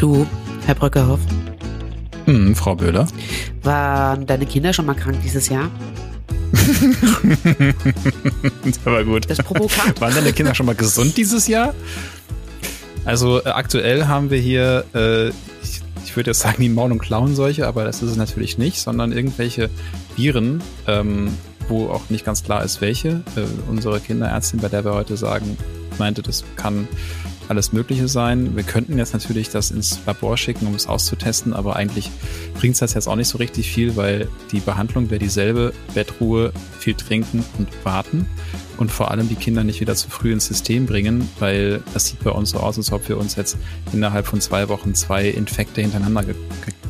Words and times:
Du, 0.00 0.26
Herr 0.64 0.74
Bröckerhoff, 0.74 1.20
Hm, 2.24 2.54
Frau 2.56 2.74
Böhler. 2.74 3.06
waren 3.62 4.24
deine 4.26 4.46
Kinder 4.46 4.72
schon 4.72 4.86
mal 4.86 4.94
krank 4.94 5.18
dieses 5.22 5.50
Jahr? 5.50 5.70
das 8.64 8.86
war 8.86 9.04
gut. 9.04 9.28
Das 9.28 9.38
ist 9.38 9.44
provokant. 9.44 10.00
Waren 10.00 10.14
deine 10.14 10.32
Kinder 10.32 10.54
schon 10.54 10.64
mal 10.64 10.74
gesund 10.74 11.18
dieses 11.18 11.48
Jahr? 11.48 11.74
Also 13.04 13.44
äh, 13.44 13.48
aktuell 13.50 14.06
haben 14.06 14.30
wir 14.30 14.38
hier, 14.38 14.86
äh, 14.94 15.28
ich, 15.28 15.82
ich 16.06 16.16
würde 16.16 16.30
jetzt 16.30 16.40
sagen, 16.40 16.62
die 16.62 16.70
Maul- 16.70 16.92
und 16.92 16.98
Klauenseuche, 17.00 17.66
aber 17.66 17.84
das 17.84 18.02
ist 18.02 18.12
es 18.12 18.16
natürlich 18.16 18.56
nicht, 18.56 18.80
sondern 18.80 19.12
irgendwelche 19.12 19.68
Viren, 20.16 20.62
ähm, 20.86 21.28
wo 21.68 21.88
auch 21.88 22.08
nicht 22.08 22.24
ganz 22.24 22.42
klar 22.42 22.64
ist, 22.64 22.80
welche. 22.80 23.22
Äh, 23.36 23.42
unsere 23.68 24.00
Kinderärztin, 24.00 24.60
bei 24.60 24.68
der 24.68 24.82
wir 24.82 24.94
heute 24.94 25.18
sagen, 25.18 25.58
meinte, 25.98 26.22
das 26.22 26.42
kann 26.56 26.88
alles 27.50 27.72
Mögliche 27.72 28.08
sein. 28.08 28.56
Wir 28.56 28.62
könnten 28.62 28.96
jetzt 28.96 29.12
natürlich 29.12 29.50
das 29.50 29.70
ins 29.70 29.98
Labor 30.06 30.36
schicken, 30.36 30.66
um 30.66 30.74
es 30.74 30.86
auszutesten, 30.86 31.52
aber 31.52 31.76
eigentlich 31.76 32.10
bringt 32.54 32.74
es 32.74 32.80
das 32.80 32.94
jetzt 32.94 33.08
auch 33.08 33.16
nicht 33.16 33.28
so 33.28 33.38
richtig 33.38 33.70
viel, 33.70 33.96
weil 33.96 34.28
die 34.52 34.60
Behandlung 34.60 35.10
wäre 35.10 35.18
dieselbe, 35.18 35.74
Bettruhe, 35.92 36.52
viel 36.78 36.94
trinken 36.94 37.44
und 37.58 37.68
warten 37.84 38.26
und 38.78 38.90
vor 38.90 39.10
allem 39.10 39.28
die 39.28 39.34
Kinder 39.34 39.64
nicht 39.64 39.80
wieder 39.80 39.94
zu 39.94 40.08
früh 40.08 40.32
ins 40.32 40.46
System 40.46 40.86
bringen, 40.86 41.28
weil 41.40 41.82
das 41.92 42.06
sieht 42.06 42.22
bei 42.22 42.30
uns 42.30 42.50
so 42.50 42.58
aus, 42.58 42.78
als 42.78 42.92
ob 42.92 43.08
wir 43.08 43.18
uns 43.18 43.34
jetzt 43.34 43.58
innerhalb 43.92 44.26
von 44.26 44.40
zwei 44.40 44.68
Wochen 44.68 44.94
zwei 44.94 45.28
Infekte 45.28 45.80
hintereinander 45.80 46.24
ge 46.24 46.34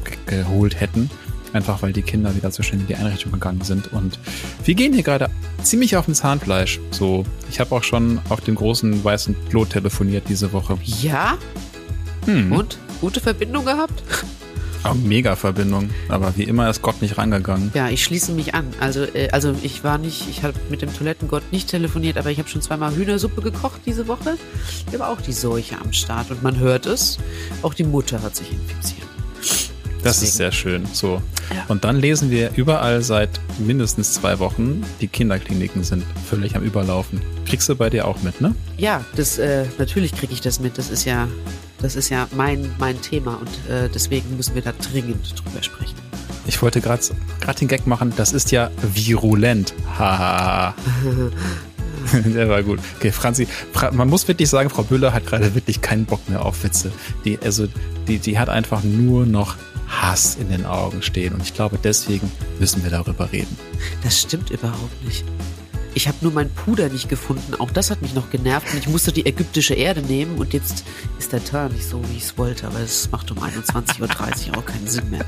ge 0.04 0.45
geholt 0.45 0.79
hätten. 0.80 1.10
Einfach 1.52 1.82
weil 1.82 1.92
die 1.92 2.02
Kinder 2.02 2.34
wieder 2.36 2.50
zu 2.50 2.62
schnell 2.62 2.80
in 2.80 2.86
die 2.86 2.96
Einrichtung 2.96 3.32
gegangen 3.32 3.62
sind. 3.62 3.92
Und 3.92 4.18
wir 4.64 4.74
gehen 4.74 4.92
hier 4.92 5.02
gerade 5.02 5.28
ziemlich 5.62 5.96
auf 5.96 6.04
dem 6.04 6.14
Zahnfleisch. 6.14 6.80
So, 6.90 7.24
ich 7.50 7.60
habe 7.60 7.74
auch 7.74 7.84
schon 7.84 8.20
auf 8.28 8.40
dem 8.40 8.54
großen 8.54 9.02
weißen 9.02 9.36
Klo 9.48 9.64
telefoniert 9.64 10.24
diese 10.28 10.52
Woche. 10.52 10.78
Ja? 11.02 11.38
Hm. 12.26 12.52
Und? 12.52 12.78
Gute 13.01 13.21
Verbindung 13.21 13.65
gehabt? 13.65 14.02
Oh, 14.82 14.95
mega 14.95 15.37
Verbindung. 15.37 15.90
Aber 16.09 16.37
wie 16.37 16.45
immer 16.45 16.71
ist 16.71 16.80
Gott 16.80 17.02
nicht 17.02 17.18
rangegangen. 17.18 17.71
Ja, 17.74 17.90
ich 17.90 18.02
schließe 18.02 18.32
mich 18.32 18.54
an. 18.54 18.66
Also, 18.80 19.02
äh, 19.02 19.28
also 19.30 19.54
ich 19.62 19.84
war 19.84 19.98
nicht, 19.98 20.28
ich 20.30 20.43
habe 20.43 20.54
mit 20.71 20.80
dem 20.80 20.93
Toilettengott 20.95 21.43
nicht 21.52 21.68
telefoniert, 21.68 22.16
aber 22.16 22.30
ich 22.30 22.38
habe 22.38 22.48
schon 22.48 22.62
zweimal 22.62 22.95
Hühnersuppe 22.96 23.43
gekocht 23.43 23.82
diese 23.84 24.09
Woche. 24.09 24.38
Wir 24.90 24.98
haben 24.98 25.15
auch 25.15 25.21
die 25.21 25.32
Seuche 25.32 25.76
am 25.78 25.93
Start 25.93 26.30
und 26.30 26.43
man 26.43 26.59
hört 26.59 26.87
es. 26.87 27.18
Auch 27.62 27.74
die 27.74 27.84
Mutter 27.84 28.23
hat 28.23 28.37
sich 28.37 28.52
infiziert. 28.52 29.09
Das 30.02 30.20
Deswegen. 30.20 30.29
ist 30.29 30.37
sehr 30.37 30.52
schön. 30.52 30.87
So. 30.93 31.23
Ja. 31.54 31.65
Und 31.68 31.84
dann 31.84 31.96
lesen 31.96 32.30
wir 32.30 32.52
überall 32.56 33.02
seit 33.02 33.40
mindestens 33.59 34.15
zwei 34.15 34.38
Wochen, 34.38 34.82
die 35.01 35.09
Kinderkliniken 35.09 35.84
sind 35.84 36.04
völlig 36.29 36.56
am 36.56 36.62
Überlaufen. 36.62 37.20
Kriegst 37.45 37.68
du 37.68 37.76
bei 37.76 37.90
dir 37.90 38.06
auch 38.06 38.23
mit, 38.23 38.40
ne? 38.40 38.54
Ja, 38.78 39.04
das 39.16 39.38
äh, 39.38 39.66
natürlich 39.78 40.12
kriege 40.12 40.32
ich 40.32 40.40
das 40.40 40.60
mit. 40.60 40.78
Das 40.78 40.90
ist 40.90 41.04
ja, 41.04 41.28
das 41.82 41.96
ist 41.96 42.09
ja 42.09 42.28
mein 42.34 42.71
mein 42.78 43.01
Thema 43.01 43.34
und 43.34 43.73
äh, 43.73 43.88
deswegen 43.88 44.37
müssen 44.37 44.54
wir 44.54 44.62
da 44.62 44.73
dringend 44.73 45.34
drüber 45.37 45.62
sprechen. 45.62 45.96
Ich 46.46 46.62
wollte 46.62 46.80
gerade 46.80 47.02
den 47.60 47.68
Gag 47.68 47.87
machen, 47.87 48.12
das 48.16 48.32
ist 48.32 48.51
ja 48.51 48.71
virulent. 48.82 49.74
Haha. 49.98 50.74
Der 52.24 52.48
war 52.48 52.62
gut. 52.62 52.80
Okay, 52.96 53.12
Franzi, 53.12 53.46
Fra 53.73 53.90
man 53.93 54.09
muss 54.09 54.26
wirklich 54.26 54.48
sagen, 54.48 54.71
Frau 54.71 54.82
Büller 54.82 55.12
hat 55.12 55.26
gerade 55.26 55.54
wirklich 55.54 55.80
keinen 55.80 56.06
Bock 56.06 56.28
mehr 56.28 56.45
auf 56.45 56.65
Witze. 56.65 56.90
Die, 57.24 57.38
also, 57.38 57.68
die, 58.09 58.18
die 58.18 58.38
hat 58.38 58.48
einfach 58.48 58.82
nur 58.82 59.26
noch 59.26 59.56
Hass 59.91 60.37
in 60.37 60.49
den 60.49 60.65
Augen 60.65 61.02
stehen. 61.02 61.35
Und 61.35 61.43
ich 61.43 61.55
glaube, 61.55 61.79
deswegen 61.83 62.30
müssen 62.59 62.83
wir 62.83 62.91
darüber 62.91 63.33
reden. 63.33 63.57
Das 64.03 64.21
stimmt 64.21 64.50
überhaupt 64.50 65.05
nicht. 65.05 65.25
Ich 65.94 66.06
habe 66.06 66.19
nur 66.21 66.33
mein 66.33 66.49
Puder 66.50 66.88
nicht 66.88 67.09
gefunden. 67.09 67.55
Auch 67.59 67.71
das 67.71 67.91
hat 67.91 68.00
mich 68.00 68.15
noch 68.15 68.31
genervt. 68.31 68.72
Und 68.72 68.78
ich 68.78 68.88
musste 68.88 69.12
die 69.12 69.27
ägyptische 69.27 69.75
Erde 69.75 70.03
nehmen. 70.03 70.38
Und 70.38 70.53
jetzt 70.53 70.84
ist 71.19 71.33
der 71.33 71.44
Turn 71.44 71.72
nicht 71.72 71.84
so, 71.84 72.00
wie 72.09 72.16
ich 72.16 72.25
es 72.25 72.38
wollte. 72.38 72.69
Aber 72.69 72.78
es 72.78 73.11
macht 73.11 73.31
um 73.33 73.38
21.30 73.38 74.50
Uhr 74.50 74.59
auch 74.59 74.65
keinen 74.65 74.87
Sinn 74.88 75.11
mehr. 75.11 75.25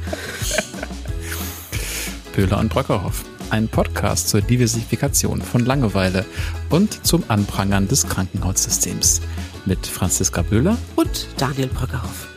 Böhler 2.35 2.59
und 2.59 2.69
Bröckerhoff. 2.69 3.25
Ein 3.51 3.69
Podcast 3.69 4.29
zur 4.29 4.41
Diversifikation 4.41 5.43
von 5.43 5.67
Langeweile 5.67 6.25
und 6.71 7.05
zum 7.05 7.25
Anprangern 7.29 7.89
des 7.89 8.07
Krankenhaussystems. 8.07 9.21
Mit 9.67 9.87
Franziska 9.87 10.43
Böhler. 10.43 10.79
Und 10.97 11.27
Daniel 11.37 11.67
Bröckerhoff. 11.67 12.29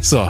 So, 0.00 0.28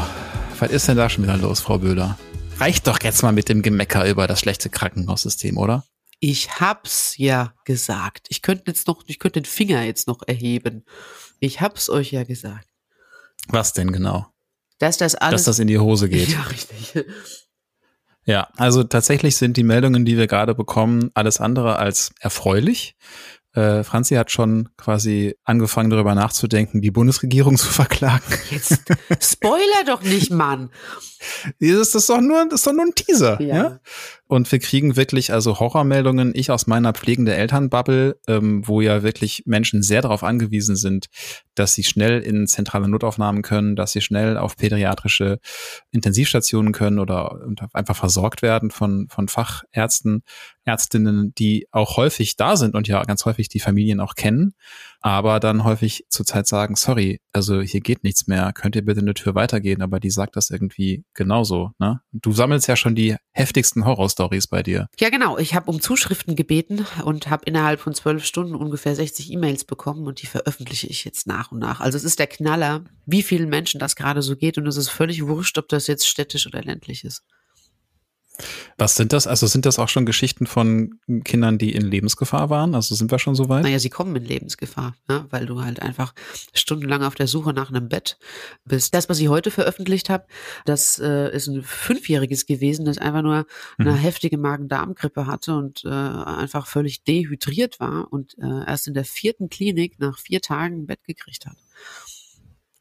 was 0.61 0.71
ist 0.71 0.89
denn 0.89 0.97
da 0.97 1.09
schon 1.09 1.25
wieder 1.25 1.39
los, 1.39 1.61
Frau 1.61 1.79
Böhler? 1.79 2.19
Reicht 2.59 2.87
doch 2.87 3.03
jetzt 3.03 3.23
mal 3.23 3.33
mit 3.33 3.49
dem 3.49 3.63
Gemecker 3.63 4.07
über 4.07 4.27
das 4.27 4.41
schlechte 4.41 4.69
Krankenhaussystem, 4.69 5.57
oder? 5.57 5.85
Ich 6.19 6.61
hab's 6.61 7.17
ja 7.17 7.55
gesagt. 7.65 8.27
Ich 8.29 8.43
könnte 8.43 8.65
jetzt 8.67 8.87
noch, 8.87 9.03
ich 9.07 9.19
könnte 9.19 9.41
den 9.41 9.47
Finger 9.47 9.83
jetzt 9.83 10.07
noch 10.07 10.21
erheben. 10.27 10.85
Ich 11.39 11.63
hab's 11.63 11.89
euch 11.89 12.13
ja 12.13 12.25
gesagt. 12.25 12.69
Was 13.49 13.73
denn 13.73 13.91
genau? 13.91 14.27
Dass 14.79 14.99
das 14.99 15.15
alles. 15.15 15.45
Dass 15.45 15.57
das 15.57 15.59
in 15.61 15.69
die 15.69 15.79
Hose 15.79 16.11
geht. 16.11 16.29
ja, 16.29 16.43
richtig. 16.43 17.05
Ja, 18.27 18.49
also 18.57 18.85
tatsächlich 18.85 19.37
sind 19.37 19.57
die 19.57 19.63
Meldungen, 19.63 20.05
die 20.05 20.19
wir 20.19 20.27
gerade 20.27 20.55
bekommen, 20.55 21.11
alles 21.15 21.41
andere 21.41 21.77
als 21.77 22.13
erfreulich. 22.21 22.97
Äh, 23.53 23.83
Franzi 23.83 24.15
hat 24.15 24.31
schon 24.31 24.69
quasi 24.77 25.37
angefangen, 25.45 25.91
darüber 25.91 26.15
nachzudenken, 26.15 26.81
die 26.81 26.91
Bundesregierung 26.91 27.57
zu 27.59 27.69
verklagen. 27.69 28.23
Jetzt 28.51 28.81
Spoiler 29.21 29.85
doch 29.87 30.03
nicht, 30.03 30.31
Mann. 30.31 30.71
Das 31.61 31.95
ist 31.95 32.09
doch 32.09 32.21
nur, 32.21 32.47
das 32.47 32.61
ist 32.61 32.67
doch 32.67 32.73
nur 32.73 32.87
ein 32.87 32.95
Teaser. 32.95 33.41
Ja. 33.43 33.57
Ja. 33.57 33.81
Und 34.31 34.53
wir 34.53 34.61
kriegen 34.61 34.95
wirklich 34.95 35.33
also 35.33 35.59
Horrormeldungen. 35.59 36.31
Ich 36.37 36.53
aus 36.53 36.69
meiner 36.69 36.93
pflegende 36.93 37.35
Elternbubble, 37.35 38.17
ähm, 38.29 38.63
wo 38.65 38.81
ja 38.81 39.03
wirklich 39.03 39.43
Menschen 39.45 39.83
sehr 39.83 40.03
darauf 40.03 40.23
angewiesen 40.23 40.77
sind, 40.77 41.07
dass 41.57 41.75
sie 41.75 41.83
schnell 41.83 42.21
in 42.21 42.47
zentrale 42.47 42.87
Notaufnahmen 42.87 43.43
können, 43.43 43.75
dass 43.75 43.91
sie 43.91 44.01
schnell 44.01 44.37
auf 44.37 44.57
pädiatrische 44.57 45.41
Intensivstationen 45.91 46.73
können 46.73 47.01
oder 47.01 47.41
einfach 47.73 47.97
versorgt 47.97 48.41
werden 48.41 48.71
von, 48.71 49.09
von 49.09 49.27
Fachärzten, 49.27 50.23
Ärztinnen, 50.65 51.35
die 51.37 51.67
auch 51.73 51.97
häufig 51.97 52.37
da 52.37 52.57
sind 52.57 52.77
und 52.77 52.87
ja 52.87 53.03
ganz 53.03 53.25
häufig 53.25 53.49
die 53.49 53.59
Familien 53.59 53.99
auch 53.99 54.15
kennen, 54.15 54.55
aber 55.01 55.41
dann 55.41 55.65
häufig 55.65 56.05
zurzeit 56.09 56.47
sagen, 56.47 56.77
sorry, 56.77 57.21
also 57.33 57.61
hier 57.61 57.81
geht 57.81 58.05
nichts 58.05 58.27
mehr, 58.27 58.53
könnt 58.53 58.77
ihr 58.77 58.85
bitte 58.85 59.01
eine 59.01 59.15
Tür 59.15 59.35
weitergehen, 59.35 59.83
aber 59.83 59.99
die 59.99 60.11
sagt 60.11 60.37
das 60.37 60.51
irgendwie 60.51 61.05
genauso, 61.15 61.73
ne? 61.79 62.01
Du 62.13 62.33
sammelst 62.33 62.69
ja 62.69 62.77
schon 62.77 62.95
die 62.95 63.17
heftigsten 63.33 63.87
Horrorstories 63.87 64.47
bei 64.47 64.63
dir. 64.63 64.89
Ja, 64.99 65.09
genau. 65.09 65.39
Ich 65.39 65.55
habe 65.55 65.71
um 65.71 65.81
Zuschriften 65.81 66.37
gebeten 66.37 66.87
und 67.05 67.31
habe 67.31 67.45
innerhalb 67.47 67.81
von 67.81 67.95
zwölf 67.95 68.25
Stunden 68.25 68.55
ungefähr 68.55 68.95
60 68.95 69.33
E-Mails 69.33 69.65
bekommen 69.65 70.07
und 70.07 70.21
die 70.21 70.27
veröffentliche 70.27 70.87
ich 70.87 71.05
jetzt 71.05 71.27
nach 71.27 71.51
und 71.53 71.61
nach. 71.61 71.81
Also 71.81 71.97
es 71.97 72.05
ist 72.05 72.19
der 72.19 72.27
Knaller, 72.27 72.85
wie 73.07 73.23
vielen 73.23 73.49
Menschen 73.49 73.81
das 73.81 73.97
gerade 73.97 74.23
so 74.23 74.37
geht 74.37 74.59
und 74.59 74.67
es 74.67 74.77
ist 74.77 74.91
völlig 74.91 75.27
wurscht, 75.27 75.57
ob 75.59 75.69
das 75.69 75.87
jetzt 75.87 76.07
städtisch 76.07 76.47
oder 76.47 76.63
ländlich 76.63 77.05
ist. 77.05 77.23
Was 78.79 78.95
sind 78.95 79.13
das? 79.13 79.27
Also 79.27 79.47
sind 79.47 79.67
das 79.67 79.79
auch 79.79 79.89
schon 79.89 80.07
Geschichten 80.07 80.47
von 80.47 80.99
Kindern, 81.25 81.59
die 81.59 81.73
in 81.75 81.83
Lebensgefahr 81.83 82.51
waren? 82.51 82.75
Also 82.75 82.95
sind 82.95 83.11
wir 83.11 83.19
schon 83.19 83.35
so 83.35 83.49
weit? 83.49 83.63
Naja, 83.63 83.79
sie 83.79 83.91
kommen 83.91 84.15
in 84.17 84.25
Lebensgefahr, 84.25 84.95
ne? 85.09 85.27
weil 85.31 85.47
du 85.47 85.63
halt 85.63 85.83
einfach 85.83 86.15
stundenlang 86.53 87.03
auf 87.03 87.15
der 87.15 87.27
Suche 87.27 87.53
nach 87.53 87.71
einem 87.71 87.89
Bett 87.89 88.19
bist. 88.65 88.95
Das, 88.95 89.09
was 89.09 89.19
ich 89.21 89.29
heute 89.29 89.51
veröffentlicht 89.51 90.11
habe, 90.11 90.27
das 90.65 90.99
äh, 90.99 91.35
ist 91.35 91.47
ein 91.49 91.63
Fünfjähriges 91.63 92.47
gewesen, 92.47 92.85
das 92.85 92.99
einfach 92.99 93.23
nur 93.23 93.47
eine 93.79 93.93
Mhm. 93.93 93.97
heftige 93.97 94.39
Magen-Darm-Grippe 94.39 95.27
hatte 95.27 95.55
und 95.57 95.85
äh, 95.85 95.89
einfach 95.89 96.67
völlig 96.67 97.05
dehydriert 97.05 97.81
war 97.81 98.13
und 98.13 98.37
äh, 98.39 98.67
erst 98.67 98.89
in 98.89 98.95
der 98.95 99.05
vierten 99.05 99.49
Klinik 99.51 99.99
nach 99.99 100.19
vier 100.19 100.41
Tagen 100.41 100.83
ein 100.83 100.87
Bett 100.87 101.05
gekriegt 101.05 101.47
hat. 101.47 101.57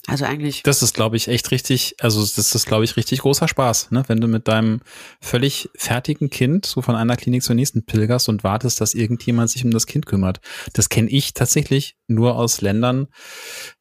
Also 0.10 0.26
eigentlich, 0.26 0.64
Das 0.64 0.82
ist, 0.82 0.94
glaube 0.94 1.18
ich, 1.18 1.28
echt 1.28 1.52
richtig, 1.52 1.96
also 2.00 2.22
das 2.22 2.56
ist, 2.56 2.66
glaube 2.66 2.84
ich, 2.84 2.98
richtig 2.98 3.20
großer 3.20 3.48
Spaß, 3.48 3.92
ne? 3.92 4.04
wenn 4.08 4.20
du 4.20 4.28
mit 4.28 4.48
deinem 4.48 4.82
völlig 5.22 5.70
fertigen 5.76 6.30
Kind 6.30 6.66
so 6.66 6.82
von 6.82 6.96
einer 6.96 7.16
Klinik 7.16 7.44
zur 7.44 7.56
nächsten 7.56 7.86
pilgerst 7.86 8.30
und 8.30 8.44
wartest, 8.44 8.82
dass 8.82 8.94
irgendjemand 8.94 9.50
sich 9.50 9.64
um 9.64 9.72
das 9.72 9.86
Kind 9.86 10.06
kümmert. 10.06 10.40
Das 10.74 10.90
kenne 10.90 11.10
ich 11.10 11.34
tatsächlich 11.34 11.96
nur 12.08 12.36
aus 12.36 12.62
Ländern, 12.62 13.08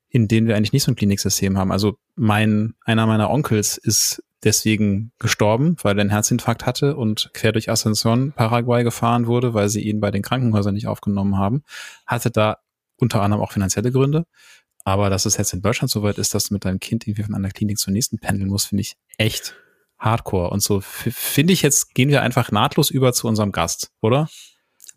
in 0.08 0.28
denen 0.28 0.46
wir 0.46 0.56
eigentlich 0.56 0.72
nicht 0.72 0.84
so 0.84 0.92
ein 0.92 0.96
Kliniksystem 0.96 1.58
haben. 1.58 1.72
Also 1.72 1.98
mein, 2.16 2.74
einer 2.84 3.06
meiner 3.06 3.30
Onkels 3.30 3.76
ist 3.76 4.22
deswegen 4.44 5.12
gestorben, 5.18 5.76
weil 5.82 5.98
er 5.98 6.02
einen 6.02 6.10
Herzinfarkt 6.10 6.66
hatte 6.66 6.96
und 6.96 7.30
quer 7.34 7.52
durch 7.52 7.70
Asunción, 7.70 8.32
Paraguay 8.32 8.84
gefahren 8.84 9.26
wurde, 9.26 9.54
weil 9.54 9.68
sie 9.68 9.82
ihn 9.82 10.00
bei 10.00 10.10
den 10.10 10.22
Krankenhäusern 10.22 10.74
nicht 10.74 10.86
aufgenommen 10.86 11.36
haben. 11.36 11.62
Hatte 12.06 12.30
da 12.30 12.58
unter 12.96 13.22
anderem 13.22 13.42
auch 13.42 13.52
finanzielle 13.52 13.92
Gründe. 13.92 14.26
Aber 14.88 15.10
dass 15.10 15.26
es 15.26 15.36
jetzt 15.36 15.52
in 15.52 15.62
Deutschland 15.62 15.90
so 15.90 16.02
weit 16.02 16.18
ist, 16.18 16.34
dass 16.34 16.44
du 16.44 16.54
mit 16.54 16.64
deinem 16.64 16.80
Kind 16.80 17.06
irgendwie 17.06 17.24
von 17.24 17.34
einer 17.34 17.50
Klinik 17.50 17.78
zur 17.78 17.92
nächsten 17.92 18.18
pendeln 18.18 18.48
musst, 18.48 18.68
finde 18.68 18.82
ich 18.82 18.96
echt 19.16 19.54
hardcore. 19.98 20.50
Und 20.50 20.62
so 20.62 20.80
finde 20.80 21.52
ich 21.52 21.62
jetzt, 21.62 21.94
gehen 21.94 22.08
wir 22.08 22.22
einfach 22.22 22.50
nahtlos 22.50 22.90
über 22.90 23.12
zu 23.12 23.28
unserem 23.28 23.52
Gast, 23.52 23.90
oder? 24.00 24.28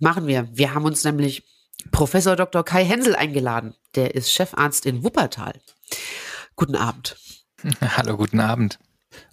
machen 0.02 0.28
wir. 0.28 0.50
Wir 0.52 0.74
haben 0.74 0.86
uns 0.86 1.04
nämlich 1.04 1.44
Professor 1.92 2.36
Dr. 2.36 2.64
Kai 2.64 2.84
Hensel 2.84 3.16
eingeladen. 3.16 3.76
Der 3.96 4.16
ist 4.16 4.32
Chefarzt 4.32 4.86
in 4.86 5.04
Wuppertal. 5.04 5.54
Guten 6.56 6.76
Abend. 6.76 7.18
Hallo, 7.82 8.18
guten 8.18 8.40
Abend. 8.40 8.80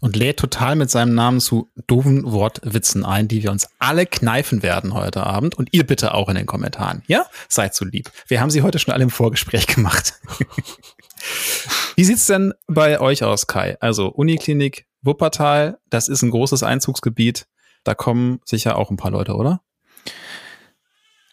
Und 0.01 0.17
lädt 0.17 0.39
total 0.39 0.77
mit 0.77 0.91
seinem 0.91 1.15
Namen 1.15 1.41
zu 1.41 1.71
doofen 1.87 2.31
Wortwitzen 2.31 3.05
ein, 3.05 3.29
die 3.29 3.43
wir 3.43 3.51
uns 3.51 3.69
alle 3.79 4.07
kneifen 4.07 4.63
werden 4.63 4.95
heute 4.95 5.25
Abend. 5.25 5.57
Und 5.57 5.69
ihr 5.73 5.87
bitte 5.87 6.15
auch 6.15 6.29
in 6.29 6.35
den 6.35 6.47
Kommentaren. 6.47 7.03
Ja? 7.07 7.27
Seid 7.49 7.75
so 7.75 7.85
lieb. 7.85 8.11
Wir 8.27 8.41
haben 8.41 8.51
sie 8.51 8.63
heute 8.63 8.79
schon 8.79 8.95
alle 8.95 9.05
im 9.05 9.11
Vorgespräch 9.11 9.67
gemacht. 9.67 10.15
Wie 11.97 12.05
sieht's 12.05 12.27
denn 12.27 12.55
bei 12.67 13.01
euch 13.01 13.25
aus, 13.25 13.47
Kai? 13.47 13.77
Also 13.81 14.09
Uniklinik 14.09 14.87
Wuppertal, 15.03 15.79
das 15.91 16.09
ist 16.09 16.23
ein 16.23 16.31
großes 16.31 16.63
Einzugsgebiet. 16.63 17.47
Da 17.85 17.95
kommen 17.95 18.41
sicher 18.45 18.77
auch 18.77 18.91
ein 18.91 18.97
paar 18.97 19.11
Leute, 19.11 19.35
oder? 19.35 19.63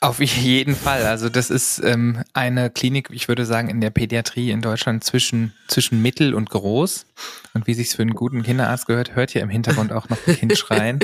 Auf 0.06 0.22
jeden 0.22 0.76
Fall. 0.76 1.04
Also 1.06 1.30
das 1.30 1.50
ist 1.50 1.82
ähm, 1.84 2.24
eine 2.34 2.70
Klinik, 2.70 3.10
ich 3.12 3.28
würde 3.28 3.46
sagen, 3.46 3.70
in 3.70 3.82
der 3.82 3.90
Pädiatrie 3.90 4.52
in 4.52 4.62
Deutschland 4.62 5.04
zwischen, 5.04 5.54
zwischen 5.68 6.02
mittel 6.02 6.34
und 6.34 6.50
groß. 6.50 7.08
Und 7.54 7.68
wie 7.68 7.74
sich's 7.74 7.96
für 7.96 8.04
einen 8.04 8.14
guten 8.14 8.44
Kinderarzt 8.44 8.86
gehört, 8.86 9.16
hört 9.16 9.34
ihr 9.34 9.42
im 9.42 9.50
Hintergrund 9.50 9.92
auch 9.92 10.08
noch 10.10 10.18
ein 10.28 10.36
Kind 10.36 10.58
schreien. 10.58 11.00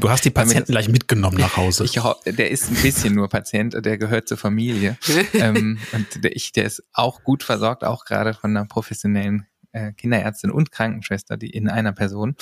Du 0.00 0.08
hast 0.08 0.24
die 0.24 0.30
Patienten 0.30 0.72
gleich 0.72 0.88
mitgenommen 0.88 1.38
nach 1.38 1.56
Hause. 1.56 1.84
Ich, 1.84 1.98
der 2.26 2.50
ist 2.50 2.70
ein 2.70 2.76
bisschen 2.76 3.14
nur 3.14 3.28
Patient, 3.28 3.74
der 3.84 3.98
gehört 3.98 4.28
zur 4.28 4.38
Familie. 4.38 4.96
ähm, 5.34 5.78
und 5.92 6.24
der, 6.24 6.34
ich, 6.34 6.52
der 6.52 6.64
ist 6.64 6.82
auch 6.92 7.22
gut 7.22 7.42
versorgt, 7.42 7.84
auch 7.84 8.04
gerade 8.04 8.34
von 8.34 8.56
einer 8.56 8.66
professionellen 8.66 9.46
äh, 9.72 9.92
Kinderärztin 9.92 10.50
und 10.50 10.72
Krankenschwester, 10.72 11.36
die 11.36 11.50
in 11.50 11.68
einer 11.68 11.92
Person 11.92 12.36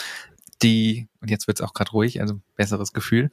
die, 0.62 1.08
und 1.20 1.30
jetzt 1.30 1.46
wird's 1.46 1.60
auch 1.60 1.72
gerade 1.72 1.92
ruhig, 1.92 2.20
also 2.20 2.40
besseres 2.56 2.92
Gefühl, 2.92 3.30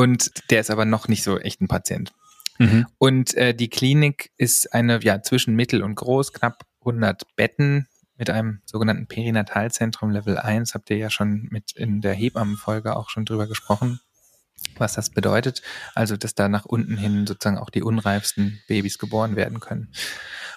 und 0.00 0.30
der 0.48 0.60
ist 0.60 0.70
aber 0.70 0.86
noch 0.86 1.08
nicht 1.08 1.22
so 1.22 1.38
echt 1.38 1.60
ein 1.60 1.68
Patient. 1.68 2.14
Mhm. 2.58 2.86
Und 2.96 3.34
äh, 3.34 3.54
die 3.54 3.68
Klinik 3.68 4.30
ist 4.38 4.72
eine, 4.72 4.98
ja, 5.02 5.20
zwischen 5.20 5.54
mittel 5.54 5.82
und 5.82 5.94
groß, 5.94 6.32
knapp 6.32 6.64
100 6.80 7.36
Betten 7.36 7.86
mit 8.16 8.30
einem 8.30 8.62
sogenannten 8.64 9.08
Perinatalzentrum 9.08 10.10
Level 10.10 10.38
1. 10.38 10.72
Habt 10.72 10.88
ihr 10.88 10.96
ja 10.96 11.10
schon 11.10 11.48
mit 11.50 11.72
in 11.72 12.00
der 12.00 12.14
Hebammenfolge 12.14 12.96
auch 12.96 13.10
schon 13.10 13.26
drüber 13.26 13.46
gesprochen, 13.46 14.00
was 14.78 14.94
das 14.94 15.10
bedeutet. 15.10 15.60
Also, 15.94 16.16
dass 16.16 16.34
da 16.34 16.48
nach 16.48 16.64
unten 16.64 16.96
hin 16.96 17.26
sozusagen 17.26 17.58
auch 17.58 17.68
die 17.68 17.82
unreifsten 17.82 18.58
Babys 18.68 18.96
geboren 18.96 19.36
werden 19.36 19.60
können. 19.60 19.92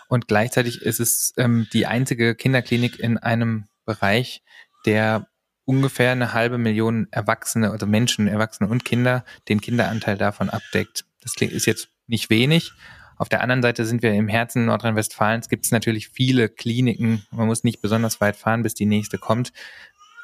Und 0.08 0.30
gleichzeitig 0.30 0.82
ist 0.84 1.02
es 1.02 1.34
ähm, 1.36 1.68
die 1.74 1.86
einzige 1.86 2.34
Kinderklinik 2.36 2.98
in 2.98 3.18
einem 3.18 3.66
Bereich, 3.84 4.42
der 4.86 5.28
ungefähr 5.66 6.12
eine 6.12 6.34
halbe 6.34 6.58
Million 6.58 7.08
Erwachsene, 7.12 7.72
also 7.72 7.86
Menschen, 7.86 8.28
Erwachsene 8.28 8.70
und 8.70 8.86
Kinder, 8.86 9.24
den 9.50 9.62
Kinderanteil 9.62 10.18
davon 10.18 10.50
abdeckt. 10.50 11.06
Das 11.22 11.34
ist 11.40 11.66
jetzt 11.66 11.90
nicht 12.08 12.30
wenig. 12.30 12.72
Auf 13.18 13.30
der 13.30 13.42
anderen 13.42 13.62
Seite 13.62 13.86
sind 13.86 14.02
wir 14.02 14.14
im 14.14 14.28
Herzen 14.28 14.66
Nordrhein-Westfalens, 14.66 15.48
gibt 15.48 15.66
es 15.66 15.72
natürlich 15.72 16.10
viele 16.10 16.50
Kliniken. 16.50 17.26
Man 17.32 17.48
muss 17.48 17.64
nicht 17.64 17.82
besonders 17.82 18.20
weit 18.20 18.36
fahren, 18.36 18.64
bis 18.64 18.74
die 18.74 18.86
nächste 18.86 19.18
kommt, 19.18 19.54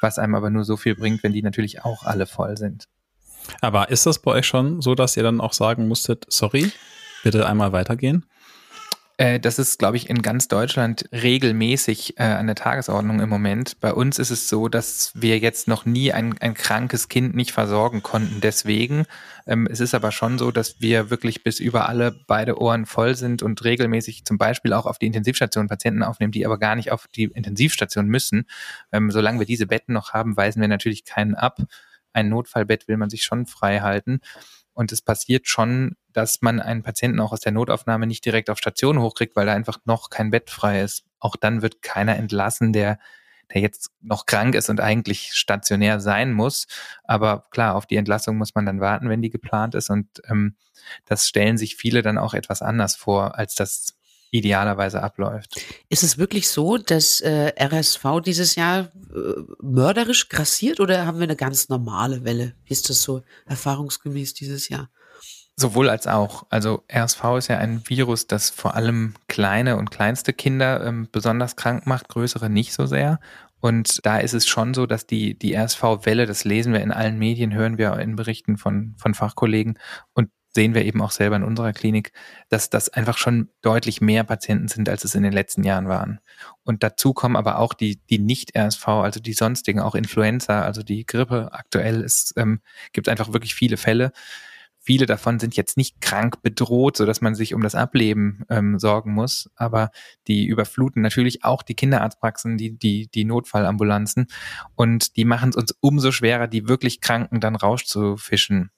was 0.01 0.19
einem 0.19 0.36
aber 0.36 0.50
nur 0.50 0.65
so 0.65 0.75
viel 0.75 0.95
bringt, 0.95 1.24
wenn 1.24 1.31
die 1.31 1.44
natürlich 1.44 1.83
auch 1.83 2.03
alle 2.03 2.25
voll 2.25 2.57
sind. 2.57 2.88
Aber 3.62 3.89
ist 3.89 4.06
das 4.06 4.19
bei 4.19 4.31
euch 4.31 4.45
schon 4.45 4.81
so, 4.81 4.95
dass 4.95 5.15
ihr 5.18 5.24
dann 5.24 5.42
auch 5.42 5.53
sagen 5.53 5.88
musstet, 5.88 6.25
sorry, 6.30 6.71
bitte 7.24 7.47
einmal 7.47 7.71
weitergehen? 7.71 8.25
Äh, 9.19 9.38
das 9.42 9.60
ist, 9.60 9.80
glaube 9.80 9.98
ich, 9.98 10.10
in 10.10 10.21
ganz 10.21 10.48
Deutschland 10.48 11.10
regelmäßig 11.12 12.18
äh, 12.18 12.24
an 12.24 12.48
der 12.48 12.56
Tagesordnung 12.56 13.19
im 13.19 13.27
Moment. 13.27 13.77
Bei 13.81 13.94
uns 13.94 14.18
ist 14.18 14.30
es 14.30 14.48
so, 14.48 14.69
dass 14.69 15.12
wir 15.13 15.39
jetzt 15.39 15.68
noch 15.68 15.86
nie 15.86 16.13
ein, 16.13 16.38
ein 16.39 16.54
krankes 16.54 17.10
Kind 17.10 17.36
nicht 17.36 17.51
versorgen 17.51 18.01
konnten. 18.01 18.39
Deswegen, 18.39 19.06
ähm, 19.45 19.68
es 19.69 19.81
ist 19.81 19.94
aber 19.94 20.13
schon 20.13 20.39
so, 20.39 20.51
dass 20.51 20.80
wir 20.80 21.10
wirklich 21.10 21.44
bis 21.44 21.60
über 21.60 21.89
alle 21.89 22.18
beide 22.27 22.62
Ohren 22.62 22.86
voll 22.86 23.13
sind 23.16 23.44
und 23.44 23.62
regelmäßig 23.62 24.24
zum 24.24 24.38
Beispiel 24.38 24.71
auch 24.71 24.86
auf 24.86 25.00
die 25.00 25.07
Intensivstation 25.07 25.68
Patienten 25.68 26.01
aufnehmen, 26.01 26.31
die 26.31 26.45
aber 26.45 26.57
gar 26.57 26.77
nicht 26.77 26.94
auf 26.94 27.07
die 27.13 27.25
Intensivstation 27.25 28.07
müssen. 28.07 28.45
Ähm, 28.94 29.12
solange 29.12 29.39
wir 29.39 29.45
diese 29.45 29.68
Betten 29.68 29.94
noch 29.94 30.13
haben, 30.13 30.38
weisen 30.38 30.62
wir 30.62 30.69
natürlich 30.69 31.04
keinen 31.04 31.36
ab. 31.36 31.57
Ein 32.13 32.30
Notfallbett 32.30 32.88
will 32.88 32.95
man 32.95 33.10
sich 33.10 33.24
schon 33.24 33.48
frei 33.48 33.81
halten. 33.81 34.21
Und 34.71 34.94
es 34.94 35.01
passiert 35.01 35.50
schon, 35.50 35.98
dass 36.13 36.41
man 36.41 36.59
einen 36.59 36.83
Patienten 36.83 37.19
auch 37.19 37.31
aus 37.31 37.41
der 37.41 37.51
Notaufnahme 37.51 38.07
nicht 38.07 38.25
direkt 38.25 38.50
auf 38.50 38.57
Station 38.57 39.00
hochkriegt, 39.00 39.35
weil 39.35 39.45
da 39.45 39.53
einfach 39.53 39.79
noch 39.85 40.09
kein 40.09 40.31
Bett 40.31 40.50
frei 40.50 40.81
ist. 40.81 41.03
Auch 41.19 41.35
dann 41.35 41.61
wird 41.61 41.81
keiner 41.81 42.15
entlassen, 42.15 42.73
der, 42.73 43.00
der 43.53 43.61
jetzt 43.61 43.91
noch 44.01 44.25
krank 44.25 44.56
ist 44.56 44.69
und 44.69 44.79
eigentlich 44.79 45.33
stationär 45.33 46.00
sein 46.00 46.33
muss. 46.33 46.67
Aber 47.03 47.47
klar, 47.51 47.75
auf 47.75 47.85
die 47.85 47.97
Entlassung 47.97 48.38
muss 48.38 48.56
man 48.56 48.65
dann 48.65 48.79
warten, 48.79 49.09
wenn 49.09 49.21
die 49.21 49.29
geplant 49.29 49.75
ist. 49.75 49.89
Und 49.89 50.07
ähm, 50.27 50.56
das 51.06 51.27
stellen 51.27 51.57
sich 51.57 51.75
viele 51.75 52.01
dann 52.01 52.17
auch 52.17 52.33
etwas 52.33 52.61
anders 52.61 52.95
vor, 52.95 53.38
als 53.38 53.56
das 53.56 53.95
idealerweise 54.31 55.01
abläuft. 55.01 55.59
Ist 55.89 56.03
es 56.03 56.17
wirklich 56.17 56.50
so, 56.50 56.77
dass 56.77 57.19
äh, 57.21 57.51
RSV 57.59 58.21
dieses 58.23 58.56
Jahr 58.56 58.91
äh, 59.13 59.41
mörderisch 59.61 60.29
grassiert 60.29 60.79
oder 60.79 61.06
haben 61.06 61.17
wir 61.17 61.23
eine 61.23 61.35
ganz 61.35 61.69
normale 61.69 62.23
Welle? 62.23 62.53
Wie 62.65 62.73
ist 62.73 62.89
das 62.89 63.01
so 63.01 63.23
erfahrungsgemäß 63.47 64.35
dieses 64.35 64.69
Jahr? 64.69 64.89
Sowohl 65.59 65.89
als 65.89 66.07
auch. 66.07 66.45
Also 66.50 66.85
RSV 66.89 67.21
ist 67.38 67.50
ja 67.50 67.57
ein 67.57 67.81
Virus, 67.85 68.27
das 68.27 68.50
vor 68.50 68.75
allem 68.75 69.15
kleine 69.27 69.75
und 69.75 69.91
kleinste 69.91 70.31
Kinder 70.31 70.85
ähm, 70.85 71.09
besonders 71.11 71.57
krank 71.57 71.85
macht, 71.85 72.07
größere 72.07 72.50
nicht 72.50 72.71
so 72.71 72.85
sehr. 72.85 73.19
Und 73.59 74.06
da 74.06 74.19
ist 74.19 74.33
es 74.33 74.47
schon 74.47 74.73
so, 74.73 74.85
dass 74.85 75.06
die, 75.06 75.38
die 75.38 75.57
RSV-Welle, 75.57 76.25
das 76.25 76.45
lesen 76.45 76.71
wir 76.71 76.79
in 76.79 76.94
allen 76.94 77.19
Medien, 77.19 77.53
hören 77.53 77.77
wir 77.77 78.00
in 78.00 78.15
Berichten 78.15 78.57
von, 78.57 78.95
von 78.97 79.13
Fachkollegen. 79.13 79.77
Und 80.13 80.29
sehen 80.56 80.73
wir 80.73 80.85
eben 80.85 81.01
auch 81.01 81.11
selber 81.11 81.35
in 81.35 81.44
unserer 81.44 81.73
Klinik, 81.73 82.13
dass 82.47 82.69
das 82.69 82.88
einfach 82.88 83.17
schon 83.17 83.50
deutlich 83.61 84.00
mehr 84.00 84.23
Patienten 84.23 84.69
sind, 84.69 84.88
als 84.88 85.03
es 85.03 85.13
in 85.13 85.23
den 85.23 85.33
letzten 85.33 85.65
Jahren 85.65 85.89
waren. 85.89 86.21
Und 86.63 86.83
dazu 86.83 87.13
kommen 87.13 87.35
aber 87.35 87.59
auch 87.59 87.73
die, 87.73 88.00
die 88.09 88.19
Nicht-RSV, 88.19 88.88
also 88.88 89.19
die 89.19 89.33
sonstigen, 89.33 89.81
auch 89.81 89.94
Influenza, 89.94 90.61
also 90.61 90.83
die 90.83 91.06
Grippe 91.06 91.50
aktuell. 91.51 92.01
Es 92.01 92.33
ähm, 92.38 92.61
gibt 92.94 93.09
einfach 93.09 93.33
wirklich 93.33 93.56
viele 93.56 93.75
Fälle. 93.75 94.13
Viele 94.89 95.06
davon 95.06 95.38
sind 95.38 95.56
jetzt 95.56 95.77
nicht 95.77 96.01
krank 96.01 96.41
bedroht, 96.41 96.97
so 96.97 97.06
dass 97.06 97.21
man 97.21 97.36
sich 97.36 97.53
um 97.53 97.62
das 97.62 97.75
Ableben 97.75 98.44
ähm, 98.50 98.80
sorgen 98.80 99.13
muss. 99.13 99.47
Aber 99.56 99.91
die 100.27 100.47
überfluten 100.47 101.03
natürlich 101.03 101.44
auch 101.45 101.62
die 101.62 101.75
Kinderarztpraxen, 101.75 102.57
die, 102.57 102.75
die, 102.75 103.07
die 103.07 103.24
Notfallambulanzen. 103.24 104.25
Und 104.74 105.15
die 105.15 105.25
machen 105.25 105.51
es 105.51 105.56
uns 105.56 105.75
umso 105.80 106.12
schwerer, 106.12 106.47
die 106.47 106.68
wirklich 106.68 107.01
Kranken 107.01 107.39
dann 107.39 107.56
rauszufischen. 107.56 108.71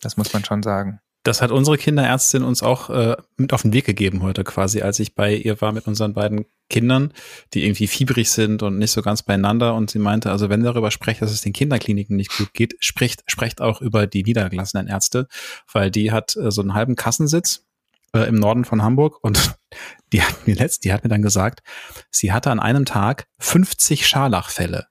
Das 0.00 0.16
muss 0.16 0.32
man 0.32 0.44
schon 0.44 0.62
sagen. 0.62 1.00
Das 1.26 1.42
hat 1.42 1.50
unsere 1.50 1.76
Kinderärztin 1.76 2.44
uns 2.44 2.62
auch 2.62 2.88
äh, 2.88 3.16
mit 3.36 3.52
auf 3.52 3.62
den 3.62 3.72
Weg 3.72 3.84
gegeben 3.84 4.22
heute 4.22 4.44
quasi, 4.44 4.82
als 4.82 5.00
ich 5.00 5.16
bei 5.16 5.34
ihr 5.34 5.60
war 5.60 5.72
mit 5.72 5.88
unseren 5.88 6.14
beiden 6.14 6.44
Kindern, 6.70 7.12
die 7.52 7.64
irgendwie 7.64 7.88
fiebrig 7.88 8.30
sind 8.30 8.62
und 8.62 8.78
nicht 8.78 8.92
so 8.92 9.02
ganz 9.02 9.24
beieinander. 9.24 9.74
Und 9.74 9.90
sie 9.90 9.98
meinte, 9.98 10.30
also 10.30 10.50
wenn 10.50 10.62
darüber 10.62 10.92
sprecht, 10.92 11.22
dass 11.22 11.32
es 11.32 11.40
den 11.40 11.52
Kinderkliniken 11.52 12.14
nicht 12.14 12.36
gut 12.36 12.54
geht, 12.54 12.76
spricht, 12.78 13.24
sprecht 13.26 13.60
auch 13.60 13.80
über 13.80 14.06
die 14.06 14.22
niedergelassenen 14.22 14.86
Ärzte, 14.86 15.26
weil 15.72 15.90
die 15.90 16.12
hat 16.12 16.36
äh, 16.36 16.52
so 16.52 16.60
einen 16.60 16.74
halben 16.74 16.94
Kassensitz 16.94 17.66
äh, 18.14 18.28
im 18.28 18.36
Norden 18.36 18.64
von 18.64 18.84
Hamburg 18.84 19.18
und 19.24 19.58
die 20.12 20.22
hat 20.22 20.46
mir 20.46 20.54
letzt, 20.54 20.84
die 20.84 20.92
hat 20.92 21.02
mir 21.02 21.10
dann 21.10 21.22
gesagt, 21.22 21.64
sie 22.08 22.32
hatte 22.32 22.52
an 22.52 22.60
einem 22.60 22.84
Tag 22.84 23.26
50 23.40 24.06
Scharlachfälle. 24.06 24.86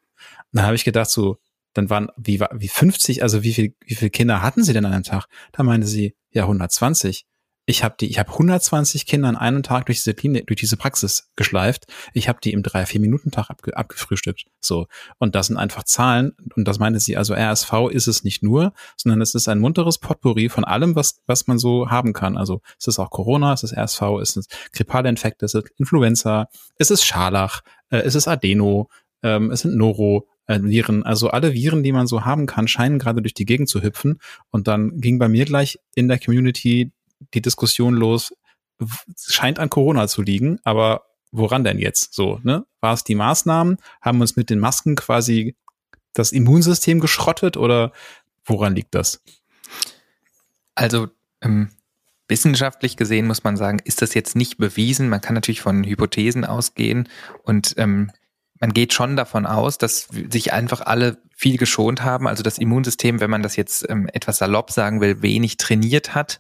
Und 0.52 0.58
dann 0.58 0.66
habe 0.66 0.76
ich 0.76 0.84
gedacht 0.84 1.10
so, 1.10 1.38
dann 1.76 1.90
waren, 1.90 2.10
wie, 2.18 2.40
wie 2.40 2.68
50, 2.68 3.22
also 3.22 3.44
wie 3.44 3.54
viel, 3.54 3.76
wie 3.86 3.96
viele 3.96 4.10
Kinder 4.10 4.42
hatten 4.42 4.64
sie 4.64 4.74
denn 4.74 4.86
an 4.86 4.94
einem 4.94 5.04
Tag? 5.04 5.28
Da 5.52 5.62
meinte 5.62 5.86
sie, 5.86 6.16
ja, 6.32 6.44
120. 6.44 7.26
Ich 7.68 7.84
habe 7.84 7.96
die, 8.00 8.08
ich 8.08 8.20
habe 8.20 8.32
120 8.32 9.08
Kinder 9.08 9.28
an 9.28 9.36
einem 9.36 9.64
Tag 9.64 9.88
durch 9.88 9.98
diese 9.98 10.14
Klinik, 10.14 10.46
durch 10.48 10.60
diese 10.60 10.78
Praxis 10.78 11.32
geschleift. 11.36 11.88
Ich 12.14 12.30
habe 12.30 12.40
die 12.42 12.54
im 12.54 12.62
drei 12.62 12.86
vier 12.86 13.02
Minuten 13.02 13.32
Tag 13.32 13.50
abge, 13.50 13.76
abgefrühstückt. 13.76 14.46
So 14.62 14.86
und 15.18 15.34
das 15.34 15.48
sind 15.48 15.58
einfach 15.58 15.84
Zahlen 15.84 16.34
und 16.56 16.68
das 16.68 16.78
meinte 16.78 17.00
sie. 17.00 17.18
Also 17.18 17.34
RSV 17.34 17.90
ist 17.90 18.08
es 18.08 18.24
nicht 18.24 18.44
nur, 18.44 18.74
sondern 18.98 19.20
es 19.20 19.34
ist 19.34 19.48
ein 19.48 19.60
munteres 19.60 19.98
Potpourri 19.98 20.48
von 20.48 20.64
allem, 20.64 20.96
was 20.96 21.22
was 21.26 21.48
man 21.48 21.58
so 21.58 21.90
haben 21.90 22.14
kann. 22.14 22.38
Also 22.38 22.62
es 22.80 22.86
ist 22.86 23.00
auch 23.00 23.10
Corona, 23.10 23.54
es 23.54 23.64
ist 23.64 23.76
RSV, 23.76 24.02
es 24.22 24.38
ist 24.38 24.56
grippale 24.72 25.10
Infekte, 25.10 25.46
es 25.46 25.56
ist 25.56 25.68
Influenza, 25.78 26.48
es 26.78 26.92
ist 26.92 27.04
Scharlach, 27.04 27.62
äh, 27.90 27.98
es 27.98 28.14
ist 28.14 28.28
Adeno, 28.28 28.90
ähm, 29.24 29.50
es 29.50 29.62
sind 29.62 29.76
Noro, 29.76 30.28
äh, 30.48 30.60
Viren. 30.62 31.04
Also 31.04 31.30
alle 31.30 31.54
Viren, 31.54 31.84
die 31.84 31.92
man 31.92 32.08
so 32.08 32.26
haben 32.26 32.46
kann, 32.46 32.68
scheinen 32.68 33.00
gerade 33.00 33.22
durch 33.22 33.34
die 33.34 33.46
Gegend 33.46 33.70
zu 33.70 33.82
hüpfen. 33.82 34.20
Und 34.52 34.68
dann 34.68 35.00
ging 35.02 35.20
bei 35.20 35.28
mir 35.28 35.46
gleich 35.46 35.80
in 35.96 36.08
der 36.08 36.20
Community 36.20 36.92
die 37.34 37.42
Diskussion 37.42 37.94
los, 37.96 38.34
scheint 39.18 39.60
an 39.60 39.70
Corona 39.70 40.08
zu 40.08 40.22
liegen, 40.22 40.60
aber 40.64 41.06
woran 41.32 41.64
denn 41.64 41.80
jetzt? 41.80 42.14
So, 42.14 42.40
ne? 42.44 42.66
War 42.82 42.94
es 42.94 43.04
die 43.04 43.16
Maßnahmen? 43.16 43.78
Haben 44.02 44.22
uns 44.22 44.36
mit 44.36 44.50
den 44.50 44.60
Masken 44.60 44.96
quasi 44.96 45.56
das 46.14 46.32
Immunsystem 46.32 47.00
geschrottet 47.00 47.58
oder 47.58 47.92
woran 48.46 48.76
liegt 48.76 48.96
das? 48.96 49.22
Also 50.76 51.08
ähm, 51.42 51.70
wissenschaftlich 52.28 52.98
gesehen 52.98 53.28
muss 53.28 53.44
man 53.44 53.58
sagen, 53.58 53.80
ist 53.84 54.02
das 54.02 54.14
jetzt 54.14 54.36
nicht 54.36 54.58
bewiesen. 54.58 55.10
Man 55.10 55.22
kann 55.22 55.36
natürlich 55.36 55.62
von 55.62 55.84
Hypothesen 55.84 56.46
ausgehen 56.46 57.10
und 57.44 57.76
ähm, 57.78 58.12
man 58.60 58.74
geht 58.74 58.94
schon 58.94 59.16
davon 59.16 59.46
aus, 59.46 59.78
dass 59.78 60.08
sich 60.30 60.54
einfach 60.54 60.82
alle 60.82 61.18
viel 61.36 61.58
geschont 61.58 62.04
haben. 62.04 62.28
Also 62.28 62.42
das 62.42 62.58
Immunsystem, 62.58 63.20
wenn 63.20 63.30
man 63.30 63.44
das 63.44 63.58
jetzt 63.58 63.86
ähm, 63.90 64.08
etwas 64.14 64.38
salopp 64.38 64.72
sagen 64.72 65.02
will, 65.02 65.22
wenig 65.22 65.58
trainiert 65.58 66.16
hat. 66.16 66.40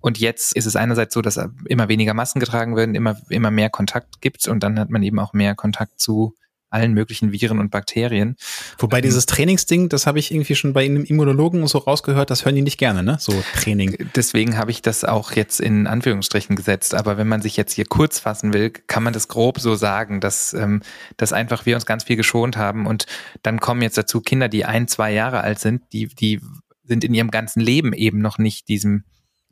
Und 0.00 0.18
jetzt 0.18 0.54
ist 0.54 0.66
es 0.66 0.76
einerseits 0.76 1.14
so, 1.14 1.22
dass 1.22 1.40
immer 1.66 1.88
weniger 1.88 2.12
Masken 2.12 2.40
getragen 2.40 2.76
werden, 2.76 2.94
immer, 2.94 3.16
immer 3.30 3.50
mehr 3.50 3.70
Kontakt 3.70 4.20
gibt 4.20 4.46
und 4.46 4.62
dann 4.62 4.78
hat 4.78 4.90
man 4.90 5.02
eben 5.02 5.18
auch 5.18 5.32
mehr 5.32 5.54
Kontakt 5.54 5.98
zu 5.98 6.34
allen 6.74 6.92
möglichen 6.92 7.32
Viren 7.32 7.58
und 7.58 7.70
Bakterien. 7.70 8.36
Wobei 8.78 8.98
ähm, 8.98 9.04
dieses 9.04 9.26
Trainingsding, 9.26 9.88
das 9.88 10.06
habe 10.06 10.18
ich 10.18 10.32
irgendwie 10.32 10.54
schon 10.54 10.72
bei 10.72 10.84
einem 10.84 11.04
Immunologen 11.04 11.66
so 11.66 11.78
rausgehört, 11.78 12.30
das 12.30 12.44
hören 12.44 12.56
die 12.56 12.62
nicht 12.62 12.78
gerne, 12.78 13.02
ne? 13.02 13.16
So 13.20 13.32
Training. 13.54 13.96
Deswegen 14.14 14.58
habe 14.58 14.70
ich 14.70 14.82
das 14.82 15.04
auch 15.04 15.32
jetzt 15.32 15.60
in 15.60 15.86
Anführungsstrichen 15.86 16.56
gesetzt. 16.56 16.94
Aber 16.94 17.16
wenn 17.16 17.28
man 17.28 17.40
sich 17.40 17.56
jetzt 17.56 17.72
hier 17.72 17.86
kurz 17.86 18.18
fassen 18.18 18.52
will, 18.52 18.70
kann 18.70 19.02
man 19.02 19.12
das 19.12 19.28
grob 19.28 19.60
so 19.60 19.74
sagen, 19.76 20.20
dass, 20.20 20.52
ähm, 20.52 20.82
dass 21.16 21.32
einfach 21.32 21.64
wir 21.64 21.76
uns 21.76 21.86
ganz 21.86 22.04
viel 22.04 22.16
geschont 22.16 22.56
haben. 22.56 22.86
Und 22.86 23.06
dann 23.42 23.60
kommen 23.60 23.80
jetzt 23.80 23.96
dazu 23.96 24.20
Kinder, 24.20 24.48
die 24.48 24.64
ein, 24.64 24.88
zwei 24.88 25.12
Jahre 25.12 25.40
alt 25.40 25.60
sind, 25.60 25.82
die, 25.92 26.08
die 26.08 26.40
sind 26.82 27.04
in 27.04 27.14
ihrem 27.14 27.30
ganzen 27.30 27.60
Leben 27.60 27.92
eben 27.92 28.18
noch 28.18 28.38
nicht 28.38 28.68
diesem 28.68 29.04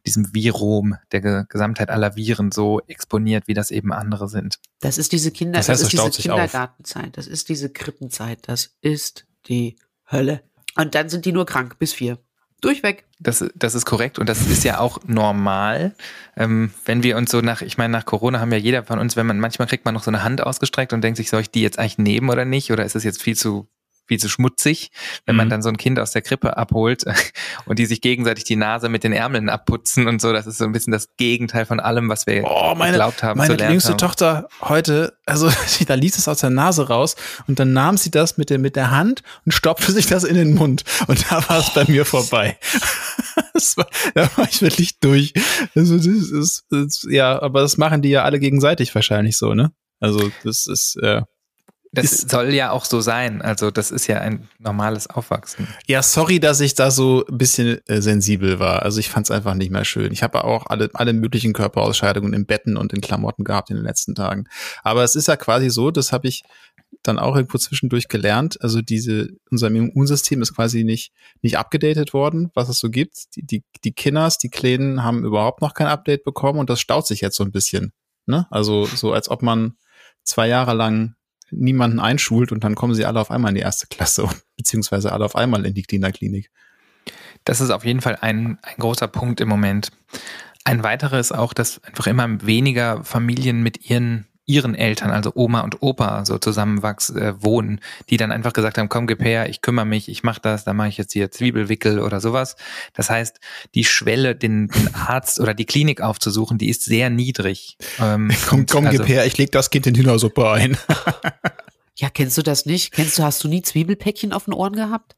diesem 0.07 0.35
Virom 0.35 0.97
der 1.13 1.45
Gesamtheit 1.45 1.91
aller 1.91 2.17
Viren 2.17 2.53
so 2.53 2.81
exponiert, 2.87 3.47
wie 3.47 3.55
das 3.55 3.71
eben 3.71 3.93
andere 3.93 4.29
sind. 4.29 4.59
Das 4.81 4.99
ist 4.99 5.13
diese 5.13 5.31
Kinder, 5.31 5.59
das, 5.59 5.69
heißt, 5.69 5.83
das 5.83 5.93
ist 5.93 6.17
diese 6.17 6.23
Kindergartenzeit, 6.23 7.17
das 7.17 7.27
ist 7.27 7.49
diese 7.49 7.71
Krippenzeit, 7.71 8.41
das 8.49 8.77
ist 8.81 9.27
die 9.47 9.77
Hölle. 10.11 10.43
Und 10.77 10.95
dann 10.95 11.09
sind 11.09 11.25
die 11.25 11.33
nur 11.33 11.47
krank 11.47 11.79
bis 11.79 11.93
vier. 11.93 12.19
Durchweg. 12.63 13.05
Das, 13.19 13.45
das 13.55 13.75
ist 13.75 13.85
korrekt 13.85 14.19
und 14.19 14.29
das 14.29 14.47
ist 14.47 14.65
ja 14.65 14.79
auch 14.79 14.99
normal. 15.05 15.95
Ähm, 16.37 16.73
wenn 16.85 17.03
wir 17.03 17.17
uns 17.17 17.31
so 17.31 17.41
nach, 17.41 17.61
ich 17.61 17.77
meine, 17.77 17.93
nach 17.93 18.07
Corona 18.07 18.41
haben 18.41 18.53
ja 18.53 18.59
jeder 18.59 18.85
von 18.85 18.99
uns, 18.99 19.17
wenn 19.17 19.27
man, 19.27 19.41
manchmal 19.41 19.69
kriegt 19.69 19.85
man 19.85 19.95
noch 19.95 20.05
so 20.05 20.11
eine 20.11 20.23
Hand 20.23 20.43
ausgestreckt 20.43 20.93
und 20.93 21.03
denkt 21.03 21.17
sich, 21.17 21.29
soll 21.29 21.41
ich 21.41 21.51
die 21.51 21.63
jetzt 21.63 21.79
eigentlich 21.79 21.99
nehmen 21.99 22.31
oder 22.31 22.45
nicht? 22.45 22.73
Oder 22.73 22.85
ist 22.85 22.97
es 22.97 23.05
jetzt 23.05 23.21
viel 23.21 23.37
zu 23.37 23.69
viel 24.07 24.19
zu 24.19 24.29
schmutzig, 24.29 24.91
wenn 25.27 25.35
mhm. 25.35 25.39
man 25.39 25.51
dann 25.51 25.63
so 25.63 25.69
ein 25.69 25.77
Kind 25.77 25.99
aus 25.99 26.13
der 26.13 26.23
Krippe 26.23 26.57
abholt 26.57 27.05
und 27.67 27.79
die 27.79 27.87
sich 27.87 28.01
gegenseitig 28.01 28.45
die 28.45 28.57
Nase 28.57 28.89
mit 28.89 29.05
den 29.05 29.13
Ärmeln 29.13 29.49
abputzen 29.49 30.09
und 30.09 30.21
so. 30.21 30.33
Das 30.33 30.47
ist 30.47 30.59
so 30.59 30.65
ein 30.65 30.73
bisschen 30.73 30.93
das 30.93 31.17
Gegenteil 31.17 31.67
von 31.67 31.81
allem, 31.81 32.09
was 32.09 32.27
wir 32.27 32.45
oh, 32.45 32.75
meine, 32.75 32.93
geglaubt 32.93 33.23
haben. 33.23 33.39
Meine 33.39 33.71
jüngste. 33.71 33.97
Tochter 33.97 34.49
heute, 34.63 35.17
also 35.27 35.51
da 35.87 35.95
ließ 35.95 36.19
es 36.19 36.29
aus 36.29 36.41
der 36.41 36.51
Nase 36.51 36.89
raus 36.89 37.17
und 37.47 37.59
dann 37.59 37.73
nahm 37.73 37.97
sie 37.97 38.11
das 38.11 38.39
mit 38.39 38.51
der, 38.51 38.59
mit 38.59 38.77
der 38.77 38.91
Hand 38.91 39.23
und 39.45 39.53
stopfte 39.53 39.93
sich 39.93 40.07
das 40.07 40.25
in 40.25 40.35
den 40.35 40.55
Mund. 40.55 40.85
Und 41.07 41.31
da 41.31 41.49
war 41.49 41.59
es 41.59 41.73
bei 41.75 41.85
mir 41.87 42.05
vorbei. 42.05 42.59
war, 43.77 43.87
da 44.15 44.29
war 44.37 44.49
ich 44.49 44.63
wirklich 44.63 44.99
durch. 44.99 45.33
Also 45.75 45.97
das 45.97 46.07
ist, 46.07 46.65
das 46.71 46.81
ist, 46.81 47.07
ja, 47.11 47.41
aber 47.41 47.61
das 47.61 47.77
machen 47.77 48.03
die 48.03 48.11
ja 48.11 48.25
alle 48.25 48.41
gegenseitig 48.41 48.95
wahrscheinlich 48.95 49.37
so, 49.37 49.55
ne? 49.55 49.73
Also 50.01 50.31
das 50.43 50.67
ist, 50.67 50.97
äh, 51.03 51.23
das 51.95 52.13
ist, 52.13 52.31
soll 52.31 52.55
ja 52.55 52.71
auch 52.71 52.87
so 52.87 53.01
sein. 53.03 53.43
Also 53.43 53.71
das 53.71 53.91
ist 53.91 54.07
ja 54.07 54.19
ein 54.19 54.49
normales 54.59 55.11
Aufwachsen. 55.11 55.69
Ja, 55.87 56.03
sorry, 56.03 56.41
dass 56.41 56.61
ich 56.61 56.75
da 56.75 56.91
so 56.91 57.25
ein 57.29 57.37
bisschen 57.37 57.87
äh, 57.87 58.01
sensibel 58.01 58.59
war. 58.59 58.83
Also 58.83 58.99
ich 58.99 59.11
fand 59.11 59.27
es 59.27 59.31
einfach 59.31 59.55
nicht 59.55 59.71
mehr 59.71 59.85
schön. 59.85 60.11
Ich 60.11 60.23
habe 60.23 60.45
auch 60.45 60.67
alle, 60.67 60.89
alle 60.95 61.13
möglichen 61.13 61.53
Körperausscheidungen 61.53 62.33
in 62.33 62.47
Betten 62.47 62.79
und 62.79 62.95
in 62.95 63.03
Klamotten 63.03 63.45
gehabt 63.45 63.69
in 63.69 63.77
den 63.77 63.85
letzten 63.85 64.15
Tagen. 64.15 64.45
Aber 64.83 65.05
es 65.05 65.15
ist 65.15 65.29
ja 65.29 65.37
quasi 65.37 65.69
so, 65.69 65.91
das 65.91 66.13
habe 66.13 66.29
ich 66.29 66.45
dann 67.03 67.19
auch 67.19 67.37
irgendwo 67.37 67.59
zwischendurch 67.59 68.09
gelernt. 68.09 68.63
Also 68.63 68.81
diese, 68.81 69.29
unser 69.51 69.67
Immunsystem 69.69 70.41
ist 70.41 70.55
quasi 70.55 70.85
nicht, 70.85 71.13
nicht 71.43 71.59
abgedatet 71.59 72.15
worden, 72.15 72.51
was 72.55 72.71
es 72.71 72.79
so 72.79 72.89
gibt. 72.89 73.37
Die, 73.37 73.45
die, 73.45 73.65
die 73.85 73.93
Kinders, 73.93 74.39
die 74.39 74.51
Kleinen 74.51 75.05
haben 75.05 75.25
überhaupt 75.25 75.61
noch 75.61 75.75
kein 75.75 75.89
Update 75.89 76.25
bekommen 76.25 76.59
und 76.59 76.71
das 76.71 76.81
staut 76.81 77.07
sich 77.07 77.21
jetzt 77.21 77.37
so 77.37 77.45
ein 77.45 77.53
bisschen. 77.53 77.93
Ne? 78.25 78.47
Also 78.51 78.87
so 78.87 79.13
als 79.13 79.29
ob 79.29 79.43
man 79.43 79.77
zwei 80.25 80.49
Jahre 80.49 80.75
lang 80.75 81.17
niemanden 81.53 82.01
einschult 82.01 82.51
und 82.53 82.65
dann 82.65 82.75
kommen 82.75 82.95
sie 82.95 83.05
alle 83.05 83.21
auf 83.21 83.31
einmal 83.31 83.51
in 83.51 83.57
die 83.57 83.63
erste 83.63 83.87
Klasse, 83.87 84.29
beziehungsweise 84.57 85.13
alle 85.13 85.25
auf 85.25 85.37
einmal 85.37 85.65
in 85.65 85.75
die 85.75 85.83
Kinderklinik. 85.83 86.51
Das 87.45 87.61
ist 87.61 87.71
auf 87.71 87.85
jeden 87.85 88.01
Fall 88.01 88.19
ein, 88.21 88.59
ein 88.63 88.77
großer 88.79 89.09
Punkt 89.09 89.41
im 89.41 89.49
Moment. 89.49 89.91
Ein 90.65 90.85
weiterer 90.85 91.19
ist 91.19 91.33
auch, 91.33 91.53
dass 91.53 91.83
einfach 91.83 92.07
immer 92.07 92.47
weniger 92.47 93.03
Familien 93.05 93.63
mit 93.63 93.91
ihren 93.91 94.27
ihren 94.45 94.75
Eltern, 94.75 95.11
also 95.11 95.33
Oma 95.35 95.61
und 95.61 95.83
Opa, 95.83 96.25
so 96.25 96.39
zusammenwachs 96.39 97.11
äh, 97.11 97.35
wohnen, 97.39 97.81
die 98.11 98.17
dann 98.17 98.33
einfach 98.33 98.53
gesagt 98.53 98.77
haben, 98.77 98.89
komm, 98.89 99.07
gib 99.07 99.23
her, 99.23 99.49
ich 99.49 99.61
kümmere 99.63 99.87
mich, 99.87 100.09
ich 100.09 100.25
mache 100.25 100.41
das, 100.41 100.65
da 100.65 100.73
mache 100.73 100.89
ich 100.89 100.99
jetzt 100.99 101.13
hier 101.13 101.31
Zwiebelwickel 101.31 102.01
oder 102.01 102.21
sowas. 102.21 102.57
Das 102.93 103.09
heißt, 103.09 103.39
die 103.75 103.85
Schwelle, 103.85 104.35
den, 104.35 104.69
den 104.69 104.95
Arzt 104.95 105.39
oder 105.39 105.55
die 105.55 105.65
Klinik 105.65 106.01
aufzusuchen, 106.01 106.59
die 106.59 106.69
ist 106.69 106.85
sehr 106.85 107.09
niedrig. 107.09 107.77
Ähm, 108.01 108.31
komm, 108.49 108.67
komm, 108.67 108.87
also, 108.87 108.99
gib 108.99 109.09
her, 109.09 109.27
ich 109.27 109.39
leg 109.39 109.53
das 109.53 109.71
Kind 109.71 109.87
in 109.87 109.95
Hühnersuppe 109.95 110.51
ein. 110.51 110.77
ja, 111.97 112.11
kennst 112.11 112.37
du 112.37 112.43
das 112.43 112.67
nicht? 112.67 112.93
Kennst 112.93 113.19
du, 113.19 113.23
hast 113.23 113.45
du 113.45 113.49
nie 113.49 113.63
Zwiebelpäckchen 113.63 114.33
auf 114.33 114.47
den 114.47 114.55
Ohren 114.55 114.75
gehabt? 114.75 115.15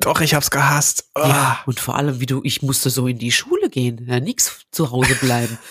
Doch, 0.00 0.20
ich 0.20 0.34
hab's 0.34 0.50
gehasst. 0.50 1.10
Oh. 1.14 1.20
Ja, 1.20 1.62
und 1.66 1.78
vor 1.78 1.96
allem, 1.96 2.20
wie 2.20 2.26
du, 2.26 2.40
ich 2.42 2.62
musste 2.62 2.90
so 2.90 3.06
in 3.06 3.18
die 3.18 3.32
Schule 3.32 3.70
gehen, 3.70 4.04
ja, 4.08 4.18
nix 4.18 4.66
zu 4.72 4.90
Hause 4.90 5.14
bleiben. 5.14 5.58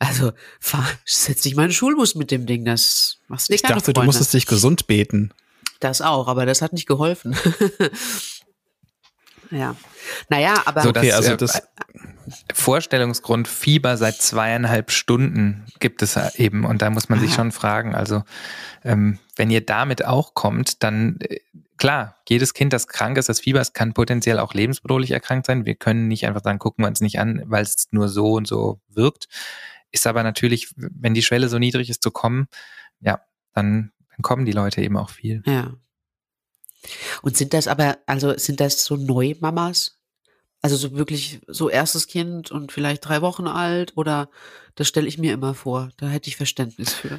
Also, 0.00 0.32
fahr, 0.58 0.88
setz 1.04 1.42
dich 1.42 1.54
mal 1.54 1.64
in 1.64 1.68
den 1.68 1.74
Schulbus 1.74 2.14
mit 2.14 2.30
dem 2.30 2.46
Ding, 2.46 2.64
das 2.64 3.18
machst 3.28 3.48
du 3.48 3.52
nicht 3.52 3.62
Ich 3.62 3.68
dachte, 3.68 3.84
Freunde. 3.84 4.00
du 4.00 4.06
musstest 4.06 4.32
dich 4.32 4.46
gesund 4.46 4.86
beten. 4.86 5.32
Das 5.78 6.00
auch, 6.00 6.26
aber 6.26 6.46
das 6.46 6.62
hat 6.62 6.72
nicht 6.72 6.86
geholfen. 6.86 7.36
ja. 9.50 9.76
Naja, 10.30 10.62
aber. 10.64 10.82
So, 10.82 10.88
okay, 10.88 11.12
also 11.12 11.36
das, 11.36 11.56
äh, 11.56 11.62
Vorstellungsgrund 12.54 13.46
Fieber 13.46 13.98
seit 13.98 14.16
zweieinhalb 14.16 14.90
Stunden 14.90 15.66
gibt 15.80 16.02
es 16.02 16.16
eben 16.36 16.64
und 16.64 16.80
da 16.80 16.90
muss 16.90 17.08
man 17.08 17.20
sich 17.20 17.34
schon 17.34 17.52
fragen, 17.52 17.94
also 17.94 18.22
ähm, 18.84 19.18
wenn 19.36 19.50
ihr 19.50 19.64
damit 19.64 20.04
auch 20.04 20.34
kommt, 20.34 20.82
dann 20.82 21.18
äh, 21.20 21.40
klar, 21.76 22.16
jedes 22.28 22.54
Kind, 22.54 22.72
das 22.72 22.88
krank 22.88 23.18
ist, 23.18 23.28
das 23.28 23.40
Fieber 23.40 23.60
ist, 23.60 23.74
kann 23.74 23.94
potenziell 23.94 24.38
auch 24.38 24.54
lebensbedrohlich 24.54 25.10
erkrankt 25.10 25.46
sein. 25.46 25.66
Wir 25.66 25.74
können 25.74 26.08
nicht 26.08 26.26
einfach 26.26 26.42
sagen, 26.42 26.58
gucken 26.58 26.84
wir 26.84 26.88
uns 26.88 27.00
nicht 27.00 27.18
an, 27.18 27.42
weil 27.46 27.62
es 27.62 27.88
nur 27.90 28.08
so 28.08 28.34
und 28.34 28.46
so 28.46 28.80
wirkt. 28.88 29.28
Ist 29.92 30.06
aber 30.06 30.22
natürlich, 30.22 30.72
wenn 30.76 31.14
die 31.14 31.22
Schwelle 31.22 31.48
so 31.48 31.58
niedrig 31.58 31.90
ist 31.90 32.02
zu 32.02 32.10
kommen, 32.10 32.48
ja, 33.00 33.20
dann, 33.54 33.92
dann 34.10 34.22
kommen 34.22 34.44
die 34.44 34.52
Leute 34.52 34.82
eben 34.82 34.96
auch 34.96 35.10
viel. 35.10 35.42
Ja. 35.46 35.74
Und 37.22 37.36
sind 37.36 37.52
das 37.52 37.68
aber, 37.68 37.98
also 38.06 38.36
sind 38.36 38.60
das 38.60 38.84
so 38.84 38.96
Neumamas? 38.96 39.98
Also 40.62 40.76
so 40.76 40.94
wirklich 40.94 41.40
so 41.46 41.70
erstes 41.70 42.06
Kind 42.06 42.50
und 42.50 42.70
vielleicht 42.70 43.06
drei 43.06 43.22
Wochen 43.22 43.46
alt 43.46 43.96
oder 43.96 44.30
das 44.74 44.88
stelle 44.88 45.08
ich 45.08 45.16
mir 45.16 45.32
immer 45.32 45.54
vor. 45.54 45.90
Da 45.96 46.08
hätte 46.08 46.28
ich 46.28 46.36
Verständnis 46.36 46.92
für. 46.92 47.18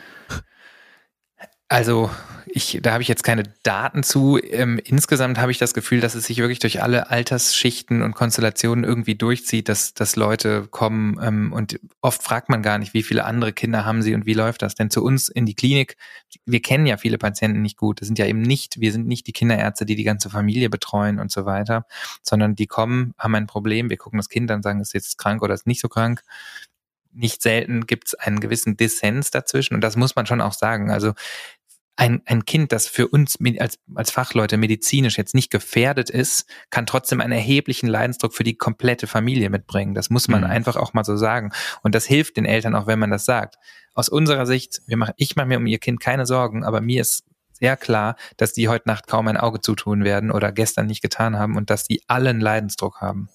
Also 1.72 2.10
ich, 2.48 2.80
da 2.82 2.92
habe 2.92 3.02
ich 3.02 3.08
jetzt 3.08 3.24
keine 3.24 3.44
Daten 3.64 4.04
zu. 4.04 4.38
Ähm, 4.38 4.78
insgesamt 4.84 5.38
habe 5.38 5.54
ich 5.54 5.58
das 5.58 5.74
Gefühl, 5.74 6.02
dass 6.02 6.16
es 6.16 6.26
sich 6.26 6.40
wirklich 6.40 6.60
durch 6.60 6.84
alle 6.84 7.10
Altersschichten 7.10 8.02
und 8.02 8.14
Konstellationen 8.14 8.84
irgendwie 8.84 9.16
durchzieht, 9.16 9.70
dass, 9.70 9.94
dass 9.94 10.18
Leute 10.18 10.68
kommen 10.70 11.18
ähm, 11.24 11.54
und 11.54 11.80
oft 12.02 12.22
fragt 12.22 12.50
man 12.50 12.62
gar 12.62 12.78
nicht, 12.78 12.94
wie 12.94 13.04
viele 13.04 13.24
andere 13.24 13.54
Kinder 13.54 13.86
haben 13.86 14.02
sie 14.02 14.14
und 14.14 14.26
wie 14.26 14.34
läuft 14.34 14.64
das. 14.64 14.76
Denn 14.76 14.90
zu 14.90 15.02
uns 15.02 15.30
in 15.30 15.46
die 15.46 15.56
Klinik, 15.56 15.96
wir 16.46 16.62
kennen 16.62 16.86
ja 16.86 16.98
viele 16.98 17.18
Patienten 17.18 17.62
nicht 17.62 17.78
gut. 17.78 18.02
Das 18.02 18.08
sind 18.08 18.20
ja 18.20 18.26
eben 18.26 18.42
nicht, 18.42 18.82
wir 18.82 18.92
sind 18.92 19.08
nicht 19.08 19.26
die 19.28 19.34
Kinderärzte, 19.34 19.86
die 19.86 19.96
die 19.96 20.04
ganze 20.04 20.30
Familie 20.30 20.70
betreuen 20.70 21.20
und 21.22 21.32
so 21.32 21.46
weiter, 21.46 21.86
sondern 22.22 22.54
die 22.54 22.68
kommen, 22.68 23.14
haben 23.18 23.36
ein 23.36 23.48
Problem, 23.48 23.90
wir 23.90 23.96
gucken 23.96 24.20
das 24.20 24.28
Kind 24.28 24.52
an, 24.52 24.62
sagen, 24.62 24.82
ist 24.82 24.94
jetzt 24.94 25.18
krank 25.18 25.42
oder 25.42 25.54
ist 25.54 25.68
nicht 25.68 25.80
so 25.80 25.88
krank 25.88 26.22
nicht 27.14 27.42
selten 27.42 27.86
gibt 27.88 28.08
es 28.08 28.16
einen 28.16 28.40
gewissen 28.40 28.78
Dissens 28.78 29.32
dazwischen 29.32 29.76
und 29.76 29.82
das 29.82 29.96
muss 29.96 30.16
man 30.16 30.26
schon 30.26 30.42
auch 30.42 30.54
sagen. 30.54 30.92
Also 30.92 31.14
ein, 31.96 32.22
ein 32.26 32.46
Kind, 32.46 32.72
das 32.72 32.88
für 32.88 33.08
uns 33.08 33.38
als, 33.60 33.78
als 33.96 34.12
Fachleute 34.12 34.58
medizinisch 34.58 35.18
jetzt 35.18 35.36
nicht 35.36 35.52
gefährdet 35.52 36.10
ist, 36.10 36.46
kann 36.70 36.86
trotzdem 36.86 37.22
einen 37.22 37.34
erheblichen 37.34 37.88
Leidensdruck 37.88 38.34
für 38.34 38.44
die 38.44 38.56
komplette 38.56 39.08
Familie 39.08 39.50
mitbringen. 39.50 39.94
Das 39.94 40.10
muss 40.10 40.28
man 40.28 40.42
mhm. 40.42 40.50
einfach 40.50 40.78
auch 40.78 40.94
mal 40.94 41.04
so 41.04 41.18
sagen. 41.18 41.52
Und 41.84 41.94
das 41.94 42.06
hilft 42.06 42.38
den 42.38 42.46
Eltern 42.46 42.76
auch, 42.76 42.88
wenn 42.88 43.00
man 43.00 43.12
das 43.12 43.26
sagt. 43.26 43.58
Aus 43.94 44.10
unserer 44.10 44.46
Sicht, 44.46 44.82
wir 44.88 44.98
machen, 44.98 45.14
ich 45.18 45.36
mache 45.36 45.48
mir 45.48 45.58
um 45.58 45.68
ihr 45.68 45.80
Kind 45.80 46.00
keine 46.00 46.26
Sorgen, 46.26 46.64
aber 46.64 46.82
mir 46.82 47.02
ist 47.02 47.26
sehr 47.52 47.78
klar, 47.78 48.16
dass 48.38 48.54
die 48.54 48.70
heute 48.70 48.88
Nacht 48.88 49.06
kaum 49.08 49.28
ein 49.28 49.38
Auge 49.38 49.60
zutun 49.60 50.04
werden 50.04 50.32
oder 50.32 50.52
gestern 50.52 50.88
nicht 50.88 51.02
getan 51.02 51.38
haben 51.38 51.56
und 51.56 51.70
dass 51.70 51.84
die 51.84 52.02
allen 52.08 52.40
Leidensdruck 52.40 53.02
haben. 53.02 53.30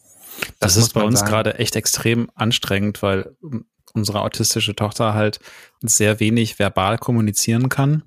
Das, 0.59 0.75
das 0.75 0.77
ist 0.77 0.95
bei 0.95 1.03
uns 1.03 1.25
gerade 1.25 1.59
echt 1.59 1.77
extrem 1.77 2.31
anstrengend, 2.35 3.03
weil 3.03 3.37
unsere 3.93 4.23
autistische 4.23 4.75
Tochter 4.75 5.15
halt 5.15 5.39
sehr 5.81 6.19
wenig 6.19 6.59
verbal 6.59 6.99
kommunizieren 6.99 7.69
kann 7.69 8.03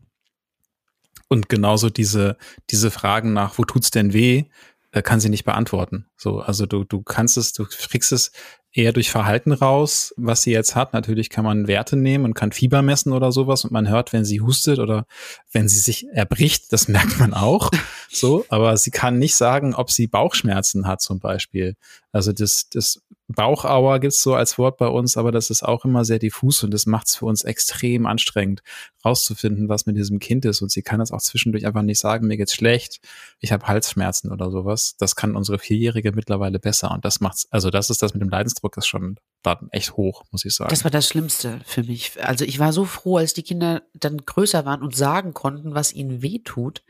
und 1.29 1.47
genauso 1.47 1.89
diese, 1.89 2.35
diese 2.69 2.91
Fragen 2.91 3.31
nach, 3.31 3.57
wo 3.57 3.63
tut's 3.63 3.91
denn 3.91 4.11
weh, 4.11 4.45
äh, 4.91 5.01
kann 5.01 5.19
sie 5.19 5.29
nicht 5.29 5.45
beantworten. 5.45 6.07
So, 6.17 6.39
also 6.39 6.65
du, 6.65 6.83
du 6.83 7.01
kannst 7.01 7.37
es, 7.37 7.53
du 7.53 7.65
kriegst 7.65 8.11
es 8.11 8.31
eher 8.71 8.91
durch 8.93 9.09
Verhalten 9.09 9.51
raus, 9.51 10.13
was 10.17 10.43
sie 10.43 10.51
jetzt 10.51 10.75
hat. 10.75 10.93
Natürlich 10.93 11.29
kann 11.29 11.43
man 11.43 11.67
Werte 11.67 11.95
nehmen 11.95 12.25
und 12.25 12.33
kann 12.33 12.51
Fieber 12.51 12.81
messen 12.81 13.13
oder 13.13 13.31
sowas 13.31 13.63
und 13.63 13.71
man 13.71 13.89
hört, 13.89 14.13
wenn 14.13 14.25
sie 14.25 14.41
hustet 14.41 14.79
oder 14.79 15.05
wenn 15.51 15.67
sie 15.67 15.79
sich 15.79 16.07
erbricht, 16.09 16.71
das 16.71 16.87
merkt 16.89 17.19
man 17.19 17.33
auch. 17.33 17.71
So, 18.09 18.45
aber 18.49 18.77
sie 18.77 18.91
kann 18.91 19.19
nicht 19.19 19.35
sagen, 19.35 19.73
ob 19.73 19.91
sie 19.91 20.07
Bauchschmerzen 20.07 20.87
hat 20.87 21.01
zum 21.01 21.19
Beispiel. 21.19 21.75
Also 22.11 22.31
das, 22.31 22.69
das 22.69 23.01
Bauchauer 23.31 23.99
gibt's 23.99 24.23
so 24.23 24.33
als 24.33 24.57
Wort 24.57 24.77
bei 24.77 24.87
uns, 24.87 25.15
aber 25.15 25.31
das 25.31 25.51
ist 25.51 25.61
auch 25.61 25.85
immer 25.85 26.03
sehr 26.03 26.17
diffus 26.17 26.63
und 26.63 26.73
das 26.73 26.87
macht's 26.87 27.15
für 27.15 27.27
uns 27.27 27.43
extrem 27.43 28.07
anstrengend, 28.07 28.63
rauszufinden, 29.05 29.69
was 29.69 29.85
mit 29.85 29.95
diesem 29.95 30.17
Kind 30.17 30.45
ist. 30.45 30.63
Und 30.63 30.71
sie 30.71 30.81
kann 30.81 30.99
das 30.99 31.11
auch 31.11 31.21
zwischendurch 31.21 31.67
einfach 31.67 31.83
nicht 31.83 31.99
sagen, 31.99 32.25
mir 32.25 32.37
geht's 32.37 32.55
schlecht, 32.55 33.01
ich 33.39 33.51
habe 33.51 33.67
Halsschmerzen 33.67 34.31
oder 34.31 34.49
sowas. 34.49 34.95
Das 34.97 35.15
kann 35.15 35.35
unsere 35.35 35.59
Vierjährige 35.59 36.11
mittlerweile 36.11 36.57
besser. 36.57 36.89
Und 36.89 37.05
das 37.05 37.19
macht's, 37.19 37.47
also 37.51 37.69
das 37.69 37.91
ist 37.91 38.01
das 38.01 38.15
mit 38.15 38.23
dem 38.23 38.29
Leidensdruck, 38.29 38.75
ist 38.77 38.87
schon 38.87 39.19
da 39.43 39.59
echt 39.69 39.95
hoch, 39.95 40.23
muss 40.31 40.43
ich 40.43 40.55
sagen. 40.55 40.71
Das 40.71 40.83
war 40.83 40.91
das 40.91 41.07
Schlimmste 41.07 41.61
für 41.65 41.83
mich. 41.83 42.13
Also 42.23 42.45
ich 42.45 42.57
war 42.57 42.73
so 42.73 42.85
froh, 42.85 43.17
als 43.17 43.35
die 43.35 43.43
Kinder 43.43 43.83
dann 43.93 44.17
größer 44.25 44.65
waren 44.65 44.81
und 44.81 44.95
sagen 44.95 45.35
konnten, 45.35 45.75
was 45.75 45.93
ihnen 45.93 46.23
weh 46.23 46.39
tut. 46.39 46.81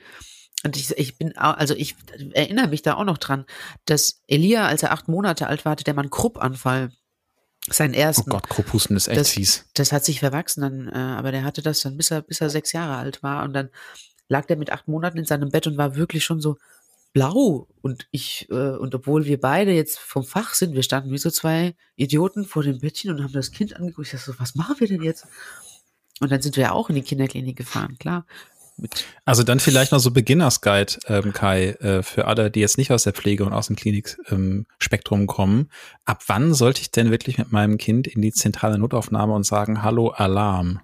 Und 0.63 0.75
ich, 0.75 0.91
ich 0.97 1.17
bin, 1.17 1.37
also 1.37 1.73
ich 1.73 1.95
erinnere 2.33 2.67
mich 2.67 2.81
da 2.81 2.95
auch 2.95 3.05
noch 3.05 3.17
dran, 3.17 3.45
dass 3.85 4.21
Elia, 4.27 4.67
als 4.67 4.83
er 4.83 4.91
acht 4.91 5.07
Monate 5.07 5.47
alt 5.47 5.63
war, 5.63 5.71
hatte 5.71 5.83
der 5.83 5.93
mal 5.93 6.01
einen 6.01 6.09
Kruppanfall. 6.09 6.91
Seinen 7.69 7.93
ersten. 7.93 8.31
Oh 8.31 8.35
Gott, 8.35 8.49
Krupphusten 8.49 8.95
ist 8.95 9.07
echt 9.07 9.19
das, 9.19 9.29
fies. 9.29 9.65
Das 9.75 9.91
hat 9.91 10.03
sich 10.03 10.19
verwachsen 10.19 10.61
dann, 10.61 10.87
äh, 10.87 10.97
aber 10.97 11.31
der 11.31 11.43
hatte 11.43 11.61
das 11.61 11.81
dann, 11.81 11.97
bis 11.97 12.09
er, 12.09 12.21
bis 12.21 12.41
er 12.41 12.49
sechs 12.49 12.71
Jahre 12.71 12.95
alt 12.95 13.21
war. 13.21 13.43
Und 13.43 13.53
dann 13.53 13.69
lag 14.27 14.45
der 14.45 14.57
mit 14.57 14.71
acht 14.71 14.87
Monaten 14.87 15.17
in 15.17 15.25
seinem 15.25 15.49
Bett 15.49 15.67
und 15.67 15.77
war 15.77 15.95
wirklich 15.95 16.23
schon 16.23 16.41
so 16.41 16.57
blau. 17.13 17.67
Und 17.81 18.07
ich, 18.11 18.47
äh, 18.49 18.77
und 18.77 18.95
obwohl 18.95 19.25
wir 19.25 19.39
beide 19.39 19.71
jetzt 19.71 19.99
vom 19.99 20.23
Fach 20.23 20.53
sind, 20.55 20.73
wir 20.73 20.83
standen 20.83 21.11
wie 21.11 21.17
so 21.17 21.29
zwei 21.29 21.75
Idioten 21.95 22.45
vor 22.45 22.63
dem 22.63 22.79
Bettchen 22.79 23.11
und 23.11 23.23
haben 23.23 23.33
das 23.33 23.51
Kind 23.51 23.75
angeguckt. 23.75 24.07
Ich 24.07 24.13
dachte 24.13 24.31
so, 24.31 24.39
was 24.39 24.55
machen 24.55 24.79
wir 24.79 24.87
denn 24.87 25.03
jetzt? 25.03 25.27
Und 26.21 26.31
dann 26.31 26.41
sind 26.41 26.57
wir 26.57 26.73
auch 26.73 26.89
in 26.89 26.95
die 26.95 27.01
Kinderklinik 27.01 27.57
gefahren, 27.57 27.97
klar. 27.99 28.25
Also 29.25 29.43
dann 29.43 29.59
vielleicht 29.59 29.91
noch 29.91 29.99
so 29.99 30.11
Beginners 30.11 30.61
Guide, 30.61 30.93
ähm, 31.07 31.33
Kai, 31.33 31.71
äh, 31.79 32.03
für 32.03 32.25
alle, 32.25 32.51
die 32.51 32.59
jetzt 32.59 32.77
nicht 32.77 32.91
aus 32.91 33.03
der 33.03 33.13
Pflege 33.13 33.45
und 33.45 33.53
aus 33.53 33.67
dem 33.67 33.75
Klinikspektrum 33.75 35.21
ähm, 35.21 35.27
kommen. 35.27 35.69
Ab 36.05 36.23
wann 36.27 36.53
sollte 36.53 36.81
ich 36.81 36.91
denn 36.91 37.11
wirklich 37.11 37.37
mit 37.37 37.51
meinem 37.51 37.77
Kind 37.77 38.07
in 38.07 38.21
die 38.21 38.31
zentrale 38.31 38.77
Notaufnahme 38.77 39.33
und 39.33 39.45
sagen, 39.45 39.83
hallo, 39.83 40.09
Alarm? 40.09 40.81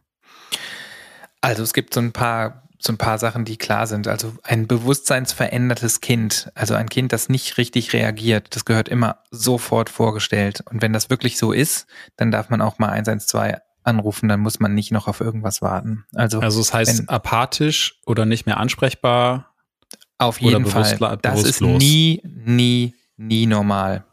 Also 1.41 1.63
es 1.63 1.73
gibt 1.73 1.93
so 1.93 1.99
ein 1.99 2.11
paar 2.11 2.65
so 2.85 2.93
ein 2.93 2.97
paar 2.97 3.17
Sachen, 3.17 3.45
die 3.45 3.57
klar 3.57 3.87
sind. 3.87 4.07
Also 4.07 4.33
ein 4.43 4.67
bewusstseinsverändertes 4.67 6.01
Kind, 6.01 6.51
also 6.55 6.75
ein 6.75 6.89
Kind, 6.89 7.13
das 7.13 7.29
nicht 7.29 7.57
richtig 7.57 7.93
reagiert, 7.93 8.55
das 8.55 8.65
gehört 8.65 8.89
immer 8.89 9.19
sofort 9.31 9.89
vorgestellt. 9.89 10.63
Und 10.69 10.81
wenn 10.81 10.93
das 10.93 11.09
wirklich 11.09 11.37
so 11.37 11.51
ist, 11.51 11.87
dann 12.15 12.31
darf 12.31 12.49
man 12.49 12.61
auch 12.61 12.77
mal 12.77 12.89
112 12.89 13.55
anrufen, 13.85 14.29
dann 14.29 14.39
muss 14.39 14.59
man 14.59 14.73
nicht 14.73 14.91
noch 14.91 15.07
auf 15.07 15.21
irgendwas 15.21 15.61
warten. 15.61 16.05
Also, 16.13 16.39
also 16.39 16.61
es 16.61 16.73
heißt 16.73 16.99
wenn, 16.99 17.09
apathisch 17.09 17.99
oder 18.05 18.25
nicht 18.25 18.45
mehr 18.45 18.57
ansprechbar. 18.57 19.53
Auf 20.17 20.39
jeden 20.39 20.65
Fall. 20.65 21.17
Das 21.21 21.43
ist 21.43 21.61
nie, 21.61 22.21
nie, 22.23 22.93
nie 23.17 23.45
normal. 23.45 24.05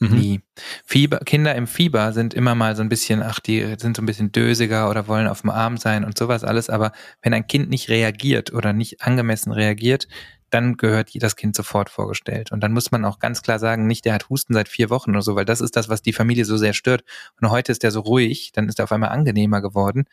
Mhm. 0.00 0.18
Nie. 0.18 0.40
Fieber, 0.84 1.18
Kinder 1.18 1.54
im 1.54 1.66
Fieber 1.66 2.12
sind 2.12 2.34
immer 2.34 2.54
mal 2.54 2.76
so 2.76 2.82
ein 2.82 2.88
bisschen, 2.88 3.22
ach, 3.22 3.40
die 3.40 3.74
sind 3.78 3.96
so 3.96 4.02
ein 4.02 4.06
bisschen 4.06 4.32
dösiger 4.32 4.90
oder 4.90 5.08
wollen 5.08 5.28
auf 5.28 5.42
dem 5.42 5.50
Arm 5.50 5.76
sein 5.76 6.04
und 6.04 6.18
sowas 6.18 6.44
alles. 6.44 6.68
Aber 6.68 6.92
wenn 7.22 7.32
ein 7.32 7.46
Kind 7.46 7.70
nicht 7.70 7.88
reagiert 7.88 8.52
oder 8.52 8.72
nicht 8.72 9.02
angemessen 9.02 9.52
reagiert, 9.52 10.08
dann 10.54 10.76
gehört 10.76 11.10
das 11.14 11.34
Kind 11.34 11.56
sofort 11.56 11.90
vorgestellt. 11.90 12.52
Und 12.52 12.60
dann 12.60 12.72
muss 12.72 12.92
man 12.92 13.04
auch 13.04 13.18
ganz 13.18 13.42
klar 13.42 13.58
sagen, 13.58 13.88
nicht 13.88 14.04
der 14.04 14.14
hat 14.14 14.28
Husten 14.28 14.54
seit 14.54 14.68
vier 14.68 14.88
Wochen 14.88 15.10
oder 15.10 15.22
so, 15.22 15.34
weil 15.34 15.44
das 15.44 15.60
ist 15.60 15.74
das, 15.74 15.88
was 15.88 16.00
die 16.00 16.12
Familie 16.12 16.44
so 16.44 16.56
sehr 16.56 16.74
stört. 16.74 17.02
Und 17.40 17.50
heute 17.50 17.72
ist 17.72 17.82
der 17.82 17.90
so 17.90 18.00
ruhig, 18.00 18.52
dann 18.52 18.68
ist 18.68 18.78
er 18.78 18.84
auf 18.84 18.92
einmal 18.92 19.10
angenehmer 19.10 19.60
geworden. 19.60 20.04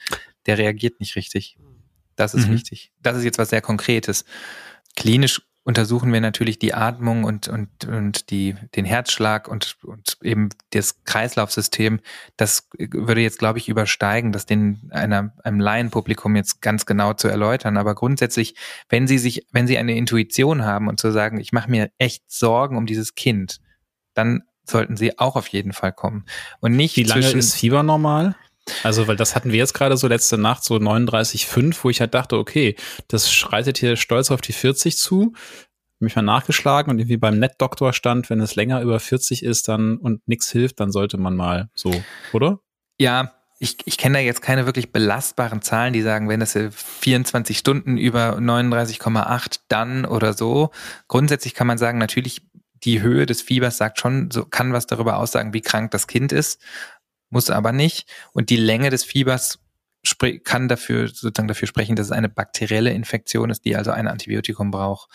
Der 0.48 0.58
reagiert 0.58 1.00
nicht 1.00 1.16
richtig. 1.16 1.58
Das 2.16 2.34
ist 2.34 2.48
mhm. 2.48 2.54
wichtig. 2.54 2.92
Das 3.04 3.16
ist 3.18 3.24
jetzt 3.24 3.38
was 3.38 3.52
sehr 3.52 3.62
Konkretes. 3.62 4.26
Klinisch 4.96 5.44
untersuchen 5.63 6.12
wir 6.12 6.22
natürlich 6.22 6.58
die 6.58 6.74
Atmung 6.74 7.24
und, 7.24 7.48
und, 7.48 7.86
und 7.86 8.32
die, 8.32 8.56
den 8.75 8.86
Herzschlag 8.86 9.48
und, 9.48 9.77
und 9.84 10.18
eben 10.24 10.50
das 10.72 11.03
Kreislaufsystem. 11.03 12.00
Das 12.36 12.68
würde 12.77 13.22
jetzt, 13.22 13.38
glaube 13.38 13.60
ich, 13.60 13.70
übersteigen, 13.70 14.32
das 14.32 14.48
den 14.48 14.89
einer, 14.91 15.34
einem 15.44 15.60
Laienpublikum 15.60 16.36
jetzt 16.36 16.62
ganz 16.62 16.86
genau 16.88 17.13
zu 17.13 17.27
erläutern. 17.27 17.77
Aber 17.77 17.94
grundsätzlich, 17.94 18.56
wenn 18.89 19.08
Sie 19.08 19.20
sich, 19.20 19.46
wenn 19.51 19.68
Sie 19.68 19.77
eine 19.77 19.96
Intuition 19.96 20.65
haben 20.65 20.88
und 20.88 21.00
zu 21.00 21.12
sagen, 21.12 21.39
ich 21.39 21.51
mache 21.51 21.70
mir 21.70 21.91
echt 22.00 22.24
Sorgen 22.32 22.75
um 22.75 22.88
dieses 22.88 23.13
Kind, 23.13 23.60
dann 24.15 24.44
sollten 24.63 24.98
Sie 24.98 25.20
auch 25.20 25.36
auf 25.36 25.48
jeden 25.48 25.74
Fall 25.74 25.94
kommen. 25.94 26.25
Und 26.60 26.75
nicht 26.75 26.96
Wie 26.96 27.03
lange 27.03 27.30
ist 27.32 27.56
Fieber 27.56 27.84
normal? 27.84 28.36
Also, 28.84 29.08
weil 29.08 29.16
das 29.16 29.36
hatten 29.36 29.51
wir 29.51 29.58
jetzt 29.58 29.74
gerade 29.74 29.98
so 29.98 30.08
letzte 30.08 30.38
Nacht, 30.38 30.63
so 30.63 30.75
39,5, 30.75 31.78
wo 31.84 31.90
ich 31.90 32.01
halt 32.01 32.13
dachte, 32.13 32.38
okay, 32.38 32.75
das 33.08 33.32
schreitet 33.32 33.78
hier 33.78 33.96
stolz 33.96 34.32
auf 34.32 34.42
die 34.42 34.54
40 34.54 34.98
zu. 34.98 35.34
Mich 36.00 36.16
mal 36.16 36.24
nachgeschlagen 36.24 36.92
und 36.92 36.98
irgendwie 36.98 37.18
beim 37.18 37.38
Netdoktor 37.38 37.94
stand, 37.94 38.30
wenn 38.32 38.40
es 38.40 38.56
länger 38.56 38.82
über 38.82 39.00
40 39.00 39.44
ist 39.44 39.68
dann 39.68 39.98
und 39.98 40.28
nichts 40.28 40.50
hilft, 40.51 40.80
dann 40.80 40.92
sollte 40.92 41.18
man 41.18 41.36
mal 41.36 41.70
so, 41.75 41.94
oder? 42.34 42.60
Ja, 43.00 43.34
ich, 43.60 43.78
ich 43.86 44.00
kenne 44.00 44.18
da 44.18 44.20
jetzt 44.20 44.42
keine 44.42 44.66
wirklich 44.66 44.92
belastbaren 44.92 45.62
Zahlen, 45.62 45.94
die 45.94 46.01
sagen, 46.01 46.28
wenn 46.28 46.40
das 46.40 46.58
24 46.58 47.55
Stunden 47.55 48.00
über 48.00 48.40
39,8 48.40 49.60
dann 49.68 50.05
oder 50.05 50.34
so. 50.34 50.72
Grundsätzlich 51.07 51.53
kann 51.53 51.68
man 51.68 51.77
sagen, 51.77 52.00
natürlich 52.00 52.42
die 52.84 53.03
Höhe 53.03 53.27
des 53.27 53.44
Fiebers 53.44 53.77
sagt 53.77 54.00
schon, 54.00 54.31
so 54.31 54.46
kann 54.46 54.74
was 54.74 54.88
darüber 54.88 55.18
aussagen, 55.18 55.53
wie 55.53 55.62
krank 55.62 55.92
das 55.92 56.07
Kind 56.07 56.31
ist 56.31 56.60
muss 57.31 57.50
aber 57.50 57.72
nicht. 57.72 58.07
Und 58.33 58.50
die 58.50 58.57
Länge 58.57 58.91
des 58.91 59.03
Fiebers 59.03 59.59
kann 60.44 60.67
dafür 60.67 61.07
sozusagen 61.07 61.48
dafür 61.48 61.67
sprechen, 61.67 61.96
dass 61.96 62.07
es 62.07 62.11
eine 62.11 62.29
bakterielle 62.29 62.91
Infektion 62.91 63.50
ist, 63.50 63.65
die 63.65 63.75
also 63.75 63.91
ein 63.91 64.07
Antibiotikum 64.07 64.72
braucht. 64.72 65.09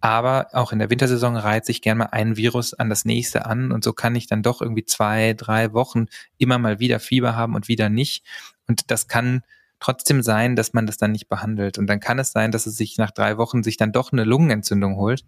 Aber 0.00 0.48
auch 0.52 0.72
in 0.72 0.78
der 0.78 0.90
Wintersaison 0.90 1.36
reiht 1.36 1.64
sich 1.64 1.80
gern 1.80 1.98
mal 1.98 2.08
ein 2.12 2.36
Virus 2.36 2.74
an 2.74 2.90
das 2.90 3.04
nächste 3.04 3.46
an 3.46 3.72
und 3.72 3.82
so 3.82 3.92
kann 3.92 4.14
ich 4.14 4.26
dann 4.26 4.42
doch 4.42 4.60
irgendwie 4.60 4.84
zwei, 4.84 5.32
drei 5.32 5.72
Wochen 5.72 6.06
immer 6.38 6.58
mal 6.58 6.78
wieder 6.78 7.00
Fieber 7.00 7.34
haben 7.34 7.54
und 7.54 7.68
wieder 7.68 7.88
nicht. 7.88 8.24
Und 8.68 8.90
das 8.90 9.08
kann 9.08 9.42
trotzdem 9.80 10.22
sein, 10.22 10.54
dass 10.54 10.72
man 10.74 10.86
das 10.86 10.98
dann 10.98 11.12
nicht 11.12 11.28
behandelt. 11.28 11.78
Und 11.78 11.86
dann 11.86 12.00
kann 12.00 12.18
es 12.18 12.32
sein, 12.32 12.50
dass 12.50 12.66
es 12.66 12.76
sich 12.76 12.98
nach 12.98 13.10
drei 13.10 13.38
Wochen 13.38 13.62
sich 13.62 13.76
dann 13.76 13.92
doch 13.92 14.12
eine 14.12 14.24
Lungenentzündung 14.24 14.96
holt. 14.96 15.24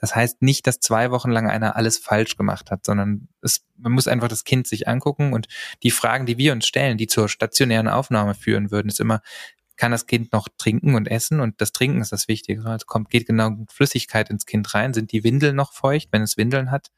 Das 0.00 0.14
heißt 0.14 0.42
nicht, 0.42 0.66
dass 0.66 0.80
zwei 0.80 1.10
Wochen 1.10 1.30
lang 1.30 1.48
einer 1.48 1.76
alles 1.76 1.98
falsch 1.98 2.36
gemacht 2.36 2.70
hat, 2.70 2.84
sondern 2.84 3.28
es, 3.42 3.64
man 3.76 3.92
muss 3.92 4.08
einfach 4.08 4.28
das 4.28 4.44
Kind 4.44 4.66
sich 4.66 4.88
angucken 4.88 5.32
und 5.32 5.48
die 5.82 5.90
Fragen, 5.90 6.26
die 6.26 6.38
wir 6.38 6.52
uns 6.52 6.66
stellen, 6.66 6.98
die 6.98 7.06
zur 7.06 7.28
stationären 7.28 7.88
Aufnahme 7.88 8.34
führen 8.34 8.70
würden, 8.70 8.88
ist 8.88 9.00
immer, 9.00 9.22
kann 9.78 9.92
das 9.92 10.06
Kind 10.06 10.32
noch 10.32 10.48
trinken 10.58 10.94
und 10.94 11.08
essen? 11.08 11.40
Und 11.40 11.60
das 11.60 11.72
Trinken 11.72 12.00
ist 12.00 12.12
das 12.12 12.28
Wichtige. 12.28 12.64
Also 12.66 12.84
kommt, 12.84 13.10
geht 13.10 13.26
genau 13.26 13.56
Flüssigkeit 13.70 14.28
ins 14.28 14.44
Kind 14.44 14.74
rein. 14.74 14.92
Sind 14.92 15.12
die 15.12 15.24
Windeln 15.24 15.56
noch 15.56 15.72
feucht, 15.72 16.08
wenn 16.10 16.22
es 16.22 16.36
Windeln 16.36 16.70
hat? 16.70 16.90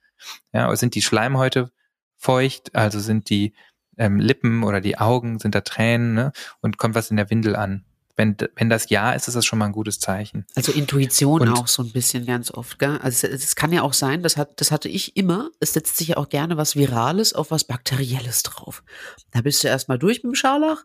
Ja, 0.52 0.66
oder 0.66 0.76
sind 0.76 0.94
die 0.94 1.02
Schleimhäute 1.02 1.70
feucht? 2.16 2.74
Also 2.74 2.98
sind 2.98 3.28
die 3.28 3.52
ähm, 3.98 4.18
Lippen 4.18 4.64
oder 4.64 4.80
die 4.80 4.98
Augen, 4.98 5.38
sind 5.38 5.54
da 5.54 5.60
Tränen? 5.60 6.14
Ne? 6.14 6.32
Und 6.60 6.78
kommt 6.78 6.94
was 6.94 7.10
in 7.10 7.18
der 7.18 7.28
Windel 7.30 7.54
an? 7.54 7.84
Wenn, 8.16 8.36
wenn 8.56 8.68
das 8.68 8.90
Ja 8.90 9.12
ist, 9.12 9.28
ist 9.28 9.34
das 9.34 9.46
schon 9.46 9.58
mal 9.58 9.66
ein 9.66 9.72
gutes 9.72 9.98
Zeichen. 9.98 10.46
Also 10.54 10.72
Intuition 10.72 11.42
und, 11.42 11.48
auch 11.48 11.68
so 11.68 11.82
ein 11.82 11.90
bisschen 11.90 12.26
ganz 12.26 12.50
oft. 12.50 12.78
Gell? 12.78 12.98
Also 12.98 13.26
es, 13.26 13.44
es, 13.44 13.56
kann 13.56 13.72
ja 13.72 13.82
auch 13.82 13.92
sein, 13.92 14.22
das, 14.22 14.36
hat, 14.36 14.60
das 14.60 14.70
hatte 14.70 14.88
ich 14.88 15.16
immer, 15.16 15.50
es 15.60 15.72
setzt 15.72 15.96
sich 15.96 16.08
ja 16.08 16.16
auch 16.16 16.28
gerne 16.28 16.56
was 16.56 16.76
Virales 16.76 17.32
auf 17.32 17.50
was 17.50 17.64
Bakterielles 17.64 18.42
drauf. 18.42 18.82
Da 19.30 19.40
bist 19.40 19.64
du 19.64 19.68
erstmal 19.68 19.98
durch 19.98 20.18
mit 20.18 20.32
dem 20.32 20.34
Scharlach 20.34 20.84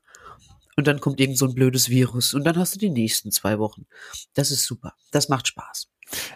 und 0.75 0.87
dann 0.87 0.99
kommt 0.99 1.19
irgend 1.19 1.37
so 1.37 1.45
ein 1.45 1.55
blödes 1.55 1.89
Virus 1.89 2.33
und 2.33 2.43
dann 2.43 2.57
hast 2.57 2.75
du 2.75 2.79
die 2.79 2.89
nächsten 2.89 3.31
zwei 3.31 3.59
Wochen. 3.59 3.85
Das 4.33 4.51
ist 4.51 4.65
super. 4.65 4.93
Das 5.11 5.29
macht 5.29 5.47
Spaß. 5.47 5.87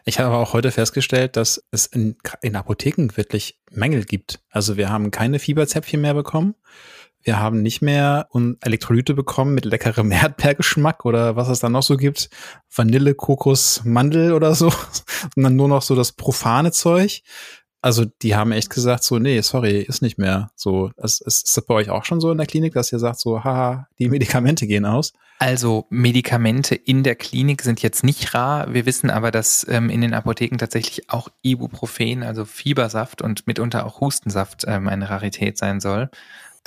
Ich 0.06 0.20
habe 0.20 0.36
auch 0.36 0.54
heute 0.54 0.72
festgestellt, 0.72 1.36
dass 1.36 1.64
es 1.72 1.86
in, 1.86 2.18
in 2.42 2.56
Apotheken 2.56 3.10
wirklich 3.16 3.60
Mängel 3.72 4.04
gibt. 4.04 4.40
Also 4.50 4.78
wir 4.78 4.90
haben 4.90 5.12
keine 5.12 5.40
Fieberzäpfchen 5.40 6.02
mehr 6.02 6.14
bekommen. 6.14 6.56
Wir 7.22 7.40
haben 7.40 7.62
nicht 7.62 7.82
mehr 7.82 8.28
Elektrolyte 8.62 9.14
bekommen 9.14 9.54
mit 9.54 9.66
leckerem 9.66 10.12
Erdbeergeschmack 10.12 11.06
oder 11.06 11.36
was 11.36 11.50
es 11.50 11.60
da 11.60 11.70
noch 11.70 11.84
so 11.84 11.98
gibt. 11.98 12.30
Vanille, 12.74 13.14
Kokos, 13.16 13.84
Mandel 13.84 14.34
oder 14.34 14.56
so. 14.56 14.72
Sondern 15.36 15.56
nur 15.56 15.68
noch 15.68 15.82
so 15.82 15.96
das 15.96 16.12
profane 16.12 16.72
Zeug. 16.72 17.24
Also 17.82 18.04
die 18.06 18.36
haben 18.36 18.52
echt 18.52 18.70
gesagt 18.70 19.04
so, 19.06 19.20
nee, 19.20 19.40
sorry, 19.42 19.80
ist 19.82 20.02
nicht 20.02 20.18
mehr 20.18 20.52
so. 20.56 20.92
Ist, 20.98 21.22
ist, 21.22 21.46
ist 21.46 21.58
das 21.58 21.66
bei 21.66 21.74
euch 21.76 21.90
auch 21.90 22.04
schon 22.04 22.20
so 22.20 22.30
in 22.32 22.38
der 22.38 22.48
Klinik, 22.48 22.74
dass 22.74 22.92
ihr 22.92 23.00
sagt 23.00 23.20
so, 23.20 23.44
haha, 23.44 23.88
die 24.00 24.10
Medikamente 24.10 24.68
gehen 24.68 24.86
aus? 24.86 25.14
Also 25.42 25.86
Medikamente 25.90 26.76
in 26.76 27.04
der 27.04 27.16
Klinik 27.16 27.62
sind 27.62 27.82
jetzt 27.82 28.04
nicht 28.04 28.34
rar. 28.34 28.74
Wir 28.74 28.86
wissen 28.86 29.10
aber, 29.10 29.32
dass 29.32 29.66
ähm, 29.70 29.90
in 29.90 30.02
den 30.02 30.14
Apotheken 30.14 30.58
tatsächlich 30.58 31.10
auch 31.10 31.30
Ibuprofen, 31.42 32.24
also 32.24 32.44
Fiebersaft 32.44 33.22
und 33.22 33.48
mitunter 33.48 33.86
auch 33.86 34.02
Hustensaft 34.02 34.66
ähm, 34.68 34.90
eine 34.90 35.10
Rarität 35.10 35.58
sein 35.58 35.80
soll. 35.80 36.10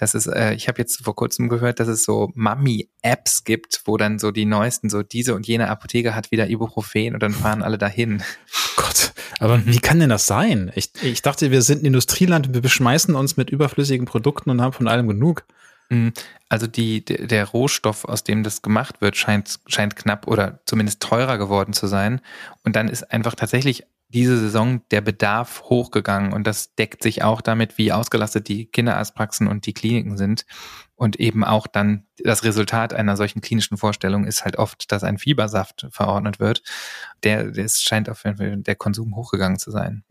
Das 0.02 0.16
ist, 0.16 0.26
äh, 0.26 0.52
ich 0.54 0.66
habe 0.66 0.78
jetzt 0.80 1.04
vor 1.04 1.14
kurzem 1.14 1.48
gehört, 1.48 1.78
dass 1.78 1.86
es 1.86 2.02
so 2.02 2.32
Mami-Apps 2.34 3.44
gibt, 3.44 3.82
wo 3.84 3.96
dann 3.96 4.18
so 4.18 4.32
die 4.32 4.46
neuesten, 4.46 4.90
so 4.90 5.04
diese 5.04 5.32
und 5.32 5.46
jene 5.46 5.68
Apotheke 5.68 6.16
hat 6.16 6.32
wieder 6.32 6.50
Ibuprofen 6.50 7.14
und 7.14 7.22
dann 7.22 7.30
fahren 7.30 7.62
alle 7.62 7.78
dahin. 7.78 8.20
Gott, 8.76 9.12
aber 9.38 9.64
wie 9.64 9.78
kann 9.78 10.00
denn 10.00 10.08
das 10.08 10.26
sein? 10.26 10.72
Ich, 10.74 10.90
ich 11.02 11.22
dachte, 11.22 11.52
wir 11.52 11.62
sind 11.62 11.84
ein 11.84 11.86
Industrieland 11.86 12.48
und 12.48 12.54
wir 12.54 12.62
beschmeißen 12.62 13.14
uns 13.14 13.36
mit 13.36 13.50
überflüssigen 13.50 14.04
Produkten 14.04 14.50
und 14.50 14.60
haben 14.60 14.72
von 14.72 14.88
allem 14.88 15.06
genug. 15.06 15.44
Mm, 15.88 16.08
also 16.48 16.66
die, 16.66 17.04
der 17.04 17.44
Rohstoff, 17.44 18.04
aus 18.04 18.24
dem 18.24 18.42
das 18.42 18.60
gemacht 18.60 19.00
wird, 19.02 19.16
scheint, 19.16 19.60
scheint 19.68 19.94
knapp 19.94 20.26
oder 20.26 20.58
zumindest 20.66 21.00
teurer 21.00 21.38
geworden 21.38 21.74
zu 21.74 21.86
sein. 21.86 22.20
Und 22.64 22.74
dann 22.74 22.88
ist 22.88 23.12
einfach 23.12 23.36
tatsächlich 23.36 23.84
diese 24.12 24.38
Saison 24.38 24.82
der 24.90 25.00
Bedarf 25.00 25.62
hochgegangen 25.64 26.32
und 26.32 26.46
das 26.46 26.74
deckt 26.74 27.02
sich 27.02 27.22
auch 27.22 27.40
damit, 27.40 27.78
wie 27.78 27.92
ausgelastet 27.92 28.48
die 28.48 28.66
Kinderarztpraxen 28.66 29.48
und 29.48 29.66
die 29.66 29.74
Kliniken 29.74 30.16
sind. 30.16 30.46
Und 30.94 31.18
eben 31.18 31.42
auch 31.42 31.66
dann 31.66 32.06
das 32.18 32.44
Resultat 32.44 32.92
einer 32.92 33.16
solchen 33.16 33.40
klinischen 33.40 33.76
Vorstellung 33.76 34.24
ist 34.24 34.44
halt 34.44 34.56
oft, 34.56 34.92
dass 34.92 35.02
ein 35.02 35.18
Fiebersaft 35.18 35.88
verordnet 35.90 36.38
wird. 36.38 36.62
Der, 37.24 37.50
der 37.50 37.68
scheint 37.68 38.08
auf 38.08 38.24
jeden 38.24 38.36
Fall 38.36 38.56
der 38.58 38.76
Konsum 38.76 39.16
hochgegangen 39.16 39.58
zu 39.58 39.70
sein. 39.70 40.04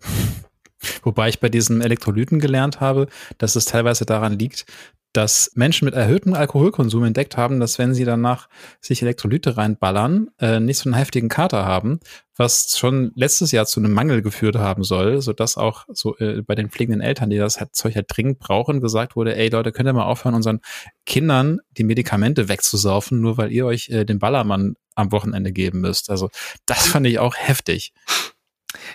Wobei 1.04 1.30
ich 1.30 1.40
bei 1.40 1.50
diesen 1.50 1.82
Elektrolyten 1.82 2.40
gelernt 2.40 2.80
habe, 2.80 3.08
dass 3.38 3.56
es 3.56 3.66
teilweise 3.66 4.06
daran 4.06 4.38
liegt, 4.38 4.66
dass 5.14 5.52
Menschen 5.56 5.86
mit 5.86 5.94
erhöhtem 5.94 6.34
Alkoholkonsum 6.34 7.04
entdeckt 7.04 7.36
haben, 7.36 7.60
dass 7.60 7.78
wenn 7.78 7.94
sie 7.94 8.06
danach 8.06 8.48
sich 8.80 9.02
Elektrolyte 9.02 9.58
reinballern, 9.58 10.30
äh, 10.40 10.60
nicht 10.60 10.78
so 10.78 10.90
einen 10.90 10.98
heftigen 10.98 11.28
Kater 11.28 11.66
haben, 11.66 12.00
was 12.38 12.78
schon 12.78 13.12
letztes 13.16 13.52
Jahr 13.52 13.66
zu 13.66 13.80
einem 13.80 13.94
Mangel 13.94 14.22
geführt 14.22 14.56
haben 14.56 14.84
soll, 14.84 15.22
so 15.22 15.34
dass 15.34 15.58
auch 15.58 15.86
so 15.90 16.18
äh, 16.18 16.42
bei 16.42 16.56
den 16.56 16.70
pflegenden 16.70 17.02
Eltern, 17.02 17.30
die 17.30 17.38
das 17.38 17.60
halt, 17.60 17.76
Zeug 17.76 17.96
halt 17.96 18.08
dringend 18.10 18.40
brauchen, 18.40 18.80
gesagt 18.80 19.16
wurde, 19.16 19.36
ey 19.36 19.50
Leute, 19.50 19.72
könnt 19.72 19.88
ihr 19.88 19.94
mal 19.94 20.06
aufhören, 20.06 20.36
unseren 20.36 20.62
Kindern 21.06 21.60
die 21.72 21.84
Medikamente 21.84 22.48
wegzusaufen, 22.48 23.20
nur 23.20 23.38
weil 23.38 23.52
ihr 23.52 23.66
euch 23.66 23.90
äh, 23.90 24.06
den 24.06 24.20
Ballermann 24.20 24.76
am 24.96 25.12
Wochenende 25.12 25.52
geben 25.52 25.82
müsst. 25.82 26.10
Also 26.10 26.30
das 26.66 26.88
fand 26.88 27.06
ich 27.08 27.20
auch 27.20 27.36
heftig. 27.36 27.94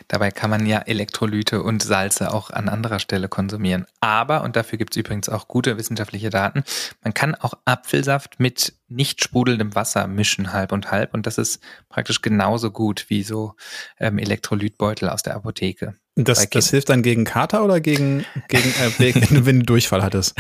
Dabei 0.08 0.30
kann 0.30 0.50
man 0.50 0.66
ja 0.66 0.78
Elektrolyte 0.78 1.62
und 1.62 1.82
Salze 1.82 2.32
auch 2.32 2.50
an 2.50 2.68
anderer 2.68 2.98
Stelle 2.98 3.28
konsumieren. 3.28 3.86
Aber, 4.00 4.42
und 4.42 4.56
dafür 4.56 4.78
gibt 4.78 4.94
es 4.94 4.96
übrigens 4.96 5.28
auch 5.28 5.48
gute 5.48 5.78
wissenschaftliche 5.78 6.30
Daten, 6.30 6.64
man 7.02 7.14
kann 7.14 7.34
auch 7.34 7.54
Apfelsaft 7.64 8.38
mit 8.38 8.74
nicht 8.88 9.22
sprudelndem 9.22 9.74
Wasser 9.74 10.06
mischen, 10.06 10.52
halb 10.52 10.72
und 10.72 10.90
halb. 10.90 11.14
Und 11.14 11.26
das 11.26 11.38
ist 11.38 11.60
praktisch 11.88 12.22
genauso 12.22 12.70
gut 12.70 13.06
wie 13.08 13.22
so 13.22 13.54
ähm, 13.98 14.18
Elektrolytbeutel 14.18 15.08
aus 15.08 15.22
der 15.22 15.34
Apotheke. 15.34 15.94
Das, 16.14 16.48
das 16.48 16.70
hilft 16.70 16.88
dann 16.88 17.02
gegen 17.02 17.24
Kater 17.24 17.62
oder 17.62 17.78
gegen, 17.80 18.24
gegen 18.48 18.70
äh, 18.70 19.14
wenn, 19.44 19.58
du, 19.60 19.66
Durchfall 19.66 20.02
hattest? 20.02 20.34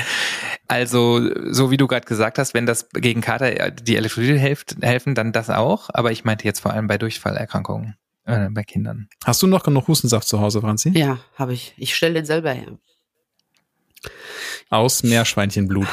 Also, 0.68 1.20
so 1.52 1.70
wie 1.70 1.76
du 1.76 1.86
gerade 1.86 2.06
gesagt 2.06 2.38
hast, 2.38 2.54
wenn 2.54 2.64
das 2.64 2.88
gegen 2.90 3.20
Kater 3.20 3.60
äh, 3.60 3.72
die 3.72 3.96
Elektrolyte 3.96 4.38
hilft, 4.38 4.76
helfen, 4.80 5.14
dann 5.14 5.32
das 5.32 5.50
auch. 5.50 5.90
Aber 5.92 6.12
ich 6.12 6.24
meinte 6.24 6.44
jetzt 6.44 6.60
vor 6.60 6.72
allem 6.72 6.86
bei 6.86 6.96
Durchfallerkrankungen 6.96 7.96
äh, 8.26 8.48
bei 8.50 8.62
Kindern. 8.62 9.08
Hast 9.24 9.42
du 9.42 9.46
noch 9.46 9.62
genug 9.62 9.88
Hustensaft 9.88 10.28
zu 10.28 10.40
Hause, 10.40 10.60
Franzi? 10.60 10.90
Ja, 10.90 11.18
habe 11.36 11.54
ich. 11.54 11.74
Ich 11.76 11.94
stelle 11.94 12.14
den 12.14 12.26
selber 12.26 12.52
her. 12.52 12.78
Aus 14.68 15.02
Meerschweinchenblut. 15.02 15.86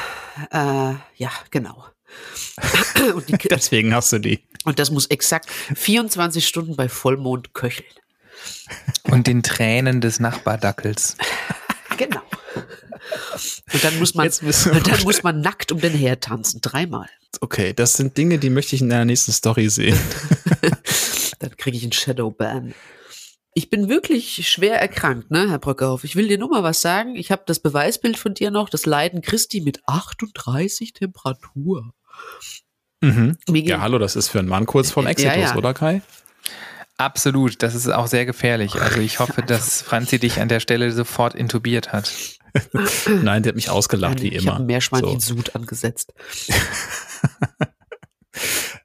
Äh, 0.52 0.94
ja, 1.16 1.32
genau. 1.52 1.86
Deswegen 3.50 3.94
hast 3.94 4.14
du 4.14 4.20
die. 4.20 4.44
Und 4.66 4.80
das 4.80 4.92
muss 4.92 5.06
exakt 5.08 5.50
24 5.50 6.48
Stunden 6.48 6.76
bei 6.76 6.90
Vollmond 6.90 7.54
köcheln. 7.54 7.90
Und 9.04 9.28
den 9.28 9.44
Tränen 9.44 10.02
des 10.02 10.20
Nachbardackels. 10.20 11.18
genau. 11.98 12.22
Und 13.74 13.84
dann 13.84 14.00
muss 14.00 14.16
man, 14.16 14.28
und 14.28 14.88
dann 14.88 15.04
muss 15.04 15.24
man 15.24 15.42
nackt 15.42 15.72
um 15.72 15.82
den 15.82 15.94
Herd 15.94 16.24
tanzen, 16.24 16.62
dreimal. 16.62 17.08
Okay, 17.42 17.74
das 17.74 17.94
sind 17.94 18.18
Dinge, 18.18 18.38
die 18.38 18.50
möchte 18.50 18.76
ich 18.76 18.82
in 18.82 18.90
der 18.90 19.06
nächsten 19.06 19.32
Story 19.32 19.70
sehen. 19.70 20.00
dann 21.40 21.56
kriege 21.58 21.78
ich 21.78 21.84
einen 21.84 21.92
Shadowban. 21.92 22.74
Ich 23.56 23.70
bin 23.70 23.88
wirklich 23.88 24.48
schwer 24.48 24.80
erkrankt, 24.82 25.30
ne, 25.30 25.50
Herr 25.50 25.60
Brockerhoff. 25.60 26.04
Ich 26.04 26.16
will 26.16 26.28
dir 26.28 26.38
nur 26.38 26.50
mal 26.50 26.64
was 26.64 26.82
sagen. 26.82 27.16
Ich 27.16 27.32
habe 27.32 27.44
das 27.46 27.60
Beweisbild 27.60 28.18
von 28.18 28.34
dir 28.34 28.50
noch, 28.50 28.70
das 28.70 28.86
Leiden 28.86 29.22
Christi 29.22 29.62
mit 29.62 29.82
38 29.86 30.94
Temperatur. 30.94 31.94
Mhm. 33.02 33.38
Ja, 33.48 33.82
hallo, 33.82 34.00
das 34.00 34.16
ist 34.16 34.30
für 34.30 34.40
einen 34.40 34.48
Mann 34.48 34.66
kurz 34.66 34.92
vorm 34.92 35.08
Exitus, 35.08 35.36
ja, 35.36 35.42
ja. 35.42 35.56
oder 35.56 35.74
Kai? 35.74 36.02
Absolut, 36.98 37.62
das 37.62 37.76
ist 37.76 37.90
auch 37.90 38.08
sehr 38.08 38.26
gefährlich. 38.26 38.76
Also 38.76 39.02
ich 39.02 39.20
hoffe, 39.20 39.42
dass 39.42 39.82
Franzi 39.82 40.20
dich 40.20 40.40
an 40.40 40.48
der 40.48 40.60
Stelle 40.60 40.92
sofort 40.92 41.36
intubiert 41.36 41.92
hat. 41.92 42.12
Nein, 43.24 43.44
der 43.44 43.52
hat 43.52 43.56
mich 43.56 43.70
ausgelacht, 43.70 44.16
Nein, 44.16 44.24
wie 44.24 44.28
immer. 44.30 44.40
Ich 44.40 44.48
habe 44.48 44.64
Meerschweinchen-Sud 44.64 45.48
so. 45.48 45.54
angesetzt. 45.54 46.14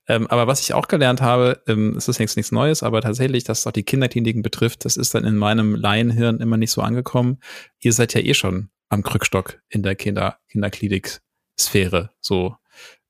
ähm, 0.09 0.27
aber 0.29 0.47
was 0.47 0.61
ich 0.61 0.75
auch 0.75 0.89
gelernt 0.89 1.21
habe, 1.21 1.63
ähm, 1.67 1.97
es 1.97 2.09
ist 2.09 2.19
jetzt 2.19 2.37
nichts 2.37 2.53
Neues, 2.53 2.83
aber 2.83 3.01
tatsächlich, 3.01 3.45
dass 3.45 3.61
es 3.61 3.67
auch 3.67 3.73
die 3.73 3.83
Kinderkliniken 3.83 4.43
betrifft, 4.43 4.85
das 4.85 4.97
ist 4.97 5.15
dann 5.15 5.25
in 5.25 5.37
meinem 5.37 5.75
Laienhirn 5.75 6.41
immer 6.41 6.57
nicht 6.57 6.71
so 6.71 6.81
angekommen. 6.83 7.39
Ihr 7.81 7.93
seid 7.93 8.15
ja 8.15 8.21
eh 8.21 8.35
schon 8.35 8.71
am 8.89 9.03
Krückstock 9.03 9.61
in 9.69 9.83
der 9.83 9.97
Kinder 9.97 10.39
Kinderklinik-Sphäre, 10.49 12.11
so 12.21 12.57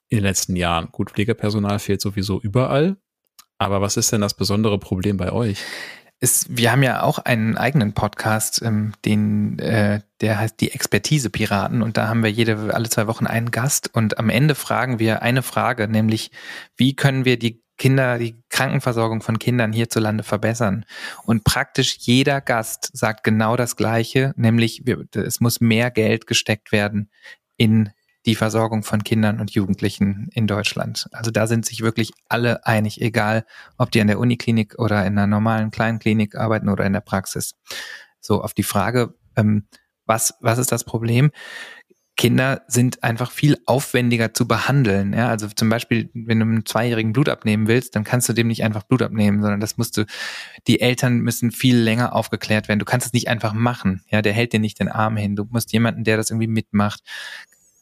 in 0.08 0.18
den 0.18 0.24
letzten 0.24 0.56
Jahren. 0.56 0.88
Gut, 0.90 1.10
Pflegepersonal 1.10 1.78
fehlt 1.78 2.00
sowieso 2.00 2.40
überall. 2.40 2.96
Aber 3.58 3.80
was 3.80 3.96
ist 3.96 4.12
denn 4.12 4.20
das 4.20 4.34
besondere 4.34 4.78
Problem 4.78 5.16
bei 5.16 5.32
euch? 5.32 5.58
Ist, 6.20 6.56
wir 6.56 6.72
haben 6.72 6.82
ja 6.82 7.02
auch 7.02 7.18
einen 7.18 7.56
eigenen 7.56 7.92
Podcast, 7.92 8.60
ähm, 8.62 8.92
den, 9.04 9.58
äh, 9.58 10.00
der 10.20 10.38
heißt 10.38 10.60
die 10.60 10.72
Expertise 10.72 11.30
Piraten 11.30 11.82
und 11.82 11.96
da 11.96 12.08
haben 12.08 12.22
wir 12.22 12.30
jede, 12.30 12.74
alle 12.74 12.88
zwei 12.88 13.06
Wochen 13.06 13.26
einen 13.26 13.50
Gast 13.50 13.94
und 13.94 14.18
am 14.18 14.28
Ende 14.28 14.54
fragen 14.54 14.98
wir 14.98 15.22
eine 15.22 15.42
Frage, 15.42 15.86
nämlich 15.86 16.30
wie 16.76 16.96
können 16.96 17.24
wir 17.24 17.38
die 17.38 17.62
Kinder, 17.76 18.18
die 18.18 18.42
Krankenversorgung 18.48 19.22
von 19.22 19.38
Kindern 19.38 19.72
hierzulande 19.72 20.24
verbessern. 20.24 20.84
Und 21.24 21.44
praktisch 21.44 21.96
jeder 22.00 22.40
Gast 22.40 22.90
sagt 22.92 23.22
genau 23.22 23.56
das 23.56 23.76
Gleiche, 23.76 24.34
nämlich 24.36 24.82
wir, 24.84 25.06
es 25.14 25.40
muss 25.40 25.60
mehr 25.60 25.92
Geld 25.92 26.26
gesteckt 26.26 26.72
werden 26.72 27.08
in 27.56 27.90
die 28.28 28.34
Versorgung 28.34 28.82
von 28.82 29.02
Kindern 29.04 29.40
und 29.40 29.52
Jugendlichen 29.52 30.28
in 30.32 30.46
Deutschland. 30.46 31.08
Also 31.12 31.30
da 31.30 31.46
sind 31.46 31.64
sich 31.64 31.80
wirklich 31.80 32.12
alle 32.28 32.66
einig, 32.66 33.00
egal 33.00 33.46
ob 33.78 33.90
die 33.90 34.02
an 34.02 34.06
der 34.06 34.18
Uniklinik 34.18 34.78
oder 34.78 35.00
in 35.06 35.16
einer 35.16 35.26
normalen 35.26 35.70
kleinen 35.70 35.98
Klinik 35.98 36.34
arbeiten 36.36 36.68
oder 36.68 36.84
in 36.84 36.92
der 36.92 37.00
Praxis. 37.00 37.54
So 38.20 38.42
auf 38.42 38.52
die 38.52 38.64
Frage, 38.64 39.14
ähm, 39.34 39.66
was, 40.04 40.34
was 40.40 40.58
ist 40.58 40.70
das 40.70 40.84
Problem? 40.84 41.30
Kinder 42.18 42.62
sind 42.66 43.04
einfach 43.04 43.30
viel 43.30 43.58
aufwendiger 43.64 44.34
zu 44.34 44.46
behandeln. 44.46 45.12
Ja, 45.14 45.28
also 45.28 45.46
zum 45.46 45.70
Beispiel, 45.70 46.10
wenn 46.12 46.40
du 46.40 46.46
einem 46.46 46.66
Zweijährigen 46.66 47.12
Blut 47.12 47.28
abnehmen 47.28 47.68
willst, 47.68 47.94
dann 47.94 48.02
kannst 48.02 48.28
du 48.28 48.32
dem 48.32 48.48
nicht 48.48 48.64
einfach 48.64 48.82
Blut 48.82 49.02
abnehmen, 49.02 49.40
sondern 49.40 49.60
das 49.60 49.78
musst 49.78 49.96
du, 49.96 50.04
die 50.66 50.80
Eltern 50.80 51.20
müssen 51.20 51.52
viel 51.52 51.76
länger 51.78 52.14
aufgeklärt 52.14 52.66
werden. 52.66 52.80
Du 52.80 52.84
kannst 52.84 53.06
es 53.06 53.12
nicht 53.12 53.28
einfach 53.28 53.52
machen. 53.52 54.02
Ja, 54.10 54.20
der 54.20 54.32
hält 54.32 54.52
dir 54.52 54.58
nicht 54.58 54.80
den 54.80 54.88
Arm 54.88 55.16
hin. 55.16 55.36
Du 55.36 55.46
musst 55.48 55.72
jemanden, 55.72 56.02
der 56.02 56.16
das 56.16 56.30
irgendwie 56.30 56.48
mitmacht 56.48 57.02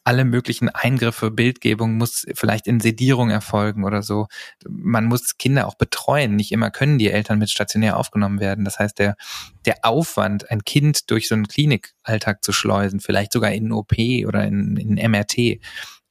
alle 0.06 0.24
möglichen 0.24 0.68
Eingriffe, 0.68 1.32
Bildgebung 1.32 1.96
muss 1.96 2.26
vielleicht 2.34 2.68
in 2.68 2.78
Sedierung 2.78 3.30
erfolgen 3.30 3.82
oder 3.82 4.02
so. 4.02 4.28
Man 4.68 5.06
muss 5.06 5.36
Kinder 5.36 5.66
auch 5.66 5.74
betreuen. 5.74 6.36
Nicht 6.36 6.52
immer 6.52 6.70
können 6.70 6.98
die 6.98 7.10
Eltern 7.10 7.40
mit 7.40 7.50
stationär 7.50 7.96
aufgenommen 7.96 8.38
werden. 8.38 8.64
Das 8.64 8.78
heißt, 8.78 9.00
der, 9.00 9.16
der 9.64 9.78
Aufwand, 9.82 10.48
ein 10.48 10.62
Kind 10.62 11.10
durch 11.10 11.26
so 11.26 11.34
einen 11.34 11.48
Klinikalltag 11.48 12.44
zu 12.44 12.52
schleusen, 12.52 13.00
vielleicht 13.00 13.32
sogar 13.32 13.50
in 13.50 13.72
OP 13.72 13.94
oder 14.26 14.44
in, 14.44 14.76
in 14.76 15.10
MRT, 15.10 15.60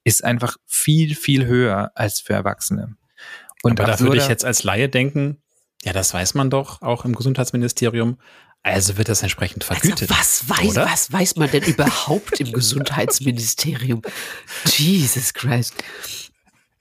ist 0.04 0.26
einfach 0.26 0.58
viel, 0.66 1.16
viel 1.16 1.46
höher 1.46 1.92
als 1.96 2.20
für 2.20 2.34
Erwachsene. 2.34 2.98
Und 3.64 3.80
Aber 3.80 3.90
da 3.90 4.00
würde 4.02 4.18
ich 4.18 4.28
jetzt 4.28 4.44
als 4.44 4.64
Laie 4.64 4.90
denken, 4.90 5.42
ja, 5.86 5.94
das 5.94 6.14
weiß 6.14 6.34
man 6.34 6.50
doch 6.50 6.82
auch 6.82 7.06
im 7.06 7.16
Gesundheitsministerium. 7.16 8.18
Also 8.66 8.98
wird 8.98 9.10
das 9.10 9.22
entsprechend 9.22 9.70
also 9.70 9.80
vergütet. 9.80 10.10
Also 10.10 10.20
was 10.20 10.50
weiß, 10.50 10.70
oder? 10.72 10.86
was 10.86 11.12
weiß 11.12 11.36
man 11.36 11.52
denn 11.52 11.62
überhaupt 11.64 12.40
im 12.40 12.52
Gesundheitsministerium? 12.52 14.02
Jesus 14.66 15.36
Christ. 15.36 15.76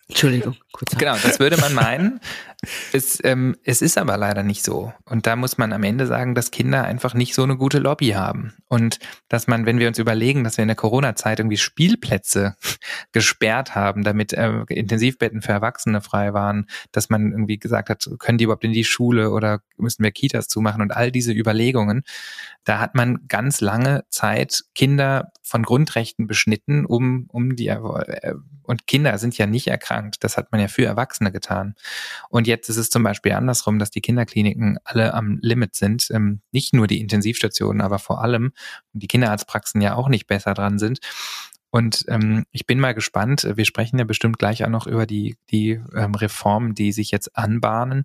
Entschuldigung. 0.09 0.57
Kurz 0.73 0.97
genau, 0.97 1.17
das 1.23 1.39
würde 1.39 1.59
man 1.59 1.75
meinen. 1.75 2.21
Es, 2.93 3.19
ähm, 3.25 3.57
es 3.65 3.83
ist 3.83 3.99
aber 3.99 4.17
leider 4.17 4.43
nicht 4.43 4.65
so. 4.65 4.93
Und 5.05 5.27
da 5.27 5.37
muss 5.37 5.59
man 5.59 5.73
am 5.73 5.83
Ende 5.83 6.07
sagen, 6.07 6.35
dass 6.35 6.51
Kinder 6.51 6.85
einfach 6.85 7.15
nicht 7.15 7.35
so 7.35 7.43
eine 7.43 7.57
gute 7.57 7.79
Lobby 7.79 8.11
haben. 8.11 8.55
Und 8.69 8.99
dass 9.29 9.47
man, 9.47 9.67
wenn 9.67 9.79
wir 9.79 9.89
uns 9.89 9.99
überlegen, 9.99 10.45
dass 10.45 10.57
wir 10.57 10.63
in 10.63 10.69
der 10.69 10.77
Corona-Zeit 10.77 11.41
irgendwie 11.41 11.57
Spielplätze 11.57 12.57
gesperrt 13.13 13.75
haben, 13.75 14.05
damit 14.05 14.33
äh, 14.33 14.63
Intensivbetten 14.69 15.43
für 15.43 15.53
Erwachsene 15.53 16.01
frei 16.01 16.35
waren, 16.35 16.67
dass 16.93 17.11
man 17.11 17.33
irgendwie 17.33 17.59
gesagt 17.59 17.89
hat, 17.89 18.09
können 18.19 18.39
die 18.39 18.45
überhaupt 18.45 18.65
in 18.65 18.73
die 18.73 18.85
Schule 18.85 19.31
oder 19.31 19.61
müssen 19.77 20.03
wir 20.03 20.11
Kitas 20.11 20.49
zumachen 20.49 20.83
und 20.83 20.93
all 20.93 21.11
diese 21.11 21.33
Überlegungen, 21.33 22.05
da 22.65 22.81
hat 22.81 22.95
man 22.95 23.27
ganz 23.29 23.61
lange 23.61 24.05
Zeit 24.09 24.65
Kinder 24.75 25.33
von 25.43 25.63
Grundrechten 25.63 26.27
beschnitten, 26.27 26.87
um, 26.87 27.27
um 27.29 27.57
die, 27.57 27.69
äh, 27.69 28.35
und 28.63 28.87
Kinder 28.87 29.19
sind 29.19 29.37
ja 29.37 29.47
nicht 29.47 29.67
erkrankt. 29.67 30.25
Das 30.25 30.39
hat 30.39 30.51
man 30.51 30.61
ja 30.61 30.69
für 30.69 30.87
Erwachsene 30.87 31.31
getan. 31.31 31.75
Und 32.31 32.47
jetzt 32.47 32.54
ist 32.63 32.77
es 32.77 32.91
zum 32.91 33.03
Beispiel 33.03 33.33
andersrum, 33.33 33.79
dass 33.79 33.91
die 33.91 34.01
Kinderkliniken 34.01 34.79
alle 34.85 35.15
am 35.15 35.39
Limit 35.41 35.75
sind. 35.75 36.09
Ähm, 36.11 36.41
nicht 36.53 36.75
nur 36.75 36.87
die 36.87 37.01
Intensivstationen, 37.01 37.81
aber 37.81 37.99
vor 37.99 38.23
allem 38.23 38.53
die 38.93 39.09
Kinderarztpraxen 39.09 39.81
ja 39.81 39.95
auch 39.95 40.09
nicht 40.09 40.27
besser 40.27 40.55
dran 40.55 40.79
sind. 40.79 41.01
Und 41.75 42.05
ähm, 42.07 42.45
ich 42.53 42.67
bin 42.67 42.79
mal 42.79 42.95
gespannt. 42.95 43.51
Wir 43.57 43.65
sprechen 43.65 43.99
ja 43.99 44.05
bestimmt 44.05 44.39
gleich 44.39 44.65
auch 44.65 44.69
noch 44.69 44.87
über 44.87 45.07
die, 45.07 45.37
die 45.51 45.81
ähm, 45.97 46.15
Reformen, 46.15 46.77
die 46.77 46.93
sich 46.93 47.11
jetzt 47.11 47.37
anbahnen. 47.37 48.05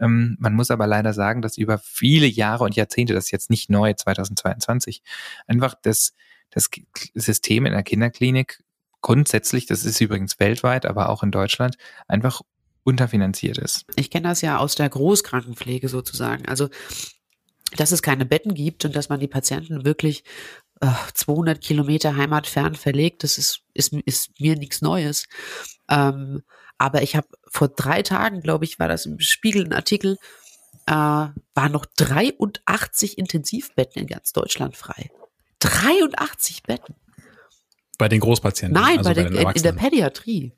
Ähm, 0.00 0.38
man 0.40 0.54
muss 0.54 0.70
aber 0.70 0.86
leider 0.86 1.12
sagen, 1.12 1.42
dass 1.42 1.58
über 1.58 1.76
viele 1.76 2.26
Jahre 2.26 2.64
und 2.64 2.76
Jahrzehnte, 2.76 3.12
das 3.12 3.26
ist 3.26 3.30
jetzt 3.30 3.50
nicht 3.50 3.68
neu, 3.68 3.92
2022, 3.92 5.02
einfach 5.46 5.74
das, 5.82 6.14
das 6.48 6.70
System 7.14 7.66
in 7.66 7.74
der 7.74 7.82
Kinderklinik 7.82 8.62
grundsätzlich, 9.02 9.66
das 9.66 9.84
ist 9.84 10.00
übrigens 10.00 10.40
weltweit, 10.40 10.86
aber 10.86 11.10
auch 11.10 11.22
in 11.22 11.30
Deutschland, 11.30 11.76
einfach 12.08 12.40
unterfinanziert 12.84 13.58
ist. 13.58 13.84
Ich 13.96 14.10
kenne 14.10 14.28
das 14.28 14.40
ja 14.40 14.58
aus 14.58 14.74
der 14.74 14.88
Großkrankenpflege 14.88 15.88
sozusagen. 15.88 16.46
Also 16.46 16.68
dass 17.76 17.92
es 17.92 18.02
keine 18.02 18.26
Betten 18.26 18.54
gibt 18.54 18.84
und 18.84 18.96
dass 18.96 19.08
man 19.08 19.20
die 19.20 19.28
Patienten 19.28 19.84
wirklich 19.84 20.24
äh, 20.80 20.88
200 21.14 21.60
Kilometer 21.60 22.16
heimatfern 22.16 22.74
verlegt, 22.74 23.22
das 23.22 23.38
ist, 23.38 23.62
ist, 23.74 23.92
ist 24.04 24.40
mir 24.40 24.56
nichts 24.56 24.82
Neues. 24.82 25.28
Ähm, 25.88 26.42
aber 26.78 27.02
ich 27.02 27.16
habe 27.16 27.28
vor 27.48 27.68
drei 27.68 28.02
Tagen, 28.02 28.40
glaube 28.40 28.64
ich, 28.64 28.78
war 28.78 28.88
das 28.88 29.06
im 29.06 29.20
Spiegel 29.20 29.64
ein 29.64 29.72
Artikel, 29.72 30.16
äh, 30.86 30.92
waren 30.92 31.72
noch 31.72 31.86
83 31.96 33.18
Intensivbetten 33.18 34.02
in 34.02 34.08
ganz 34.08 34.32
Deutschland 34.32 34.76
frei. 34.76 35.10
83 35.60 36.62
Betten. 36.62 36.96
Bei 37.98 38.08
den 38.08 38.20
Großpatienten? 38.20 38.80
Nein, 38.80 38.98
also 38.98 39.10
bei, 39.10 39.14
den, 39.14 39.34
bei 39.34 39.52
in 39.52 39.62
der 39.62 39.72
Pädiatrie. 39.72 40.52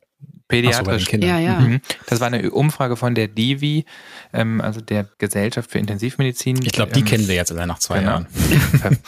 Pädiatrisch. 0.49 1.11
So, 1.11 1.17
ja, 1.17 1.39
ja. 1.39 1.61
Mhm. 1.61 1.81
Das 2.07 2.21
war 2.21 2.27
eine 2.27 2.51
Umfrage 2.51 2.97
von 2.97 3.15
der 3.15 3.29
DIVI, 3.29 3.87
ähm, 4.33 4.61
also 4.61 4.81
der 4.81 5.09
Gesellschaft 5.19 5.71
für 5.71 5.79
Intensivmedizin. 5.79 6.61
Ich 6.63 6.73
glaube, 6.73 6.93
die 6.93 7.01
ähm, 7.01 7.07
kennen 7.07 7.29
wir 7.29 7.35
jetzt 7.35 7.53
alle 7.53 7.67
nach 7.67 7.79
zwei 7.79 8.01
genau. 8.01 8.11
Jahren. 8.11 8.27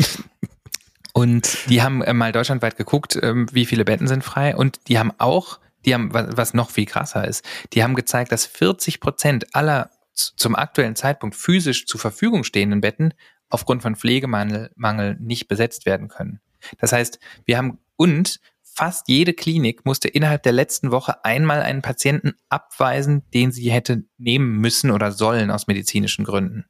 und 1.13 1.59
die 1.69 1.83
haben 1.83 2.03
äh, 2.03 2.15
mal 2.15 2.33
deutschlandweit 2.33 2.77
geguckt, 2.77 3.19
ähm, 3.21 3.47
wie 3.53 3.67
viele 3.67 3.85
Betten 3.85 4.07
sind 4.07 4.25
frei. 4.25 4.57
Und 4.57 4.81
die 4.89 4.99
haben 4.99 5.13
auch, 5.19 5.61
die 5.85 5.93
haben, 5.93 6.11
was 6.13 6.55
noch 6.55 6.71
viel 6.71 6.87
krasser 6.87 7.29
ist, 7.29 7.45
die 7.75 7.83
haben 7.83 7.95
gezeigt, 7.95 8.33
dass 8.33 8.47
40 8.47 9.01
Prozent 9.01 9.55
aller 9.55 9.91
zum 10.15 10.55
aktuellen 10.55 10.97
Zeitpunkt 10.97 11.37
physisch 11.37 11.87
zur 11.87 12.01
Verfügung 12.01 12.45
stehenden 12.45 12.81
Betten 12.81 13.13
aufgrund 13.51 13.83
von 13.83 13.97
Pflegemangel 13.97 14.71
Mangel 14.77 15.17
nicht 15.21 15.49
besetzt 15.49 15.85
werden 15.85 16.09
können. 16.09 16.41
Das 16.79 16.93
heißt, 16.93 17.19
wir 17.45 17.59
haben 17.59 17.79
und 17.97 18.41
fast 18.75 19.09
jede 19.09 19.33
Klinik 19.33 19.85
musste 19.85 20.09
innerhalb 20.09 20.43
der 20.43 20.53
letzten 20.53 20.91
Woche 20.91 21.25
einmal 21.25 21.63
einen 21.63 21.83
Patienten 21.83 22.35
abweisen, 22.49 23.23
den 23.33 23.53
sie 23.53 23.71
hätte 23.71 24.05
nehmen 24.19 24.59
müssen 24.59 24.91
oder 24.91 25.13
sollen 25.13 25.51
aus 25.51 25.67
medizinischen 25.67 26.25
Gründen. 26.25 26.65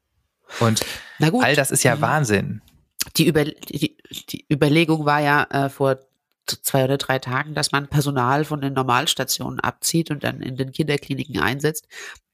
Und 0.61 0.85
all 1.19 1.57
das 1.57 1.71
ist 1.71 1.83
ja 1.83 1.97
mhm. 1.97 2.01
Wahnsinn. 2.03 2.63
Die, 3.17 3.27
Über 3.27 3.45
die, 3.45 3.97
die 4.31 4.47
Überlegung 4.51 5.05
war 5.05 5.21
ja 5.21 5.45
äh, 5.51 5.69
vor 5.69 5.99
zwei 6.47 6.85
oder 6.85 6.99
drei 6.99 7.19
Tagen, 7.19 7.55
dass 7.55 7.73
man 7.73 7.89
Personal 7.89 8.45
von 8.45 8.61
den 8.61 8.75
Normalstationen 8.75 9.61
abzieht 9.61 10.11
und 10.11 10.25
dann 10.25 10.41
in 10.41 10.57
den 10.57 10.73
Kinderkliniken 10.73 11.41
einsetzt. 11.41 11.89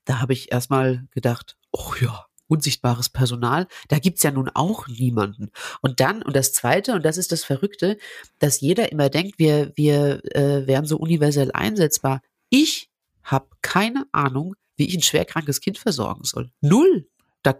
Da 0.05 0.21
habe 0.21 0.33
ich 0.33 0.51
erstmal 0.51 1.07
gedacht, 1.13 1.57
oh 1.73 1.93
ja, 2.01 2.27
unsichtbares 2.51 3.09
Personal, 3.09 3.67
da 3.89 3.99
gibt's 3.99 4.23
ja 4.23 4.31
nun 4.31 4.51
auch 4.53 4.89
niemanden. 4.89 5.51
Und 5.81 6.01
dann, 6.01 6.23
und 6.23 6.35
das 6.35 6.53
Zweite, 6.53 6.95
und 6.95 7.05
das 7.05 7.17
ist 7.17 7.33
das 7.33 7.45
Verrückte, 7.45 7.97
dass 8.39 8.61
jeder 8.61 8.93
immer 8.93 9.09
denkt, 9.09 9.39
wir, 9.39 9.73
wir 9.77 10.21
äh, 10.35 10.67
wären 10.67 10.87
so 10.87 10.97
universell 10.97 11.51
einsetzbar. 11.53 12.21
Ich 12.49 12.91
habe 13.23 13.49
keine 13.63 14.07
Ahnung, 14.13 14.55
wie 14.77 14.89
ich 14.89 14.95
ein 14.95 15.03
schwerkrankes 15.03 15.61
Kind 15.61 15.79
versorgen 15.79 16.25
soll. 16.25 16.51
Null. 16.61 17.07
Da, 17.43 17.55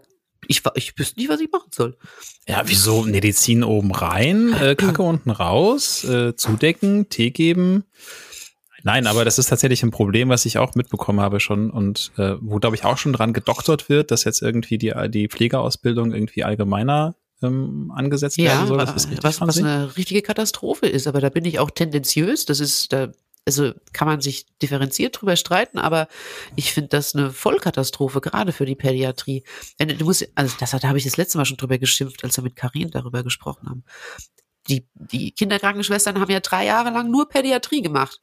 ich, 0.47 0.63
ich 0.75 0.97
wüsste 0.97 1.19
nicht, 1.19 1.29
was 1.29 1.39
ich 1.39 1.51
machen 1.51 1.69
soll. 1.73 1.97
Ja, 2.47 2.63
wieso 2.65 3.03
Medizin 3.03 3.63
oben 3.63 3.91
rein, 3.91 4.53
äh, 4.53 4.75
Kacke 4.75 5.03
unten 5.03 5.29
raus, 5.29 6.03
äh, 6.03 6.35
zudecken, 6.35 7.09
Tee 7.09 7.31
geben. 7.31 7.85
Nein, 8.83 9.07
aber 9.07 9.25
das 9.25 9.37
ist 9.37 9.47
tatsächlich 9.47 9.83
ein 9.83 9.91
Problem, 9.91 10.29
was 10.29 10.45
ich 10.45 10.57
auch 10.57 10.75
mitbekommen 10.75 11.19
habe 11.19 11.39
schon 11.39 11.69
und 11.69 12.11
äh, 12.17 12.35
wo, 12.41 12.57
glaube 12.57 12.75
ich, 12.75 12.83
auch 12.83 12.97
schon 12.97 13.13
dran 13.13 13.33
gedoktert 13.33 13.89
wird, 13.89 14.11
dass 14.11 14.23
jetzt 14.23 14.41
irgendwie 14.41 14.77
die, 14.77 14.93
die 15.09 15.27
Pflegeausbildung 15.27 16.13
irgendwie 16.13 16.43
allgemeiner 16.43 17.15
ähm, 17.41 17.91
angesetzt 17.95 18.37
ja, 18.37 18.51
werden 18.51 18.67
soll. 18.67 18.77
Das 18.77 18.95
ist 18.95 19.23
was, 19.23 19.41
was 19.41 19.57
eine 19.57 19.95
richtige 19.97 20.21
Katastrophe 20.21 20.87
ist, 20.87 21.07
aber 21.07 21.21
da 21.21 21.29
bin 21.29 21.45
ich 21.45 21.59
auch 21.59 21.71
tendenziös. 21.71 22.45
Das 22.45 22.59
ist, 22.59 22.93
da, 22.93 23.11
also 23.45 23.73
kann 23.93 24.07
man 24.07 24.21
sich 24.21 24.45
differenziert 24.61 25.19
drüber 25.19 25.35
streiten, 25.35 25.79
aber 25.79 26.07
ich 26.55 26.73
finde 26.73 26.89
das 26.89 27.15
eine 27.15 27.31
Vollkatastrophe, 27.31 28.21
gerade 28.21 28.51
für 28.51 28.65
die 28.65 28.75
Pädiatrie. 28.75 29.43
Du 29.79 30.05
musst, 30.05 30.27
also 30.35 30.55
das 30.59 30.71
da 30.71 30.87
habe 30.87 30.97
ich 30.97 31.03
das 31.03 31.17
letzte 31.17 31.37
Mal 31.37 31.45
schon 31.45 31.57
drüber 31.57 31.77
geschimpft, 31.77 32.23
als 32.23 32.37
wir 32.37 32.43
mit 32.43 32.55
Karin 32.55 32.91
darüber 32.91 33.23
gesprochen 33.23 33.69
haben. 33.69 33.83
Die, 34.69 34.85
die 34.93 35.31
Kinderkrankenschwestern 35.31 36.19
haben 36.19 36.31
ja 36.31 36.39
drei 36.39 36.65
Jahre 36.65 36.91
lang 36.91 37.09
nur 37.09 37.27
Pädiatrie 37.27 37.81
gemacht. 37.81 38.21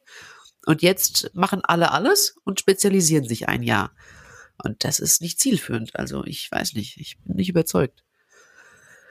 Und 0.69 0.83
jetzt 0.83 1.31
machen 1.33 1.61
alle 1.63 1.91
alles 1.93 2.35
und 2.43 2.59
spezialisieren 2.59 3.27
sich 3.27 3.49
ein 3.49 3.63
Jahr. 3.63 3.89
Und 4.63 4.83
das 4.83 4.99
ist 4.99 5.19
nicht 5.19 5.39
zielführend. 5.39 5.95
Also 5.95 6.23
ich 6.25 6.47
weiß 6.51 6.75
nicht, 6.75 6.97
ich 6.97 7.17
bin 7.23 7.37
nicht 7.37 7.49
überzeugt. 7.49 8.03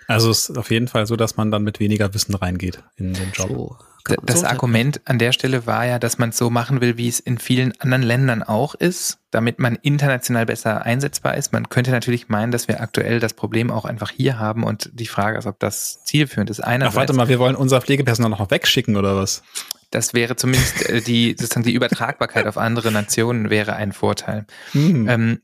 Also 0.06 0.30
es 0.30 0.50
ist 0.50 0.56
auf 0.56 0.70
jeden 0.70 0.86
Fall 0.86 1.08
so, 1.08 1.16
dass 1.16 1.36
man 1.36 1.50
dann 1.50 1.64
mit 1.64 1.80
weniger 1.80 2.14
Wissen 2.14 2.36
reingeht 2.36 2.84
in 2.94 3.12
den 3.12 3.32
Job. 3.32 3.48
So, 3.48 3.76
das 4.22 4.40
so 4.40 4.46
Argument 4.46 5.00
an 5.04 5.18
der 5.18 5.32
Stelle 5.32 5.66
war 5.66 5.84
ja, 5.84 5.98
dass 5.98 6.16
man 6.18 6.28
es 6.28 6.38
so 6.38 6.48
machen 6.48 6.80
will, 6.80 6.96
wie 6.96 7.08
es 7.08 7.18
in 7.18 7.38
vielen 7.38 7.78
anderen 7.80 8.04
Ländern 8.04 8.44
auch 8.44 8.76
ist, 8.76 9.18
damit 9.32 9.58
man 9.58 9.74
international 9.74 10.46
besser 10.46 10.82
einsetzbar 10.82 11.36
ist. 11.36 11.52
Man 11.52 11.68
könnte 11.68 11.90
natürlich 11.90 12.28
meinen, 12.28 12.52
dass 12.52 12.68
wir 12.68 12.80
aktuell 12.80 13.18
das 13.18 13.34
Problem 13.34 13.72
auch 13.72 13.84
einfach 13.84 14.10
hier 14.12 14.38
haben 14.38 14.62
und 14.62 14.90
die 14.92 15.06
Frage 15.06 15.36
ist, 15.36 15.46
ob 15.46 15.58
das 15.58 16.04
zielführend 16.04 16.50
ist. 16.50 16.60
Einerseits, 16.60 16.94
Ach, 16.94 17.00
warte 17.00 17.12
mal, 17.14 17.28
wir 17.28 17.40
wollen 17.40 17.56
unser 17.56 17.80
Pflegepersonal 17.80 18.30
noch 18.30 18.48
wegschicken 18.48 18.96
oder 18.96 19.16
was? 19.16 19.42
Das 19.90 20.14
wäre 20.14 20.36
zumindest 20.36 20.88
äh, 20.88 21.00
die, 21.00 21.30
sozusagen 21.38 21.64
die 21.64 21.74
Übertragbarkeit 21.74 22.46
auf 22.46 22.58
andere 22.58 22.92
Nationen 22.92 23.50
wäre 23.50 23.76
ein 23.76 23.92
Vorteil. 23.92 24.46
Mhm. 24.72 25.08
Ähm, 25.08 25.38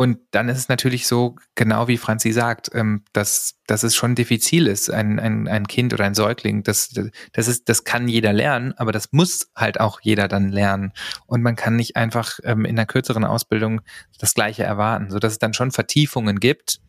und 0.00 0.18
dann 0.30 0.48
ist 0.48 0.56
es 0.56 0.70
natürlich 0.70 1.06
so, 1.06 1.36
genau 1.56 1.86
wie 1.86 1.98
Franzi 1.98 2.32
sagt, 2.32 2.70
ähm, 2.72 3.04
dass, 3.12 3.56
dass 3.66 3.82
es 3.82 3.94
schon 3.94 4.14
diffizil 4.14 4.66
ist, 4.66 4.90
ein, 4.90 5.18
ein, 5.18 5.46
ein 5.46 5.66
Kind 5.66 5.92
oder 5.92 6.06
ein 6.06 6.14
Säugling. 6.14 6.62
Das, 6.62 6.94
das, 7.34 7.48
ist, 7.48 7.68
das 7.68 7.84
kann 7.84 8.08
jeder 8.08 8.32
lernen, 8.32 8.72
aber 8.78 8.92
das 8.92 9.12
muss 9.12 9.50
halt 9.54 9.78
auch 9.78 10.00
jeder 10.00 10.26
dann 10.26 10.48
lernen. 10.48 10.94
Und 11.26 11.42
man 11.42 11.54
kann 11.54 11.76
nicht 11.76 11.96
einfach 11.96 12.38
ähm, 12.44 12.64
in 12.64 12.78
einer 12.78 12.86
kürzeren 12.86 13.26
Ausbildung 13.26 13.82
das 14.18 14.32
Gleiche 14.32 14.62
erwarten, 14.62 15.10
sodass 15.10 15.32
es 15.32 15.38
dann 15.38 15.52
schon 15.52 15.70
Vertiefungen 15.70 16.40
gibt. 16.40 16.80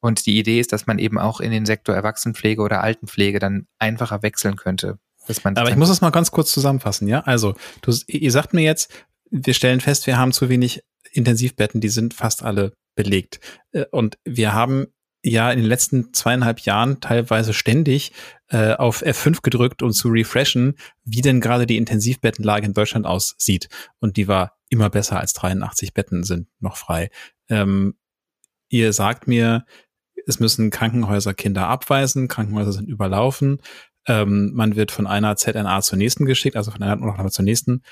Und 0.00 0.26
die 0.26 0.38
Idee 0.38 0.60
ist, 0.60 0.70
dass 0.74 0.86
man 0.86 0.98
eben 0.98 1.18
auch 1.18 1.40
in 1.40 1.50
den 1.50 1.64
Sektor 1.64 1.94
Erwachsenenpflege 1.94 2.60
oder 2.60 2.82
Altenpflege 2.82 3.38
dann 3.38 3.68
einfacher 3.78 4.22
wechseln 4.22 4.56
könnte. 4.56 4.98
Aber 5.58 5.70
ich 5.70 5.76
muss 5.76 5.88
das 5.88 6.00
mal 6.00 6.10
ganz 6.10 6.30
kurz 6.30 6.52
zusammenfassen, 6.52 7.08
ja? 7.08 7.20
Also, 7.20 7.54
du, 7.82 7.92
ihr 8.06 8.30
sagt 8.30 8.54
mir 8.54 8.62
jetzt, 8.62 8.92
wir 9.30 9.54
stellen 9.54 9.80
fest, 9.80 10.06
wir 10.06 10.18
haben 10.18 10.32
zu 10.32 10.48
wenig 10.48 10.82
Intensivbetten, 11.12 11.80
die 11.80 11.88
sind 11.88 12.14
fast 12.14 12.42
alle 12.42 12.72
belegt. 12.94 13.40
Äh, 13.72 13.84
und 13.90 14.18
wir 14.24 14.52
haben 14.52 14.86
ja 15.22 15.50
in 15.50 15.58
den 15.58 15.68
letzten 15.68 16.12
zweieinhalb 16.12 16.60
Jahren 16.60 17.00
teilweise 17.00 17.54
ständig 17.54 18.12
äh, 18.48 18.74
auf 18.74 19.02
F5 19.02 19.40
gedrückt, 19.42 19.82
um 19.82 19.92
zu 19.92 20.08
refreshen, 20.08 20.74
wie 21.02 21.22
denn 21.22 21.40
gerade 21.40 21.66
die 21.66 21.78
Intensivbettenlage 21.78 22.66
in 22.66 22.74
Deutschland 22.74 23.06
aussieht. 23.06 23.68
Und 24.00 24.16
die 24.18 24.28
war 24.28 24.58
immer 24.68 24.90
besser 24.90 25.18
als 25.18 25.32
83 25.32 25.94
Betten 25.94 26.24
sind 26.24 26.48
noch 26.60 26.76
frei. 26.76 27.10
Ähm, 27.48 27.94
ihr 28.68 28.92
sagt 28.92 29.26
mir, 29.26 29.64
es 30.26 30.40
müssen 30.40 30.70
Krankenhäuser 30.70 31.34
Kinder 31.34 31.68
abweisen, 31.68 32.28
Krankenhäuser 32.28 32.72
sind 32.72 32.88
überlaufen. 32.88 33.60
Ähm, 34.06 34.52
man 34.54 34.76
wird 34.76 34.90
von 34.90 35.06
einer 35.06 35.36
ZNA 35.36 35.80
zur 35.82 35.98
nächsten 35.98 36.26
geschickt, 36.26 36.56
also 36.56 36.70
von 36.70 36.82
einer 36.82 36.96
Notaufnahme 36.96 37.30
zur 37.30 37.44
nächsten. 37.44 37.82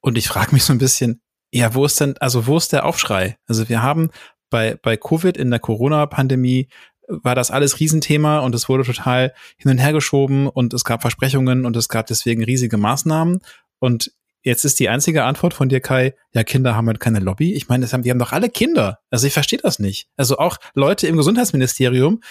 Und 0.00 0.18
ich 0.18 0.28
frage 0.28 0.52
mich 0.52 0.64
so 0.64 0.72
ein 0.72 0.78
bisschen, 0.78 1.22
ja, 1.52 1.74
wo 1.74 1.84
ist 1.84 2.00
denn, 2.00 2.16
also 2.18 2.46
wo 2.46 2.56
ist 2.56 2.72
der 2.72 2.84
Aufschrei? 2.84 3.36
Also 3.46 3.68
wir 3.68 3.82
haben 3.82 4.10
bei, 4.50 4.78
bei 4.82 4.96
Covid 4.96 5.36
in 5.36 5.50
der 5.50 5.60
Corona-Pandemie 5.60 6.68
war 7.08 7.34
das 7.34 7.50
alles 7.50 7.80
Riesenthema 7.80 8.38
und 8.40 8.54
es 8.54 8.68
wurde 8.68 8.84
total 8.84 9.34
hin 9.56 9.70
und 9.70 9.78
her 9.78 9.92
geschoben 9.92 10.48
und 10.48 10.72
es 10.72 10.84
gab 10.84 11.02
Versprechungen 11.02 11.66
und 11.66 11.76
es 11.76 11.88
gab 11.88 12.06
deswegen 12.06 12.44
riesige 12.44 12.76
Maßnahmen. 12.76 13.40
Und 13.80 14.12
jetzt 14.42 14.64
ist 14.64 14.80
die 14.80 14.88
einzige 14.88 15.24
Antwort 15.24 15.54
von 15.54 15.68
dir, 15.68 15.80
Kai, 15.80 16.14
ja, 16.32 16.44
Kinder 16.44 16.74
haben 16.74 16.86
halt 16.86 17.00
keine 17.00 17.18
Lobby. 17.18 17.54
Ich 17.54 17.68
meine, 17.68 17.82
das 17.82 17.92
haben, 17.92 18.02
die 18.02 18.10
haben 18.10 18.18
doch 18.18 18.32
alle 18.32 18.48
Kinder. 18.48 19.00
Also 19.10 19.26
ich 19.26 19.32
verstehe 19.32 19.58
das 19.58 19.78
nicht. 19.78 20.08
Also 20.16 20.38
auch 20.38 20.58
Leute 20.74 21.06
im 21.06 21.16
Gesundheitsministerium 21.16 22.22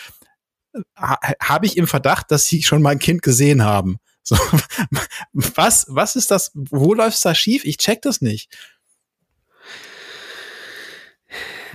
ha, 0.96 1.20
habe 1.42 1.66
ich 1.66 1.78
im 1.78 1.88
Verdacht, 1.88 2.32
dass 2.32 2.46
sie 2.46 2.64
schon 2.64 2.82
mal 2.82 2.92
ein 2.92 3.00
Kind 3.00 3.22
gesehen 3.22 3.64
haben. 3.64 3.98
So, 4.24 4.38
was, 5.34 5.88
was 5.90 6.16
ist 6.16 6.30
das? 6.30 6.52
Wo 6.54 6.94
läuft's 6.94 7.22
da 7.22 7.34
schief? 7.34 7.66
Ich 7.66 7.78
check 7.78 8.04
das 8.04 8.22
nicht. 8.22 8.56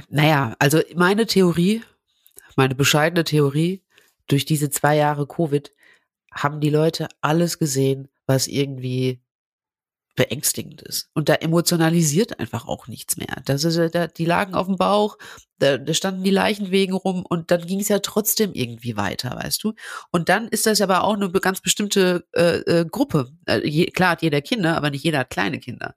Naja, 0.08 0.54
also 0.60 0.80
meine 0.94 1.26
Theorie, 1.26 1.82
meine 2.54 2.76
bescheidene 2.76 3.24
Theorie, 3.24 3.82
durch 4.28 4.44
diese 4.44 4.70
zwei 4.70 4.94
Jahre 4.94 5.26
Covid 5.26 5.72
haben 6.32 6.60
die 6.60 6.70
Leute 6.70 7.08
alles 7.20 7.58
gesehen, 7.58 8.08
was 8.26 8.46
irgendwie 8.46 9.20
beängstigend 10.16 10.82
ist. 10.82 11.10
Und 11.14 11.28
da 11.28 11.34
emotionalisiert 11.34 12.40
einfach 12.40 12.66
auch 12.66 12.88
nichts 12.88 13.16
mehr. 13.16 13.42
Das 13.44 13.62
ist, 13.64 13.94
da, 13.94 14.08
die 14.08 14.24
lagen 14.24 14.54
auf 14.54 14.66
dem 14.66 14.76
Bauch, 14.76 15.18
da, 15.58 15.78
da 15.78 15.94
standen 15.94 16.24
die 16.24 16.30
Leichenwegen 16.30 16.94
rum 16.94 17.24
und 17.24 17.50
dann 17.50 17.66
ging 17.66 17.80
es 17.80 17.88
ja 17.88 18.00
trotzdem 18.00 18.52
irgendwie 18.54 18.96
weiter, 18.96 19.36
weißt 19.36 19.62
du? 19.62 19.74
Und 20.10 20.28
dann 20.28 20.48
ist 20.48 20.66
das 20.66 20.80
aber 20.80 21.04
auch 21.04 21.14
eine 21.14 21.30
ganz 21.30 21.60
bestimmte 21.60 22.26
äh, 22.32 22.58
äh, 22.60 22.86
Gruppe. 22.86 23.30
Äh, 23.46 23.66
je, 23.68 23.86
klar 23.86 24.10
hat 24.12 24.22
jeder 24.22 24.40
Kinder, 24.40 24.76
aber 24.76 24.90
nicht 24.90 25.04
jeder 25.04 25.20
hat 25.20 25.30
kleine 25.30 25.60
Kinder. 25.60 25.94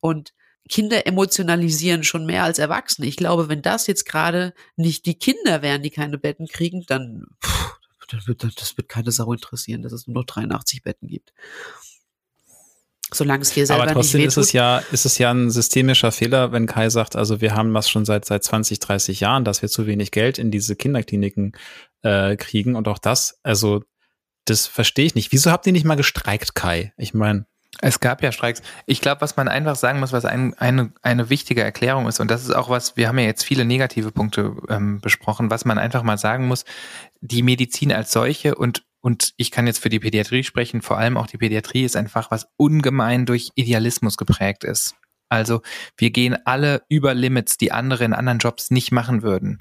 Und 0.00 0.32
Kinder 0.68 1.06
emotionalisieren 1.06 2.04
schon 2.04 2.26
mehr 2.26 2.44
als 2.44 2.58
Erwachsene. 2.58 3.06
Ich 3.06 3.16
glaube, 3.16 3.48
wenn 3.48 3.62
das 3.62 3.86
jetzt 3.86 4.04
gerade 4.04 4.54
nicht 4.76 5.06
die 5.06 5.14
Kinder 5.14 5.62
wären, 5.62 5.82
die 5.82 5.90
keine 5.90 6.18
Betten 6.18 6.46
kriegen, 6.46 6.84
dann, 6.86 7.26
pff, 7.44 7.78
dann 8.08 8.26
wird, 8.26 8.44
das 8.44 8.76
wird 8.76 8.88
keine 8.88 9.12
Sau 9.12 9.32
interessieren, 9.32 9.82
dass 9.82 9.92
es 9.92 10.06
nur 10.06 10.16
noch 10.16 10.24
83 10.24 10.82
Betten 10.82 11.08
gibt. 11.08 11.32
Solange 13.12 13.42
es 13.42 13.50
dir 13.50 13.66
selber 13.66 13.84
Aber 13.84 13.92
trotzdem 13.92 14.20
nicht 14.20 14.28
ist 14.28 14.36
es 14.36 14.52
ja, 14.52 14.78
ist 14.92 15.06
es 15.06 15.18
ja 15.18 15.30
ein 15.30 15.50
systemischer 15.50 16.12
Fehler, 16.12 16.52
wenn 16.52 16.66
Kai 16.66 16.90
sagt, 16.90 17.16
also 17.16 17.40
wir 17.40 17.54
haben 17.54 17.72
das 17.72 17.88
schon 17.88 18.04
seit, 18.04 18.24
seit 18.26 18.44
20, 18.44 18.80
30 18.80 19.20
Jahren, 19.20 19.44
dass 19.44 19.62
wir 19.62 19.68
zu 19.68 19.86
wenig 19.86 20.10
Geld 20.10 20.38
in 20.38 20.50
diese 20.50 20.76
Kinderkliniken 20.76 21.52
äh, 22.02 22.36
kriegen 22.36 22.76
und 22.76 22.86
auch 22.86 22.98
das, 22.98 23.38
also 23.42 23.82
das 24.44 24.66
verstehe 24.66 25.06
ich 25.06 25.14
nicht. 25.14 25.32
Wieso 25.32 25.50
habt 25.50 25.66
ihr 25.66 25.72
nicht 25.72 25.84
mal 25.84 25.96
gestreikt, 25.96 26.54
Kai? 26.54 26.92
Ich 26.96 27.14
meine. 27.14 27.46
Es 27.80 28.00
gab 28.00 28.22
ja 28.22 28.32
Streiks. 28.32 28.62
Ich 28.86 29.00
glaube, 29.00 29.20
was 29.20 29.36
man 29.36 29.46
einfach 29.46 29.76
sagen 29.76 30.00
muss, 30.00 30.12
was 30.12 30.24
ein, 30.24 30.54
eine, 30.54 30.92
eine 31.02 31.30
wichtige 31.30 31.62
Erklärung 31.62 32.08
ist, 32.08 32.18
und 32.18 32.30
das 32.30 32.42
ist 32.42 32.50
auch 32.50 32.70
was, 32.70 32.96
wir 32.96 33.08
haben 33.08 33.18
ja 33.18 33.26
jetzt 33.26 33.44
viele 33.44 33.64
negative 33.64 34.10
Punkte 34.10 34.56
ähm, 34.68 35.00
besprochen, 35.00 35.50
was 35.50 35.64
man 35.64 35.78
einfach 35.78 36.02
mal 36.02 36.18
sagen 36.18 36.48
muss, 36.48 36.64
die 37.20 37.42
Medizin 37.42 37.92
als 37.92 38.10
solche 38.10 38.54
und 38.54 38.84
und 39.00 39.32
ich 39.36 39.50
kann 39.50 39.66
jetzt 39.66 39.78
für 39.78 39.88
die 39.88 40.00
Pädiatrie 40.00 40.44
sprechen, 40.44 40.82
vor 40.82 40.98
allem 40.98 41.16
auch 41.16 41.26
die 41.26 41.38
Pädiatrie 41.38 41.84
ist 41.84 41.96
einfach 41.96 42.30
was 42.30 42.48
ungemein 42.56 43.26
durch 43.26 43.50
Idealismus 43.54 44.16
geprägt 44.16 44.64
ist. 44.64 44.94
Also 45.28 45.60
wir 45.96 46.10
gehen 46.10 46.36
alle 46.46 46.82
über 46.88 47.14
Limits, 47.14 47.58
die 47.58 47.70
andere 47.70 48.04
in 48.04 48.14
anderen 48.14 48.38
Jobs 48.38 48.70
nicht 48.70 48.92
machen 48.92 49.22
würden. 49.22 49.60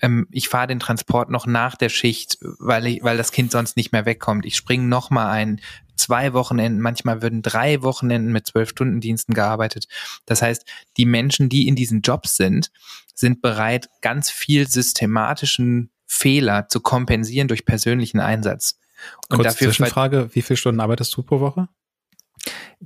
Ähm, 0.00 0.28
ich 0.30 0.48
fahre 0.48 0.68
den 0.68 0.78
Transport 0.78 1.28
noch 1.28 1.46
nach 1.46 1.74
der 1.74 1.88
Schicht, 1.88 2.38
weil, 2.40 2.86
ich, 2.86 3.02
weil 3.02 3.16
das 3.16 3.32
Kind 3.32 3.50
sonst 3.50 3.76
nicht 3.76 3.92
mehr 3.92 4.06
wegkommt. 4.06 4.46
Ich 4.46 4.56
springe 4.56 4.84
noch 4.84 5.10
mal 5.10 5.30
ein, 5.30 5.60
zwei 5.96 6.32
Wochenenden, 6.32 6.80
manchmal 6.80 7.20
würden 7.20 7.42
drei 7.42 7.82
Wochenenden 7.82 8.32
mit 8.32 8.46
zwölf 8.46 8.68
Stunden 8.68 9.00
Diensten 9.00 9.34
gearbeitet. 9.34 9.88
Das 10.24 10.40
heißt, 10.40 10.64
die 10.96 11.06
Menschen, 11.06 11.48
die 11.48 11.66
in 11.66 11.74
diesen 11.74 12.02
Jobs 12.02 12.36
sind, 12.36 12.70
sind 13.12 13.42
bereit, 13.42 13.88
ganz 14.00 14.30
viel 14.30 14.68
systematischen 14.68 15.90
Fehler 16.08 16.68
zu 16.68 16.80
kompensieren 16.80 17.46
durch 17.46 17.64
persönlichen 17.64 18.18
Einsatz. 18.18 18.80
Und 19.28 19.36
Kurz 19.36 19.52
dafür 19.54 19.68
Zwischenfrage, 19.68 20.30
wie 20.32 20.42
viele 20.42 20.56
Stunden 20.56 20.80
arbeitest 20.80 21.16
du 21.16 21.22
pro 21.22 21.38
Woche? 21.38 21.68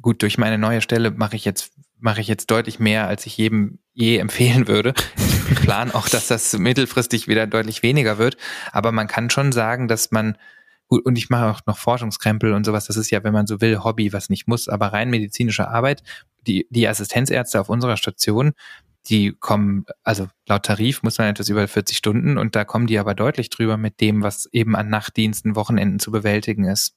Gut, 0.01 0.23
durch 0.23 0.37
meine 0.37 0.59
neue 0.59 0.83
Stelle 0.83 1.11
mache 1.11 1.37
ich 1.37 1.45
jetzt 1.45 1.73
mache 2.03 2.21
ich 2.21 2.27
jetzt 2.27 2.51
deutlich 2.51 2.81
mehr, 2.81 3.07
als 3.07 3.27
ich 3.27 3.37
jedem 3.37 3.79
je 3.95 4.17
empfehlen 4.19 4.67
würde. 4.67 4.93
Ich 5.51 5.61
plane 5.61 5.95
auch, 5.95 6.09
dass 6.09 6.27
das 6.27 6.53
mittelfristig 6.59 7.29
wieder 7.29 7.47
deutlich 7.47 7.85
weniger 7.85 8.19
wird. 8.19 8.37
Aber 8.73 8.91
man 8.91 9.07
kann 9.07 9.31
schon 9.31 9.53
sagen, 9.53 9.87
dass 9.87 10.11
man, 10.11 10.37
gut, 10.89 11.05
und 11.07 11.17
ich 11.17 11.31
mache 11.31 11.47
auch 11.47 11.61
noch 11.67 11.79
Forschungskrempel 11.79 12.55
und 12.55 12.65
sowas, 12.65 12.87
das 12.87 12.97
ist 12.97 13.11
ja, 13.11 13.23
wenn 13.23 13.33
man 13.33 13.47
so 13.47 13.61
will, 13.61 13.85
Hobby, 13.85 14.13
was 14.13 14.31
nicht 14.31 14.49
muss, 14.49 14.69
aber 14.69 14.89
rein 14.89 15.11
medizinische 15.11 15.69
Arbeit. 15.69 16.03
Die, 16.49 16.67
die 16.71 16.89
Assistenzärzte 16.89 17.61
auf 17.61 17.69
unserer 17.69 17.97
Station 17.97 18.53
die 19.09 19.33
kommen, 19.33 19.85
also 20.05 20.29
laut 20.47 20.65
Tarif 20.65 21.03
muss 21.03 21.19
man 21.19 21.29
etwas 21.29 21.49
über 21.49 21.67
40 21.67 21.97
Stunden 21.97 22.39
und 22.39 22.55
da 22.55 22.65
kommen 22.65 22.87
die 22.87 22.99
aber 22.99 23.15
deutlich 23.15 23.51
drüber 23.51 23.77
mit 23.77 24.01
dem, 24.01 24.23
was 24.23 24.49
eben 24.53 24.77
an 24.77 24.89
Nachtdiensten, 24.89 25.57
Wochenenden 25.57 25.99
zu 25.99 26.13
bewältigen 26.13 26.65
ist. 26.65 26.95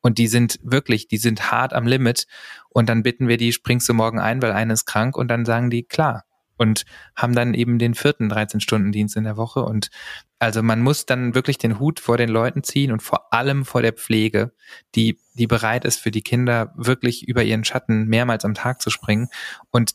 Und 0.00 0.18
die 0.18 0.26
sind 0.26 0.58
wirklich, 0.62 1.06
die 1.06 1.16
sind 1.16 1.52
hart 1.52 1.72
am 1.72 1.86
Limit 1.86 2.26
und 2.70 2.88
dann 2.88 3.02
bitten 3.02 3.28
wir 3.28 3.36
die, 3.36 3.52
springst 3.52 3.88
du 3.88 3.94
morgen 3.94 4.18
ein, 4.18 4.42
weil 4.42 4.52
eine 4.52 4.72
ist 4.72 4.84
krank 4.86 5.16
und 5.16 5.28
dann 5.28 5.44
sagen 5.44 5.70
die, 5.70 5.84
klar. 5.84 6.24
Und 6.56 6.84
haben 7.16 7.34
dann 7.34 7.52
eben 7.52 7.80
den 7.80 7.94
vierten 7.94 8.30
13-Stunden-Dienst 8.30 9.16
in 9.16 9.24
der 9.24 9.36
Woche. 9.36 9.64
Und 9.64 9.90
also 10.38 10.62
man 10.62 10.82
muss 10.82 11.04
dann 11.04 11.34
wirklich 11.34 11.58
den 11.58 11.80
Hut 11.80 11.98
vor 11.98 12.16
den 12.16 12.28
Leuten 12.28 12.62
ziehen 12.62 12.92
und 12.92 13.02
vor 13.02 13.32
allem 13.32 13.64
vor 13.64 13.82
der 13.82 13.92
Pflege, 13.92 14.52
die, 14.94 15.18
die 15.34 15.48
bereit 15.48 15.84
ist, 15.84 15.98
für 15.98 16.12
die 16.12 16.22
Kinder 16.22 16.72
wirklich 16.76 17.26
über 17.26 17.42
ihren 17.42 17.64
Schatten 17.64 18.06
mehrmals 18.06 18.44
am 18.44 18.54
Tag 18.54 18.80
zu 18.80 18.90
springen. 18.90 19.30
Und 19.72 19.94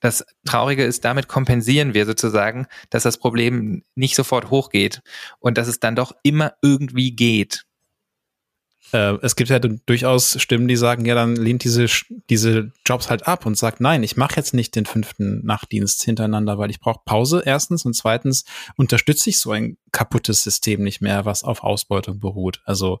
das 0.00 0.24
Traurige 0.44 0.84
ist, 0.84 1.04
damit 1.04 1.28
kompensieren 1.28 1.94
wir 1.94 2.06
sozusagen, 2.06 2.66
dass 2.90 3.02
das 3.02 3.18
Problem 3.18 3.82
nicht 3.94 4.14
sofort 4.14 4.50
hochgeht 4.50 5.02
und 5.40 5.58
dass 5.58 5.68
es 5.68 5.80
dann 5.80 5.96
doch 5.96 6.12
immer 6.22 6.54
irgendwie 6.62 7.14
geht. 7.14 7.64
Äh, 8.92 9.18
es 9.22 9.36
gibt 9.36 9.50
ja 9.50 9.58
durchaus 9.58 10.40
Stimmen, 10.40 10.68
die 10.68 10.76
sagen, 10.76 11.04
ja, 11.04 11.14
dann 11.14 11.36
lehnt 11.36 11.64
diese, 11.64 11.86
diese 12.30 12.72
Jobs 12.86 13.10
halt 13.10 13.26
ab 13.26 13.44
und 13.44 13.58
sagt, 13.58 13.80
nein, 13.80 14.02
ich 14.02 14.16
mache 14.16 14.36
jetzt 14.36 14.54
nicht 14.54 14.76
den 14.76 14.86
fünften 14.86 15.44
Nachtdienst 15.44 16.02
hintereinander, 16.02 16.58
weil 16.58 16.70
ich 16.70 16.80
brauche 16.80 17.00
Pause 17.04 17.42
erstens 17.44 17.84
und 17.84 17.94
zweitens 17.94 18.44
unterstütze 18.76 19.30
ich 19.30 19.40
so 19.40 19.52
ein 19.52 19.76
kaputtes 19.92 20.42
System 20.42 20.82
nicht 20.82 21.00
mehr, 21.00 21.24
was 21.24 21.42
auf 21.44 21.62
Ausbeutung 21.62 22.20
beruht. 22.20 22.62
Also 22.64 23.00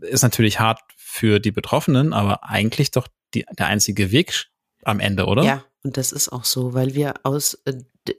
ist 0.00 0.22
natürlich 0.22 0.60
hart 0.60 0.80
für 0.96 1.40
die 1.40 1.52
Betroffenen, 1.52 2.12
aber 2.12 2.44
eigentlich 2.44 2.90
doch 2.90 3.08
die, 3.34 3.44
der 3.58 3.66
einzige 3.66 4.12
Weg 4.12 4.46
am 4.84 5.00
Ende, 5.00 5.26
oder? 5.26 5.42
Ja, 5.42 5.64
und 5.84 5.96
das 5.96 6.12
ist 6.12 6.28
auch 6.28 6.44
so, 6.44 6.74
weil 6.74 6.94
wir 6.94 7.14
aus, 7.24 7.54
äh, 7.64 7.74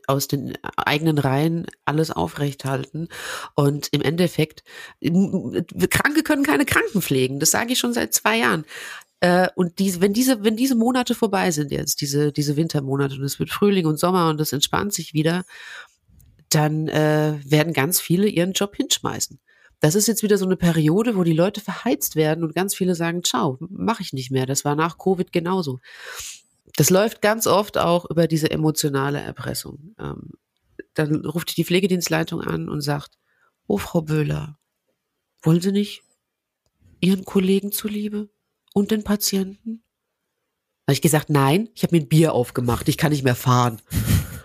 aus 0.08 0.28
den 0.28 0.58
eigenen 0.76 1.18
Reihen 1.18 1.66
alles 1.86 2.12
aufrechthalten. 2.12 3.08
Und 3.56 3.88
im 3.92 4.02
Endeffekt, 4.02 4.64
Kranke 5.02 6.24
können 6.24 6.44
keine 6.44 6.66
Kranken 6.66 7.02
pflegen. 7.02 7.40
Das 7.40 7.52
sage 7.52 7.74
ich 7.74 7.80
schon 7.80 7.94
seit 7.94 8.14
zwei 8.14 8.40
Jahren. 8.40 8.66
Äh, 9.22 9.48
und 9.56 9.80
diese, 9.80 10.02
wenn 10.02 10.14
diese, 10.14 10.44
wenn 10.44 10.58
diese 10.58 10.76
Monate 10.76 11.16
vorbei 11.16 11.52
sind 11.52 11.72
jetzt, 11.72 12.02
diese, 12.02 12.34
diese 12.34 12.58
Wintermonate, 12.58 13.16
und 13.16 13.24
es 13.24 13.40
wird 13.40 13.50
Frühling 13.50 13.86
und 13.86 14.00
Sommer 14.00 14.30
und 14.30 14.42
es 14.42 14.52
entspannt 14.52 14.94
sich 14.94 15.14
wieder, 15.14 15.46
dann 16.50 16.88
äh, 16.90 17.40
werden 17.46 17.74
ganz 17.74 18.02
viele 18.02 18.28
ihren 18.28 18.54
Job 18.54 18.76
hinschmeißen. 18.76 19.40
Das 19.80 19.96
ist 19.96 20.08
jetzt 20.08 20.24
wieder 20.24 20.38
so 20.38 20.46
eine 20.46 20.56
Periode, 20.56 21.16
wo 21.16 21.24
die 21.24 21.34
Leute 21.34 21.62
verheizt 21.62 22.16
werden 22.16 22.44
und 22.44 22.56
ganz 22.56 22.76
viele 22.76 22.96
sagen, 22.96 23.24
ciao, 23.24 23.58
mache 23.60 24.02
ich 24.02 24.14
nicht 24.14 24.32
mehr. 24.32 24.46
Das 24.46 24.66
war 24.66 24.76
nach 24.76 24.98
Covid 24.98 25.32
genauso 25.32 25.80
das 26.76 26.90
läuft 26.90 27.22
ganz 27.22 27.48
oft 27.48 27.78
auch 27.78 28.10
über 28.10 28.28
diese 28.28 28.50
emotionale 28.50 29.20
Erpressung. 29.20 29.96
Ähm, 30.00 30.32
dann 30.94 31.26
ruft 31.26 31.56
die 31.58 31.66
Pflegedienstleitung 31.66 32.42
an 32.42 32.70
und 32.70 32.82
sagt, 32.82 33.18
oh 33.68 33.78
Frau 33.78 34.02
Böhler, 34.02 34.60
wollen 35.42 35.62
Sie 35.62 35.72
nicht 35.72 36.04
Ihren 37.00 37.26
Kollegen 37.26 37.72
zuliebe 37.72 38.30
und 38.74 38.92
den 38.92 39.04
Patienten? 39.04 39.84
Habe 40.88 40.94
ich 40.94 41.02
gesagt, 41.02 41.30
nein, 41.30 41.70
ich 41.76 41.84
habe 41.84 41.96
mir 41.96 42.02
ein 42.02 42.10
Bier 42.10 42.34
aufgemacht, 42.34 42.90
ich 42.90 42.98
kann 42.98 43.12
nicht 43.12 43.24
mehr 43.24 43.36
fahren. 43.36 43.82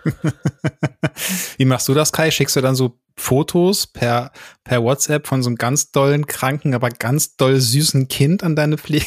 Wie 1.57 1.65
machst 1.65 1.87
du 1.87 1.93
das, 1.93 2.11
Kai? 2.11 2.31
Schickst 2.31 2.55
du 2.55 2.61
dann 2.61 2.75
so 2.75 2.99
Fotos 3.17 3.87
per, 3.87 4.31
per 4.63 4.81
WhatsApp 4.81 5.27
von 5.27 5.43
so 5.43 5.49
einem 5.49 5.57
ganz 5.57 5.91
dollen, 5.91 6.25
kranken, 6.25 6.73
aber 6.73 6.89
ganz 6.89 7.35
doll 7.35 7.59
süßen 7.59 8.07
Kind 8.07 8.43
an 8.43 8.55
deine 8.55 8.77
Pflege? 8.77 9.05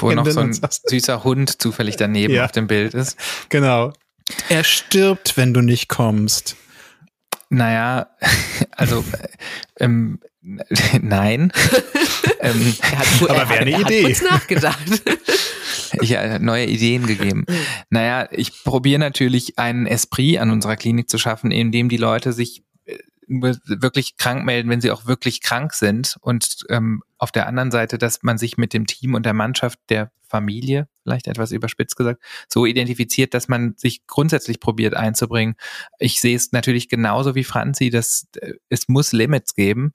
Wo 0.00 0.10
noch 0.12 0.28
so 0.28 0.40
ein 0.40 0.58
süßer 0.86 1.24
Hund 1.24 1.60
zufällig 1.62 1.96
daneben 1.96 2.34
ja. 2.34 2.44
auf 2.44 2.52
dem 2.52 2.66
Bild 2.66 2.94
ist. 2.94 3.16
Genau. 3.48 3.92
Er 4.48 4.64
stirbt, 4.64 5.36
wenn 5.36 5.54
du 5.54 5.60
nicht 5.60 5.88
kommst. 5.88 6.56
Naja, 7.50 8.08
also 8.72 9.04
ähm, 9.78 10.18
nein. 11.02 11.52
ähm, 12.40 12.74
er 12.80 12.98
hat, 12.98 13.30
aber 13.30 13.48
wäre 13.48 13.60
eine 13.60 13.70
er 13.70 13.80
Idee. 13.80 14.02
Hat 14.02 14.06
kurz 14.06 14.22
nachgedacht. 14.22 15.02
ich 16.02 16.12
äh, 16.12 16.38
neue 16.38 16.66
Ideen 16.66 17.06
gegeben. 17.06 17.46
Naja, 17.90 18.28
ich 18.30 18.62
probiere 18.64 18.98
natürlich 18.98 19.58
einen 19.58 19.86
Esprit 19.86 20.38
an 20.38 20.50
unserer 20.50 20.76
Klinik 20.76 21.08
zu 21.08 21.18
schaffen, 21.18 21.50
in 21.50 21.72
dem 21.72 21.88
die 21.88 21.96
Leute 21.96 22.32
sich 22.32 22.62
wirklich 23.26 24.16
krank 24.16 24.44
melden, 24.44 24.68
wenn 24.68 24.80
sie 24.80 24.90
auch 24.90 25.06
wirklich 25.06 25.40
krank 25.40 25.72
sind. 25.74 26.16
Und 26.20 26.64
ähm, 26.68 27.02
auf 27.18 27.32
der 27.32 27.46
anderen 27.46 27.70
Seite, 27.70 27.98
dass 27.98 28.22
man 28.22 28.38
sich 28.38 28.56
mit 28.56 28.72
dem 28.72 28.86
Team 28.86 29.14
und 29.14 29.24
der 29.24 29.32
Mannschaft 29.32 29.78
der 29.88 30.10
Familie, 30.26 30.88
vielleicht 31.02 31.28
etwas 31.28 31.52
überspitzt 31.52 31.96
gesagt, 31.96 32.22
so 32.48 32.66
identifiziert, 32.66 33.34
dass 33.34 33.48
man 33.48 33.74
sich 33.76 34.06
grundsätzlich 34.06 34.58
probiert 34.58 34.94
einzubringen. 34.94 35.54
Ich 35.98 36.20
sehe 36.20 36.34
es 36.34 36.52
natürlich 36.52 36.88
genauso 36.88 37.34
wie 37.34 37.44
Franzi, 37.44 37.90
dass 37.90 38.26
äh, 38.40 38.54
es 38.68 38.88
muss 38.88 39.12
Limits 39.12 39.54
geben. 39.54 39.92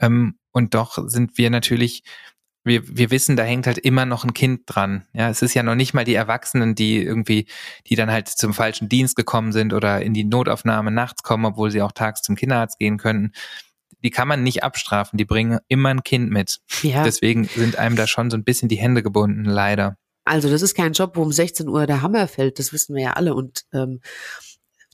Ähm, 0.00 0.38
und 0.52 0.74
doch 0.74 0.98
sind 1.08 1.38
wir 1.38 1.50
natürlich 1.50 2.02
wir, 2.64 2.96
wir 2.96 3.10
wissen, 3.10 3.36
da 3.36 3.42
hängt 3.42 3.66
halt 3.66 3.78
immer 3.78 4.06
noch 4.06 4.24
ein 4.24 4.34
Kind 4.34 4.62
dran. 4.66 5.04
Ja, 5.12 5.28
es 5.28 5.42
ist 5.42 5.54
ja 5.54 5.62
noch 5.62 5.74
nicht 5.74 5.94
mal 5.94 6.04
die 6.04 6.14
Erwachsenen, 6.14 6.74
die 6.74 7.02
irgendwie, 7.02 7.46
die 7.86 7.96
dann 7.96 8.10
halt 8.10 8.28
zum 8.28 8.54
falschen 8.54 8.88
Dienst 8.88 9.16
gekommen 9.16 9.52
sind 9.52 9.72
oder 9.72 10.02
in 10.02 10.14
die 10.14 10.24
Notaufnahme 10.24 10.90
nachts 10.90 11.22
kommen, 11.22 11.44
obwohl 11.44 11.70
sie 11.70 11.82
auch 11.82 11.92
tags 11.92 12.22
zum 12.22 12.36
Kinderarzt 12.36 12.78
gehen 12.78 12.98
könnten. 12.98 13.32
Die 14.04 14.10
kann 14.10 14.28
man 14.28 14.42
nicht 14.42 14.62
abstrafen. 14.62 15.16
Die 15.16 15.24
bringen 15.24 15.58
immer 15.68 15.90
ein 15.90 16.02
Kind 16.02 16.30
mit. 16.30 16.60
Ja. 16.82 17.04
Deswegen 17.04 17.44
sind 17.44 17.76
einem 17.76 17.96
da 17.96 18.06
schon 18.06 18.30
so 18.30 18.36
ein 18.36 18.44
bisschen 18.44 18.68
die 18.68 18.76
Hände 18.76 19.02
gebunden, 19.02 19.44
leider. 19.44 19.96
Also 20.24 20.48
das 20.48 20.62
ist 20.62 20.74
kein 20.74 20.92
Job, 20.92 21.16
wo 21.16 21.22
um 21.22 21.32
16 21.32 21.68
Uhr 21.68 21.86
der 21.86 22.02
Hammer 22.02 22.28
fällt. 22.28 22.58
Das 22.58 22.72
wissen 22.72 22.94
wir 22.94 23.02
ja 23.02 23.12
alle. 23.14 23.34
Und 23.34 23.64
ähm, 23.72 24.00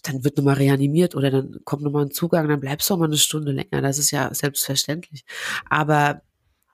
dann 0.03 0.25
wird 0.25 0.37
nochmal 0.37 0.55
reanimiert 0.55 1.15
oder 1.15 1.31
dann 1.31 1.57
kommt 1.65 1.83
nochmal 1.83 2.07
ein 2.07 2.11
Zugang, 2.11 2.49
dann 2.49 2.61
bleibst 2.61 2.89
du 2.89 2.95
auch 2.95 2.99
mal 2.99 3.07
eine 3.07 3.19
Stunde 3.19 3.53
länger. 3.53 3.83
Das 3.83 3.99
ist 3.99 4.11
ja 4.11 4.33
selbstverständlich. 4.33 5.25
Aber 5.69 6.23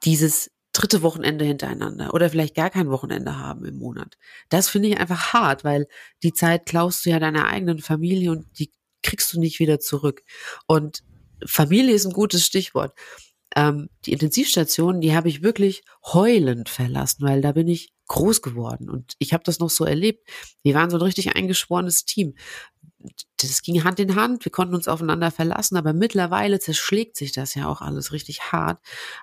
dieses 0.04 0.50
dritte 0.74 1.02
Wochenende 1.02 1.44
hintereinander 1.44 2.12
oder 2.12 2.28
vielleicht 2.28 2.54
gar 2.54 2.68
kein 2.68 2.90
Wochenende 2.90 3.38
haben 3.38 3.64
im 3.64 3.78
Monat. 3.78 4.18
Das 4.50 4.68
finde 4.68 4.88
ich 4.88 4.98
einfach 4.98 5.32
hart, 5.32 5.64
weil 5.64 5.86
die 6.22 6.32
Zeit 6.32 6.66
klaust 6.66 7.06
du 7.06 7.10
ja 7.10 7.18
deiner 7.18 7.46
eigenen 7.46 7.78
Familie 7.78 8.32
und 8.32 8.46
die 8.58 8.70
kriegst 9.02 9.32
du 9.32 9.40
nicht 9.40 9.60
wieder 9.60 9.80
zurück. 9.80 10.22
Und 10.66 11.02
Familie 11.46 11.94
ist 11.94 12.06
ein 12.06 12.12
gutes 12.12 12.44
Stichwort. 12.44 12.92
Ähm, 13.56 13.88
die 14.04 14.12
Intensivstation, 14.12 15.00
die 15.00 15.14
habe 15.14 15.28
ich 15.28 15.42
wirklich 15.42 15.84
heulend 16.12 16.68
verlassen, 16.68 17.24
weil 17.24 17.40
da 17.40 17.52
bin 17.52 17.68
ich 17.68 17.92
groß 18.08 18.42
geworden 18.42 18.90
und 18.90 19.14
ich 19.18 19.32
habe 19.32 19.44
das 19.44 19.60
noch 19.60 19.70
so 19.70 19.84
erlebt. 19.84 20.28
Wir 20.62 20.74
waren 20.74 20.90
so 20.90 20.96
ein 20.96 21.02
richtig 21.02 21.36
eingeschworenes 21.36 22.04
Team. 22.04 22.34
Das 23.36 23.62
ging 23.62 23.84
Hand 23.84 24.00
in 24.00 24.14
Hand, 24.14 24.44
wir 24.44 24.52
konnten 24.52 24.74
uns 24.74 24.88
aufeinander 24.88 25.30
verlassen, 25.30 25.76
aber 25.76 25.92
mittlerweile 25.92 26.58
zerschlägt 26.60 27.16
sich 27.16 27.32
das 27.32 27.54
ja 27.54 27.68
auch 27.68 27.80
alles 27.80 28.12
richtig 28.12 28.52
hart 28.52 28.80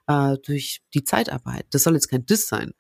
äh, 0.07 0.37
durch 0.45 0.81
die 0.93 1.03
Zeitarbeit. 1.03 1.65
Das 1.71 1.83
soll 1.83 1.93
jetzt 1.93 2.09
kein 2.09 2.25
Diss 2.25 2.47
sein, 2.47 2.73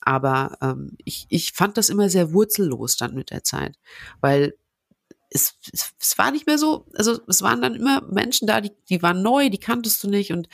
aber 0.00 0.56
ähm, 0.60 0.96
ich, 1.04 1.26
ich 1.28 1.52
fand 1.52 1.76
das 1.76 1.88
immer 1.88 2.10
sehr 2.10 2.32
wurzellos 2.32 2.96
dann 2.96 3.14
mit 3.14 3.30
der 3.30 3.44
Zeit, 3.44 3.76
weil 4.20 4.54
es, 5.30 5.56
es, 5.72 5.92
es 6.00 6.18
war 6.18 6.30
nicht 6.30 6.46
mehr 6.46 6.58
so, 6.58 6.86
also 6.94 7.20
es 7.26 7.42
waren 7.42 7.60
dann 7.60 7.74
immer 7.74 8.02
Menschen 8.10 8.46
da, 8.46 8.60
die, 8.60 8.72
die 8.88 9.02
waren 9.02 9.22
neu, 9.22 9.50
die 9.50 9.58
kanntest 9.58 10.02
du 10.02 10.08
nicht 10.08 10.32
und 10.32 10.48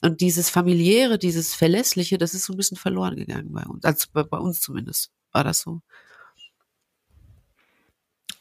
und 0.00 0.20
dieses 0.20 0.48
familiäre, 0.48 1.18
dieses 1.18 1.54
verlässliche, 1.54 2.18
das 2.18 2.32
ist 2.32 2.44
so 2.44 2.52
ein 2.52 2.56
bisschen 2.56 2.76
verloren 2.76 3.16
gegangen 3.16 3.52
bei 3.52 3.64
uns, 3.64 3.84
also 3.84 4.06
bei, 4.12 4.22
bei 4.22 4.38
uns 4.38 4.60
zumindest 4.60 5.10
war 5.32 5.42
das 5.42 5.60
so. 5.60 5.82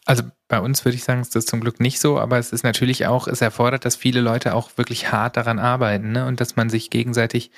Also 0.08 0.24
bei 0.48 0.62
uns 0.62 0.86
würde 0.86 0.96
ich 0.96 1.04
sagen, 1.04 1.20
ist 1.20 1.36
das 1.36 1.46
zum 1.46 1.60
Glück 1.60 1.82
nicht 1.82 2.00
so, 2.00 2.18
aber 2.18 2.38
es 2.38 2.54
ist 2.54 2.64
natürlich 2.64 3.08
auch, 3.08 3.28
es 3.28 3.42
erfordert, 3.42 3.84
dass 3.84 3.98
viele 3.98 4.22
Leute 4.22 4.56
auch 4.56 4.72
wirklich 4.78 5.12
hart 5.12 5.36
daran 5.36 5.60
arbeiten 5.60 6.14
ne? 6.14 6.26
und 6.26 6.40
dass 6.40 6.56
man 6.56 6.70
sich 6.70 6.90
gegenseitig 6.90 7.52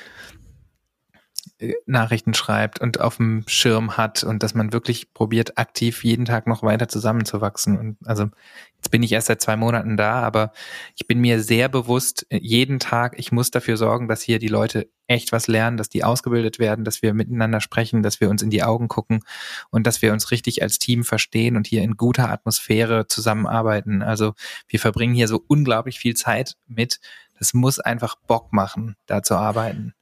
Nachrichten 1.86 2.34
schreibt 2.34 2.80
und 2.80 3.02
auf 3.02 3.18
dem 3.18 3.44
Schirm 3.48 3.98
hat 3.98 4.24
und 4.24 4.44
dass 4.44 4.54
man 4.54 4.72
wirklich 4.72 5.14
probiert, 5.14 5.58
aktiv 5.58 6.06
jeden 6.06 6.24
Tag 6.24 6.48
noch 6.48 6.64
weiter 6.64 6.88
zusammenzuwachsen. 6.88 7.78
Und 7.78 7.98
also 8.06 8.30
jetzt 8.78 8.92
bin 8.92 9.04
ich 9.04 9.12
erst 9.12 9.28
seit 9.28 9.42
zwei 9.42 9.58
Monaten 9.58 9.98
da, 9.98 10.22
aber 10.22 10.54
ich 10.96 11.06
bin 11.06 11.20
mir 11.20 11.44
sehr 11.44 11.68
bewusst, 11.68 12.26
äh, 12.30 12.40
jeden 12.42 12.80
Tag, 12.80 13.20
ich 13.20 13.34
muss 13.34 13.52
dafür 13.52 13.76
sorgen, 13.76 14.08
dass 14.08 14.22
hier 14.22 14.40
die 14.40 14.48
Leute 14.48 14.90
echt 15.08 15.34
was 15.34 15.48
lernen, 15.48 15.76
dass 15.76 15.90
die 15.90 16.06
ausgebildet 16.06 16.60
werden, 16.60 16.86
dass 16.86 17.02
wir 17.02 17.14
miteinander 17.14 17.60
sprechen, 17.60 18.04
dass 18.04 18.22
wir 18.22 18.30
uns 18.30 18.42
in 18.42 18.50
die 18.50 18.64
Augen 18.64 18.88
gucken 18.88 19.22
und 19.70 19.86
dass 19.86 20.02
wir 20.02 20.14
uns 20.14 20.32
richtig 20.32 20.62
als 20.62 20.80
Team 20.80 21.04
verstehen 21.04 21.58
und 21.58 21.68
hier 21.68 21.82
in 21.82 21.98
guter 21.98 22.30
Atmosphäre 22.30 23.08
zusammenarbeiten. 23.08 24.02
Also 24.02 24.34
wir 24.70 24.80
verbringen 24.80 25.14
hier 25.14 25.28
so 25.28 25.44
unglaublich 25.46 26.00
viel 26.00 26.16
Zeit 26.16 26.56
mit. 26.68 27.02
Das 27.38 27.54
muss 27.54 27.80
einfach 27.80 28.16
Bock 28.16 28.54
machen, 28.54 28.96
da 29.08 29.24
zu 29.24 29.36
arbeiten. 29.36 29.94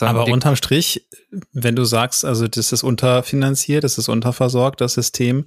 Aber 0.00 0.26
unterm 0.26 0.56
Strich, 0.56 1.06
wenn 1.52 1.76
du 1.76 1.84
sagst, 1.84 2.24
also 2.24 2.48
das 2.48 2.72
ist 2.72 2.82
unterfinanziert, 2.82 3.84
das 3.84 3.98
ist 3.98 4.08
unterversorgt, 4.08 4.80
das 4.80 4.94
System, 4.94 5.46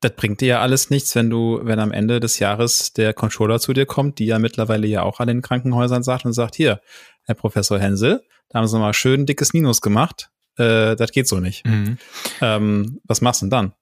das 0.00 0.12
bringt 0.14 0.40
dir 0.40 0.48
ja 0.48 0.60
alles 0.60 0.90
nichts, 0.90 1.14
wenn 1.16 1.30
du, 1.30 1.60
wenn 1.62 1.80
am 1.80 1.90
Ende 1.90 2.20
des 2.20 2.38
Jahres 2.38 2.92
der 2.92 3.12
Controller 3.12 3.58
zu 3.58 3.72
dir 3.72 3.86
kommt, 3.86 4.18
die 4.20 4.26
ja 4.26 4.38
mittlerweile 4.38 4.86
ja 4.86 5.02
auch 5.02 5.18
an 5.18 5.26
den 5.26 5.42
Krankenhäusern 5.42 6.02
sagt 6.02 6.24
und 6.24 6.32
sagt, 6.32 6.54
hier, 6.54 6.80
Herr 7.24 7.34
Professor 7.34 7.78
Hensel, 7.78 8.22
da 8.48 8.60
haben 8.60 8.68
sie 8.68 8.78
mal 8.78 8.94
schön 8.94 9.26
dickes 9.26 9.52
Minus 9.52 9.80
gemacht, 9.80 10.30
äh, 10.56 10.94
das 10.94 11.10
geht 11.10 11.26
so 11.26 11.40
nicht. 11.40 11.66
Mhm. 11.66 11.98
Ähm, 12.40 13.00
was 13.04 13.20
machst 13.20 13.42
du 13.42 13.46
denn 13.46 13.50
dann? 13.50 13.72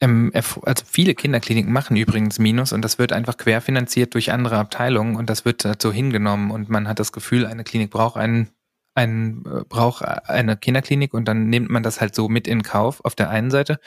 Ähm, 0.00 0.32
also 0.34 0.84
viele 0.90 1.14
Kinderkliniken 1.14 1.72
machen 1.72 1.96
übrigens 1.96 2.38
Minus 2.38 2.72
und 2.72 2.82
das 2.82 2.98
wird 2.98 3.12
einfach 3.12 3.36
querfinanziert 3.36 4.14
durch 4.14 4.32
andere 4.32 4.56
Abteilungen 4.56 5.16
und 5.16 5.28
das 5.28 5.44
wird 5.44 5.68
so 5.80 5.92
hingenommen 5.92 6.50
und 6.50 6.70
man 6.70 6.88
hat 6.88 6.98
das 6.98 7.12
Gefühl, 7.12 7.44
eine 7.44 7.64
Klinik 7.64 7.90
braucht 7.90 8.16
einen 8.16 8.50
ein 8.94 9.44
äh, 9.46 9.64
braucht 9.68 10.04
eine 10.04 10.56
Kinderklinik 10.56 11.14
und 11.14 11.26
dann 11.26 11.48
nimmt 11.48 11.70
man 11.70 11.82
das 11.82 12.00
halt 12.00 12.14
so 12.14 12.28
mit 12.28 12.46
in 12.46 12.62
Kauf 12.62 13.04
auf 13.04 13.14
der 13.14 13.30
einen 13.30 13.50
Seite. 13.50 13.80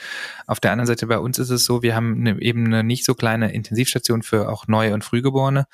Auf 0.46 0.60
der 0.60 0.72
anderen 0.72 0.86
Seite 0.86 1.06
bei 1.06 1.18
uns 1.18 1.38
ist 1.38 1.50
es 1.50 1.64
so, 1.64 1.82
wir 1.82 1.94
haben 1.94 2.16
eine, 2.18 2.40
eben 2.40 2.66
eine 2.66 2.82
nicht 2.82 3.04
so 3.04 3.14
kleine 3.14 3.52
Intensivstation 3.52 4.22
für 4.22 4.48
auch 4.48 4.66
Neue 4.66 4.94
und 4.94 5.04
Frühgeborene 5.04 5.66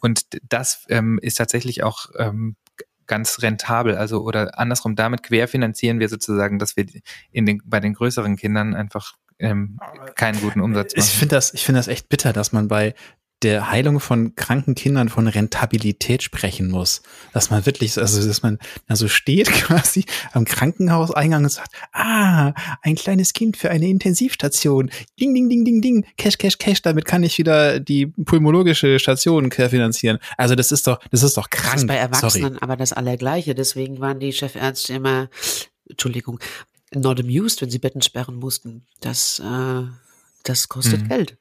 und 0.00 0.26
das 0.48 0.86
ähm, 0.88 1.18
ist 1.20 1.36
tatsächlich 1.36 1.82
auch 1.82 2.06
ähm, 2.16 2.56
ganz 3.06 3.42
rentabel. 3.42 3.96
Also 3.96 4.22
oder 4.22 4.58
andersrum, 4.58 4.96
damit 4.96 5.22
querfinanzieren 5.22 6.00
wir 6.00 6.08
sozusagen, 6.08 6.58
dass 6.58 6.76
wir 6.76 6.86
in 7.32 7.46
den, 7.46 7.62
bei 7.64 7.80
den 7.80 7.94
größeren 7.94 8.36
Kindern 8.36 8.74
einfach 8.74 9.14
ähm, 9.38 9.78
keinen 10.14 10.40
guten 10.40 10.60
Umsatz 10.60 10.94
machen. 10.94 11.06
Ich 11.06 11.18
finde 11.18 11.34
das, 11.34 11.54
ich 11.54 11.64
finde 11.64 11.78
das 11.78 11.88
echt 11.88 12.08
bitter, 12.08 12.32
dass 12.32 12.52
man 12.52 12.68
bei 12.68 12.94
der 13.42 13.70
Heilung 13.70 14.00
von 14.00 14.34
kranken 14.34 14.74
Kindern 14.74 15.10
von 15.10 15.28
Rentabilität 15.28 16.22
sprechen 16.22 16.70
muss. 16.70 17.02
Dass 17.34 17.50
man 17.50 17.66
wirklich, 17.66 17.98
also 17.98 18.26
dass 18.26 18.42
man 18.42 18.58
also 18.88 19.08
steht 19.08 19.50
quasi 19.52 20.04
am 20.32 20.46
Krankenhauseingang 20.46 21.44
und 21.44 21.50
sagt, 21.50 21.72
ah, 21.92 22.54
ein 22.82 22.94
kleines 22.94 23.34
Kind 23.34 23.56
für 23.56 23.70
eine 23.70 23.88
Intensivstation. 23.88 24.90
Ding, 25.20 25.34
ding, 25.34 25.50
ding, 25.50 25.64
ding, 25.64 25.82
ding. 25.82 26.06
Cash, 26.16 26.38
Cash, 26.38 26.58
Cash, 26.58 26.80
damit 26.82 27.04
kann 27.04 27.22
ich 27.22 27.36
wieder 27.36 27.78
die 27.78 28.06
pulmologische 28.06 28.98
Station 28.98 29.50
finanzieren. 29.50 30.18
Also 30.38 30.54
das 30.54 30.72
ist 30.72 30.86
doch, 30.86 30.98
das 31.10 31.22
ist 31.22 31.36
doch 31.36 31.50
krank. 31.50 31.72
Das 31.72 31.82
ist 31.82 31.88
bei 31.88 31.96
Erwachsenen 31.96 32.54
Sorry. 32.54 32.58
aber 32.62 32.76
das 32.76 32.94
Allergleiche. 32.94 33.54
Deswegen 33.54 34.00
waren 34.00 34.18
die 34.18 34.32
Chefärzte 34.32 34.94
immer, 34.94 35.28
Entschuldigung, 35.88 36.40
not 36.94 37.20
amused, 37.20 37.60
wenn 37.60 37.70
sie 37.70 37.78
Betten 37.78 38.00
sperren 38.00 38.36
mussten. 38.36 38.86
Das, 39.00 39.40
äh, 39.40 39.82
das 40.42 40.68
kostet 40.68 41.02
mhm. 41.02 41.08
Geld. 41.08 41.38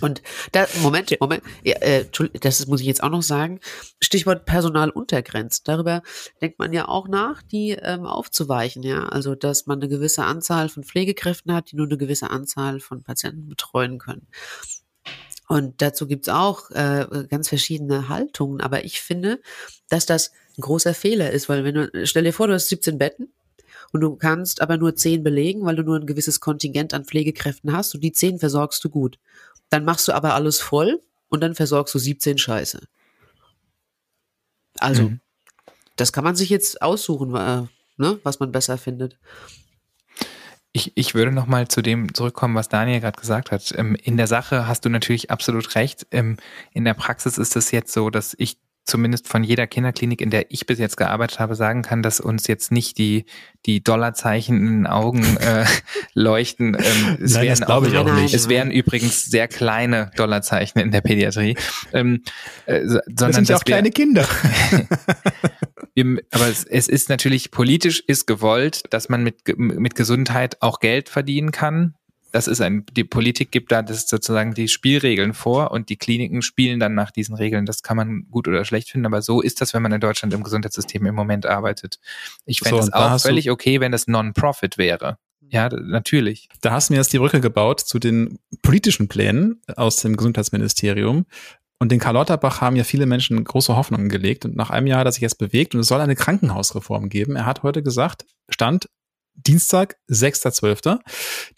Und 0.00 0.22
da, 0.52 0.66
Moment, 0.82 1.14
Moment, 1.20 1.42
ja, 1.62 1.76
äh, 1.76 2.06
das 2.40 2.66
muss 2.66 2.80
ich 2.80 2.86
jetzt 2.86 3.02
auch 3.02 3.10
noch 3.10 3.22
sagen. 3.22 3.60
Stichwort 4.00 4.44
Personal 4.44 4.90
untergrenzt. 4.90 5.68
Darüber 5.68 6.02
denkt 6.40 6.58
man 6.58 6.72
ja 6.72 6.88
auch 6.88 7.08
nach, 7.08 7.42
die 7.42 7.70
ähm, 7.70 8.06
aufzuweichen, 8.06 8.82
ja. 8.82 9.08
Also, 9.08 9.34
dass 9.34 9.66
man 9.66 9.80
eine 9.80 9.88
gewisse 9.88 10.24
Anzahl 10.24 10.68
von 10.68 10.84
Pflegekräften 10.84 11.52
hat, 11.52 11.70
die 11.70 11.76
nur 11.76 11.86
eine 11.86 11.98
gewisse 11.98 12.30
Anzahl 12.30 12.80
von 12.80 13.02
Patienten 13.02 13.48
betreuen 13.48 13.98
können. 13.98 14.26
Und 15.48 15.82
dazu 15.82 16.06
gibt's 16.06 16.28
auch 16.28 16.70
äh, 16.70 17.26
ganz 17.28 17.48
verschiedene 17.48 18.08
Haltungen. 18.08 18.60
Aber 18.60 18.84
ich 18.84 19.00
finde, 19.00 19.40
dass 19.88 20.06
das 20.06 20.32
ein 20.56 20.62
großer 20.62 20.94
Fehler 20.94 21.30
ist, 21.30 21.48
weil 21.48 21.64
wenn 21.64 21.74
du, 21.74 22.06
stell 22.06 22.24
dir 22.24 22.32
vor, 22.32 22.46
du 22.46 22.54
hast 22.54 22.68
17 22.68 22.98
Betten 22.98 23.32
und 23.92 24.00
du 24.00 24.16
kannst 24.16 24.62
aber 24.62 24.78
nur 24.78 24.94
10 24.94 25.22
belegen, 25.22 25.64
weil 25.64 25.76
du 25.76 25.82
nur 25.82 25.96
ein 25.96 26.06
gewisses 26.06 26.40
Kontingent 26.40 26.94
an 26.94 27.04
Pflegekräften 27.04 27.72
hast 27.72 27.94
und 27.94 28.00
die 28.02 28.12
10 28.12 28.38
versorgst 28.38 28.82
du 28.84 28.88
gut. 28.88 29.18
Dann 29.72 29.86
machst 29.86 30.06
du 30.06 30.12
aber 30.12 30.34
alles 30.34 30.60
voll 30.60 31.00
und 31.30 31.40
dann 31.40 31.54
versorgst 31.54 31.94
du 31.94 31.98
17 31.98 32.36
Scheiße. 32.36 32.86
Also, 34.78 35.04
mhm. 35.04 35.20
das 35.96 36.12
kann 36.12 36.24
man 36.24 36.36
sich 36.36 36.50
jetzt 36.50 36.82
aussuchen, 36.82 37.34
äh, 37.34 37.62
ne, 37.96 38.20
was 38.22 38.38
man 38.38 38.52
besser 38.52 38.76
findet. 38.76 39.16
Ich, 40.72 40.92
ich 40.94 41.14
würde 41.14 41.32
noch 41.32 41.46
mal 41.46 41.68
zu 41.68 41.80
dem 41.80 42.12
zurückkommen, 42.12 42.54
was 42.54 42.68
Daniel 42.68 43.00
gerade 43.00 43.18
gesagt 43.18 43.50
hat. 43.50 43.72
Ähm, 43.78 43.94
in 43.94 44.18
der 44.18 44.26
Sache 44.26 44.66
hast 44.66 44.84
du 44.84 44.90
natürlich 44.90 45.30
absolut 45.30 45.74
recht. 45.74 46.06
Ähm, 46.10 46.36
in 46.72 46.84
der 46.84 46.94
Praxis 46.94 47.38
ist 47.38 47.56
es 47.56 47.70
jetzt 47.70 47.94
so, 47.94 48.10
dass 48.10 48.34
ich 48.36 48.58
zumindest 48.84 49.28
von 49.28 49.44
jeder 49.44 49.66
Kinderklinik, 49.66 50.20
in 50.20 50.30
der 50.30 50.50
ich 50.50 50.66
bis 50.66 50.78
jetzt 50.78 50.96
gearbeitet 50.96 51.38
habe, 51.38 51.54
sagen 51.54 51.82
kann, 51.82 52.02
dass 52.02 52.20
uns 52.20 52.46
jetzt 52.46 52.72
nicht 52.72 52.98
die, 52.98 53.26
die 53.64 53.82
Dollarzeichen 53.82 54.56
in 54.56 54.66
den 54.66 54.86
Augen 54.86 55.36
äh, 55.36 55.64
leuchten. 56.14 56.74
Ähm, 56.74 57.18
es, 57.22 57.34
Nein, 57.34 57.44
wären 57.44 57.64
auch, 57.64 57.94
auch 57.94 58.14
nicht. 58.14 58.34
es 58.34 58.48
wären 58.48 58.70
übrigens 58.70 59.24
sehr 59.24 59.48
kleine 59.48 60.10
Dollarzeichen 60.16 60.80
in 60.80 60.90
der 60.90 61.00
Pädiatrie. 61.00 61.56
Ähm, 61.92 62.22
äh, 62.66 62.80
sondern 62.86 63.02
das 63.16 63.36
sind 63.36 63.48
ja 63.48 63.56
auch 63.56 63.64
kleine 63.64 63.90
Kinder. 63.90 64.26
Aber 66.30 66.48
es, 66.48 66.64
es, 66.64 66.88
ist 66.88 67.08
natürlich 67.10 67.50
politisch 67.50 68.02
ist 68.06 68.26
gewollt, 68.26 68.82
dass 68.90 69.08
man 69.08 69.22
mit, 69.22 69.42
mit 69.58 69.94
Gesundheit 69.94 70.60
auch 70.62 70.80
Geld 70.80 71.08
verdienen 71.08 71.52
kann 71.52 71.94
das 72.32 72.48
ist 72.48 72.60
ein, 72.60 72.84
die 72.92 73.04
Politik 73.04 73.52
gibt 73.52 73.70
da 73.72 73.82
das 73.82 74.08
sozusagen 74.08 74.54
die 74.54 74.68
Spielregeln 74.68 75.34
vor 75.34 75.70
und 75.70 75.90
die 75.90 75.96
Kliniken 75.96 76.42
spielen 76.42 76.80
dann 76.80 76.94
nach 76.94 77.10
diesen 77.10 77.34
Regeln. 77.34 77.66
Das 77.66 77.82
kann 77.82 77.96
man 77.96 78.26
gut 78.30 78.48
oder 78.48 78.64
schlecht 78.64 78.90
finden, 78.90 79.06
aber 79.06 79.20
so 79.20 79.42
ist 79.42 79.60
das, 79.60 79.74
wenn 79.74 79.82
man 79.82 79.92
in 79.92 80.00
Deutschland 80.00 80.32
im 80.32 80.42
Gesundheitssystem 80.42 81.04
im 81.04 81.14
Moment 81.14 81.46
arbeitet. 81.46 82.00
Ich 82.46 82.60
fände 82.60 82.80
es 82.80 82.86
so, 82.86 82.92
auch 82.92 83.20
völlig 83.20 83.50
okay, 83.50 83.80
wenn 83.80 83.92
es 83.92 84.08
Non-Profit 84.08 84.78
wäre. 84.78 85.18
Ja, 85.50 85.68
natürlich. 85.68 86.48
Da 86.62 86.72
hast 86.72 86.88
du 86.88 86.94
mir 86.94 86.98
jetzt 86.98 87.12
die 87.12 87.18
Brücke 87.18 87.42
gebaut 87.42 87.80
zu 87.80 87.98
den 87.98 88.38
politischen 88.62 89.08
Plänen 89.08 89.60
aus 89.76 89.96
dem 89.96 90.16
Gesundheitsministerium. 90.16 91.26
Und 91.78 91.92
den 91.92 91.98
Karl 91.98 92.14
Lauterbach 92.14 92.62
haben 92.62 92.76
ja 92.76 92.84
viele 92.84 93.04
Menschen 93.04 93.42
große 93.44 93.76
Hoffnungen 93.76 94.08
gelegt. 94.08 94.46
Und 94.46 94.56
nach 94.56 94.70
einem 94.70 94.86
Jahr 94.86 95.00
hat 95.00 95.06
er 95.06 95.12
sich 95.12 95.20
jetzt 95.20 95.36
bewegt 95.36 95.74
und 95.74 95.80
es 95.80 95.88
soll 95.88 96.00
eine 96.00 96.16
Krankenhausreform 96.16 97.10
geben. 97.10 97.36
Er 97.36 97.44
hat 97.44 97.62
heute 97.62 97.82
gesagt, 97.82 98.24
Stand 98.48 98.88
Dienstag, 99.34 99.96
6.12. 100.08 100.98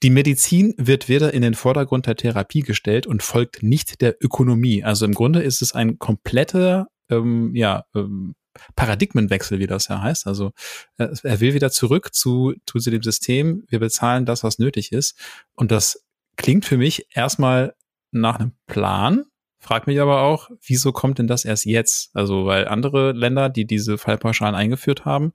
Die 0.03 0.11
Medizin 0.11 0.75
wird 0.77 1.09
wieder 1.09 1.35
in 1.35 1.43
den 1.43 1.55
Vordergrund 1.55 2.07
der 2.07 2.17
Therapie 2.17 2.63
gestellt 2.63 3.07
und 3.07 3.23
folgt 3.23 3.63
nicht 3.63 4.01
der 4.01 4.17
Ökonomie. 4.23 4.85
Also 4.85 5.05
im 5.05 5.15
Grunde 5.15 5.43
ist 5.43 5.63
es 5.63 5.75
ein 5.75 5.99
kompletter, 5.99 6.89
ähm, 7.11 7.55
ja, 7.55 7.85
ähm, 7.95 8.35
Paradigmenwechsel, 8.77 9.59
wie 9.59 9.67
das 9.67 9.89
ja 9.89 10.01
heißt. 10.01 10.27
Also 10.27 10.53
äh, 10.99 11.09
er 11.23 11.41
will 11.41 11.55
wieder 11.55 11.71
zurück 11.71 12.15
zu, 12.15 12.55
zu 12.67 12.79
dem 12.79 13.03
System, 13.03 13.65
wir 13.69 13.81
bezahlen 13.81 14.27
das, 14.27 14.45
was 14.45 14.59
nötig 14.59 14.93
ist. 14.93 15.19
Und 15.55 15.73
das 15.73 16.05
klingt 16.37 16.65
für 16.65 16.79
mich 16.79 17.07
erstmal 17.15 17.75
nach 18.13 18.39
einem 18.39 18.53
Plan, 18.67 19.25
Frag 19.65 19.87
mich 19.87 19.99
aber 19.99 20.21
auch, 20.21 20.51
wieso 20.67 20.93
kommt 20.93 21.19
denn 21.19 21.27
das 21.27 21.47
erst 21.47 21.65
jetzt? 21.65 22.15
Also, 22.15 22.45
weil 22.45 22.69
andere 22.69 23.13
Länder, 23.13 23.49
die 23.49 23.67
diese 23.67 23.97
Fallpauschalen 23.97 24.55
eingeführt 24.55 25.07
haben, 25.07 25.33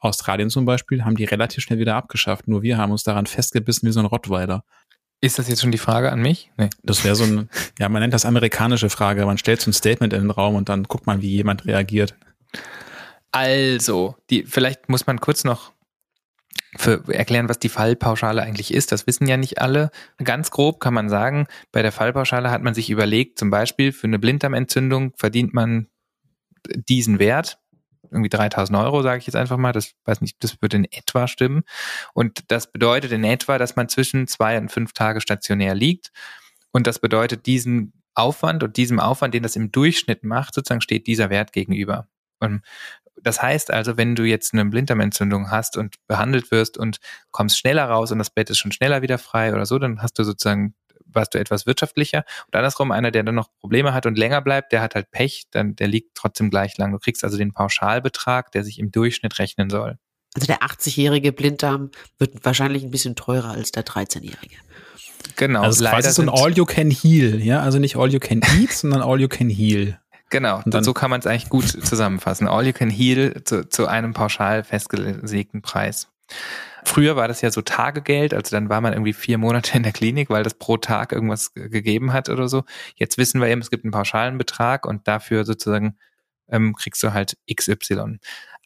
Australien 0.00 0.50
zum 0.50 0.64
Beispiel 0.64 1.04
haben 1.04 1.16
die 1.16 1.24
relativ 1.24 1.62
schnell 1.62 1.78
wieder 1.78 1.94
abgeschafft. 1.94 2.48
Nur 2.48 2.62
wir 2.62 2.78
haben 2.78 2.90
uns 2.90 3.02
daran 3.02 3.26
festgebissen 3.26 3.86
wie 3.88 3.92
so 3.92 4.00
ein 4.00 4.06
Rottweiler. 4.06 4.64
Ist 5.20 5.38
das 5.38 5.48
jetzt 5.48 5.60
schon 5.60 5.70
die 5.70 5.78
Frage 5.78 6.10
an 6.10 6.20
mich? 6.20 6.50
Nee. 6.56 6.70
Das 6.82 7.04
wäre 7.04 7.14
so 7.14 7.24
ein, 7.24 7.50
ja, 7.78 7.88
man 7.90 8.00
nennt 8.00 8.14
das 8.14 8.24
amerikanische 8.24 8.88
Frage. 8.88 9.26
Man 9.26 9.36
stellt 9.36 9.60
so 9.60 9.70
ein 9.70 9.74
Statement 9.74 10.14
in 10.14 10.22
den 10.22 10.30
Raum 10.30 10.54
und 10.54 10.70
dann 10.70 10.84
guckt 10.84 11.06
man, 11.06 11.20
wie 11.20 11.28
jemand 11.28 11.66
reagiert. 11.66 12.14
Also, 13.30 14.16
die, 14.30 14.44
vielleicht 14.44 14.88
muss 14.88 15.06
man 15.06 15.20
kurz 15.20 15.44
noch 15.44 15.72
für 16.76 17.02
erklären, 17.12 17.48
was 17.48 17.58
die 17.58 17.68
Fallpauschale 17.68 18.42
eigentlich 18.42 18.72
ist. 18.72 18.92
Das 18.92 19.06
wissen 19.06 19.26
ja 19.26 19.36
nicht 19.36 19.60
alle. 19.60 19.90
Ganz 20.22 20.50
grob 20.50 20.80
kann 20.80 20.94
man 20.94 21.08
sagen, 21.08 21.46
bei 21.72 21.82
der 21.82 21.92
Fallpauschale 21.92 22.50
hat 22.50 22.62
man 22.62 22.74
sich 22.74 22.90
überlegt, 22.90 23.38
zum 23.38 23.50
Beispiel 23.50 23.92
für 23.92 24.06
eine 24.06 24.18
Blinddarmentzündung 24.18 25.12
verdient 25.16 25.52
man 25.52 25.88
diesen 26.88 27.18
Wert, 27.18 27.58
irgendwie 28.10 28.28
3000 28.28 28.78
Euro, 28.78 29.02
sage 29.02 29.18
ich 29.18 29.26
jetzt 29.26 29.36
einfach 29.36 29.56
mal. 29.56 29.72
Das 29.72 29.92
weiß 30.04 30.20
nicht, 30.20 30.36
das 30.42 30.60
würde 30.60 30.78
in 30.78 30.84
etwa 30.90 31.28
stimmen. 31.28 31.62
Und 32.14 32.50
das 32.50 32.70
bedeutet 32.72 33.12
in 33.12 33.24
etwa, 33.24 33.58
dass 33.58 33.76
man 33.76 33.88
zwischen 33.88 34.26
zwei 34.26 34.58
und 34.58 34.70
fünf 34.70 34.92
Tage 34.92 35.20
stationär 35.20 35.74
liegt. 35.74 36.10
Und 36.72 36.86
das 36.86 36.98
bedeutet 36.98 37.46
diesen 37.46 37.92
Aufwand 38.14 38.62
und 38.62 38.76
diesem 38.76 39.00
Aufwand, 39.00 39.34
den 39.34 39.42
das 39.42 39.56
im 39.56 39.72
Durchschnitt 39.72 40.24
macht, 40.24 40.54
sozusagen 40.54 40.80
steht 40.80 41.06
dieser 41.06 41.30
Wert 41.30 41.52
gegenüber. 41.52 42.08
Und 42.40 42.62
das 43.22 43.42
heißt 43.42 43.70
also, 43.70 43.96
wenn 43.96 44.14
du 44.14 44.24
jetzt 44.24 44.54
eine 44.54 44.64
Blinddarmentzündung 44.64 45.50
hast 45.50 45.76
und 45.76 45.96
behandelt 46.06 46.50
wirst 46.50 46.78
und 46.78 46.98
kommst 47.30 47.58
schneller 47.58 47.84
raus 47.84 48.12
und 48.12 48.18
das 48.18 48.30
Bett 48.30 48.50
ist 48.50 48.58
schon 48.58 48.72
schneller 48.72 49.02
wieder 49.02 49.18
frei 49.18 49.52
oder 49.52 49.66
so, 49.66 49.78
dann 49.78 50.02
hast 50.02 50.18
du 50.18 50.24
sozusagen 50.24 50.74
warst 51.12 51.34
du 51.34 51.38
etwas 51.38 51.66
wirtschaftlicher. 51.66 52.24
Und 52.46 52.56
andersrum, 52.56 52.92
einer, 52.92 53.10
der 53.10 53.22
dann 53.22 53.34
noch 53.34 53.48
Probleme 53.60 53.92
hat 53.94 54.06
und 54.06 54.18
länger 54.18 54.40
bleibt, 54.40 54.72
der 54.72 54.82
hat 54.82 54.94
halt 54.94 55.10
Pech, 55.10 55.44
dann 55.50 55.76
der 55.76 55.88
liegt 55.88 56.14
trotzdem 56.14 56.50
gleich 56.50 56.76
lang. 56.78 56.92
Du 56.92 56.98
kriegst 56.98 57.24
also 57.24 57.36
den 57.36 57.52
Pauschalbetrag, 57.52 58.52
der 58.52 58.64
sich 58.64 58.78
im 58.78 58.90
Durchschnitt 58.92 59.38
rechnen 59.38 59.70
soll. 59.70 59.98
Also 60.34 60.46
der 60.46 60.60
80-jährige 60.60 61.32
Blinddarm 61.32 61.90
wird 62.18 62.44
wahrscheinlich 62.44 62.84
ein 62.84 62.90
bisschen 62.90 63.16
teurer 63.16 63.50
als 63.50 63.72
der 63.72 63.84
13-jährige. 63.84 64.56
Genau. 65.36 65.62
Also 65.62 65.84
es 65.84 65.90
ist 65.90 65.94
quasi 65.94 66.10
so 66.10 66.22
ein 66.22 66.28
All-You-Can-Heal, 66.28 67.40
ja? 67.40 67.60
Also 67.60 67.78
nicht 67.78 67.96
All-You-Can-Eat, 67.96 68.70
sondern 68.72 69.02
All-You-Can-Heal. 69.02 69.98
Genau, 70.30 70.62
und 70.64 70.84
so 70.84 70.94
kann 70.94 71.10
man 71.10 71.18
es 71.18 71.26
eigentlich 71.26 71.48
gut 71.48 71.66
zusammenfassen. 71.66 72.46
All 72.46 72.64
you 72.64 72.72
can 72.72 72.88
heal 72.88 73.42
zu, 73.44 73.68
zu 73.68 73.88
einem 73.88 74.14
pauschal 74.14 74.62
festgelegten 74.62 75.60
Preis. 75.60 76.06
Früher 76.84 77.16
war 77.16 77.28
das 77.28 77.42
ja 77.42 77.50
so 77.50 77.62
Tagegeld, 77.62 78.32
also 78.32 78.56
dann 78.56 78.68
war 78.68 78.80
man 78.80 78.92
irgendwie 78.92 79.12
vier 79.12 79.38
Monate 79.38 79.76
in 79.76 79.82
der 79.82 79.92
Klinik, 79.92 80.30
weil 80.30 80.42
das 80.42 80.54
pro 80.54 80.76
Tag 80.76 81.12
irgendwas 81.12 81.52
gegeben 81.54 82.12
hat 82.12 82.28
oder 82.28 82.48
so. 82.48 82.64
Jetzt 82.96 83.18
wissen 83.18 83.40
wir 83.40 83.48
eben, 83.48 83.60
es 83.60 83.70
gibt 83.70 83.84
einen 83.84 83.92
pauschalen 83.92 84.38
Betrag 84.38 84.86
und 84.86 85.06
dafür 85.06 85.44
sozusagen 85.44 85.98
ähm, 86.48 86.74
kriegst 86.74 87.02
du 87.02 87.12
halt 87.12 87.36
XY. 87.52 88.18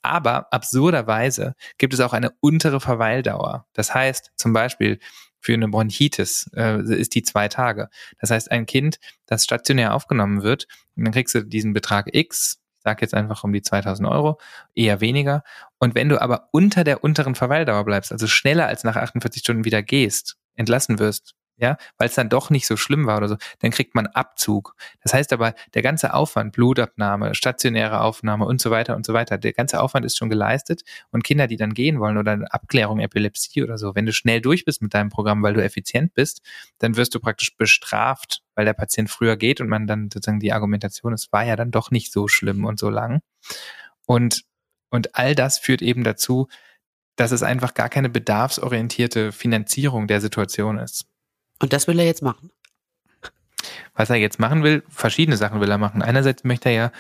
Aber 0.03 0.53
absurderweise 0.53 1.55
gibt 1.79 1.95
es 1.95 2.01
auch 2.01 2.13
eine 2.13 2.31
untere 2.41 2.81
Verweildauer. 2.81 3.67
Das 3.73 3.95
heißt 3.95 4.33
zum 4.37 4.53
Beispiel, 4.53 4.99
für 5.41 5.55
eine 5.55 5.69
Bronchitis 5.69 6.51
äh, 6.55 6.83
ist 6.83 7.15
die 7.15 7.23
zwei 7.23 7.49
Tage. 7.49 7.89
Das 8.19 8.31
heißt, 8.31 8.51
ein 8.51 8.67
Kind, 8.67 8.99
das 9.27 9.45
stationär 9.45 9.95
aufgenommen 9.95 10.43
wird, 10.43 10.67
dann 10.97 11.13
kriegst 11.13 11.35
du 11.35 11.43
diesen 11.43 11.73
Betrag 11.75 12.15
X, 12.15 12.61
sag 12.85 13.01
jetzt 13.01 13.15
einfach 13.15 13.43
um 13.45 13.53
die 13.53 13.63
2000 13.63 14.09
Euro, 14.09 14.39
eher 14.75 15.01
weniger. 15.01 15.43
Und 15.79 15.95
wenn 15.95 16.09
du 16.09 16.21
aber 16.21 16.49
unter 16.53 16.85
der 16.85 17.03
unteren 17.03 17.35
Verweildauer 17.35 17.85
bleibst, 17.85 18.13
also 18.13 18.27
schneller 18.27 18.67
als 18.67 18.85
nach 18.85 18.97
48 18.97 19.41
Stunden 19.41 19.65
wieder 19.65 19.83
gehst, 19.83 20.37
entlassen 20.55 20.99
wirst, 20.99 21.35
ja, 21.57 21.77
weil 21.99 22.09
es 22.09 22.15
dann 22.15 22.29
doch 22.29 22.51
nicht 22.51 22.67
so 22.67 22.77
schlimm 22.77 23.07
war 23.07 23.19
oder 23.19 23.29
so, 23.29 23.37
dann 23.61 23.71
kriegt 23.71 23.95
man 23.95 24.07
Abzug. 24.09 24.75
Das 25.03 25.15
heißt 25.15 25.33
aber, 25.33 25.55
der 25.75 25.83
ganze 25.83 26.15
Aufwand, 26.15 26.53
Blutabnahme, 26.53 27.35
stationäre 27.35 28.01
Aufnahme 28.01 28.45
und 28.45 28.61
so 28.61 28.71
weiter 28.71 28.97
und 28.97 29.07
so 29.07 29.13
weiter, 29.13 29.39
der 29.39 29.53
ganze 29.53 29.81
Aufwand 29.81 30.05
ist 30.05 30.17
schon 30.17 30.31
geleistet 30.31 30.83
und 31.13 31.23
Kinder, 31.23 31.47
die 31.47 31.57
dann 31.57 31.75
gehen 31.75 32.01
wollen 32.01 32.19
oder 32.19 32.33
eine 32.33 32.53
Abklärung 32.53 32.99
Epilepsie 33.01 33.63
oder 33.63 33.79
so, 33.79 33.95
wenn 33.95 34.07
du 34.07 34.13
schnell 34.13 34.41
durch 34.41 34.65
bist 34.65 34.83
mit 34.83 34.95
deinem 34.95 35.11
Programm, 35.11 35.43
weil 35.43 35.55
du 35.55 35.63
effizient 35.63 36.15
bist, 36.15 36.43
dann 36.79 36.97
wirst 36.97 37.15
du 37.15 37.21
praktisch 37.21 37.57
bestraft, 37.57 38.43
weil 38.55 38.65
der 38.65 38.75
Patient 38.75 39.09
früher 39.09 39.37
geht 39.37 39.61
und 39.61 39.69
man 39.69 39.87
dann 39.87 40.11
sozusagen 40.13 40.41
die 40.41 40.53
Argumentation, 40.53 41.13
es 41.13 41.33
war 41.33 41.45
ja 41.45 41.57
dann 41.57 41.71
doch 41.71 41.91
nicht 41.91 42.13
so 42.13 42.29
schlimm 42.29 42.65
und 42.65 42.79
so 42.79 42.91
lang. 42.91 43.21
Und, 44.07 44.45
und 44.91 45.15
all 45.15 45.35
das 45.35 45.59
führt 45.59 45.83
eben 45.83 46.05
dazu, 46.05 46.49
dass 47.17 47.33
es 47.33 47.43
einfach 47.43 47.75
gar 47.75 47.89
keine 47.89 48.09
bedarfsorientierte 48.09 49.33
Finanzierung 49.33 50.09
der 50.09 50.21
Situation 50.21 50.79
ist. 50.79 51.07
Und 51.61 51.73
das 51.73 51.87
will 51.87 51.99
er 51.99 52.05
jetzt 52.05 52.23
machen. 52.23 52.51
Was 53.95 54.11
er 54.11 54.17
jetzt 54.17 54.41
machen 54.41 54.63
will, 54.63 54.83
verschiedene 54.89 55.37
Sachen 55.37 55.61
will 55.61 55.71
er 55.71 55.79
machen. 55.79 56.03
Einerseits 56.03 56.45
möchte 56.45 56.69
er 56.69 56.75
ja 56.75 56.93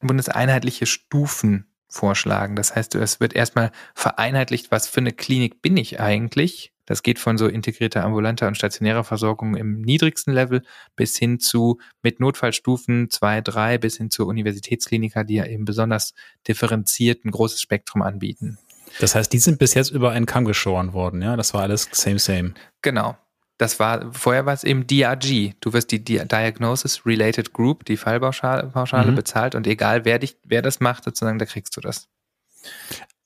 bundeseinheitliche 0.00 0.86
Stufen 0.86 1.66
vorschlagen. 1.88 2.56
Das 2.56 2.74
heißt, 2.74 2.94
es 2.94 3.20
wird 3.20 3.34
erstmal 3.34 3.70
vereinheitlicht, 3.94 4.70
was 4.70 4.86
für 4.88 5.00
eine 5.00 5.12
Klinik 5.12 5.62
bin 5.62 5.76
ich 5.76 6.00
eigentlich. 6.00 6.72
Das 6.84 7.02
geht 7.02 7.18
von 7.18 7.38
so 7.38 7.46
integrierter 7.46 8.04
ambulanter 8.04 8.48
und 8.48 8.56
stationärer 8.56 9.04
Versorgung 9.04 9.56
im 9.56 9.82
niedrigsten 9.82 10.32
Level 10.32 10.62
bis 10.96 11.16
hin 11.16 11.38
zu 11.38 11.78
mit 12.02 12.18
Notfallstufen 12.18 13.08
zwei, 13.08 13.40
drei 13.40 13.78
bis 13.78 13.98
hin 13.98 14.10
zur 14.10 14.26
Universitätskliniker, 14.26 15.24
die 15.24 15.34
ja 15.34 15.46
eben 15.46 15.64
besonders 15.64 16.12
differenziert 16.48 17.24
ein 17.24 17.30
großes 17.30 17.62
Spektrum 17.62 18.02
anbieten. 18.02 18.58
Das 19.00 19.14
heißt, 19.14 19.32
die 19.32 19.38
sind 19.38 19.58
bis 19.58 19.74
jetzt 19.74 19.90
über 19.90 20.10
einen 20.10 20.26
Kamm 20.26 20.44
geschoren 20.44 20.92
worden, 20.92 21.22
ja? 21.22 21.36
Das 21.36 21.54
war 21.54 21.62
alles 21.62 21.88
same, 21.92 22.18
same. 22.18 22.54
Genau. 22.82 23.16
Das 23.58 23.78
war, 23.78 24.12
vorher 24.12 24.46
war 24.46 24.54
es 24.54 24.64
eben 24.64 24.86
DRG. 24.86 25.52
Du 25.60 25.72
wirst 25.72 25.92
die 25.92 26.02
Diagnosis 26.02 27.06
Related 27.06 27.52
Group, 27.52 27.84
die 27.84 27.96
Fallpauschale 27.96 28.68
Pauschale 28.68 29.12
mhm. 29.12 29.16
bezahlt 29.16 29.54
und 29.54 29.66
egal 29.66 30.04
wer 30.04 30.18
dich, 30.18 30.36
wer 30.44 30.62
das 30.62 30.80
macht, 30.80 31.04
sozusagen, 31.04 31.38
da 31.38 31.44
kriegst 31.44 31.76
du 31.76 31.80
das. 31.80 32.08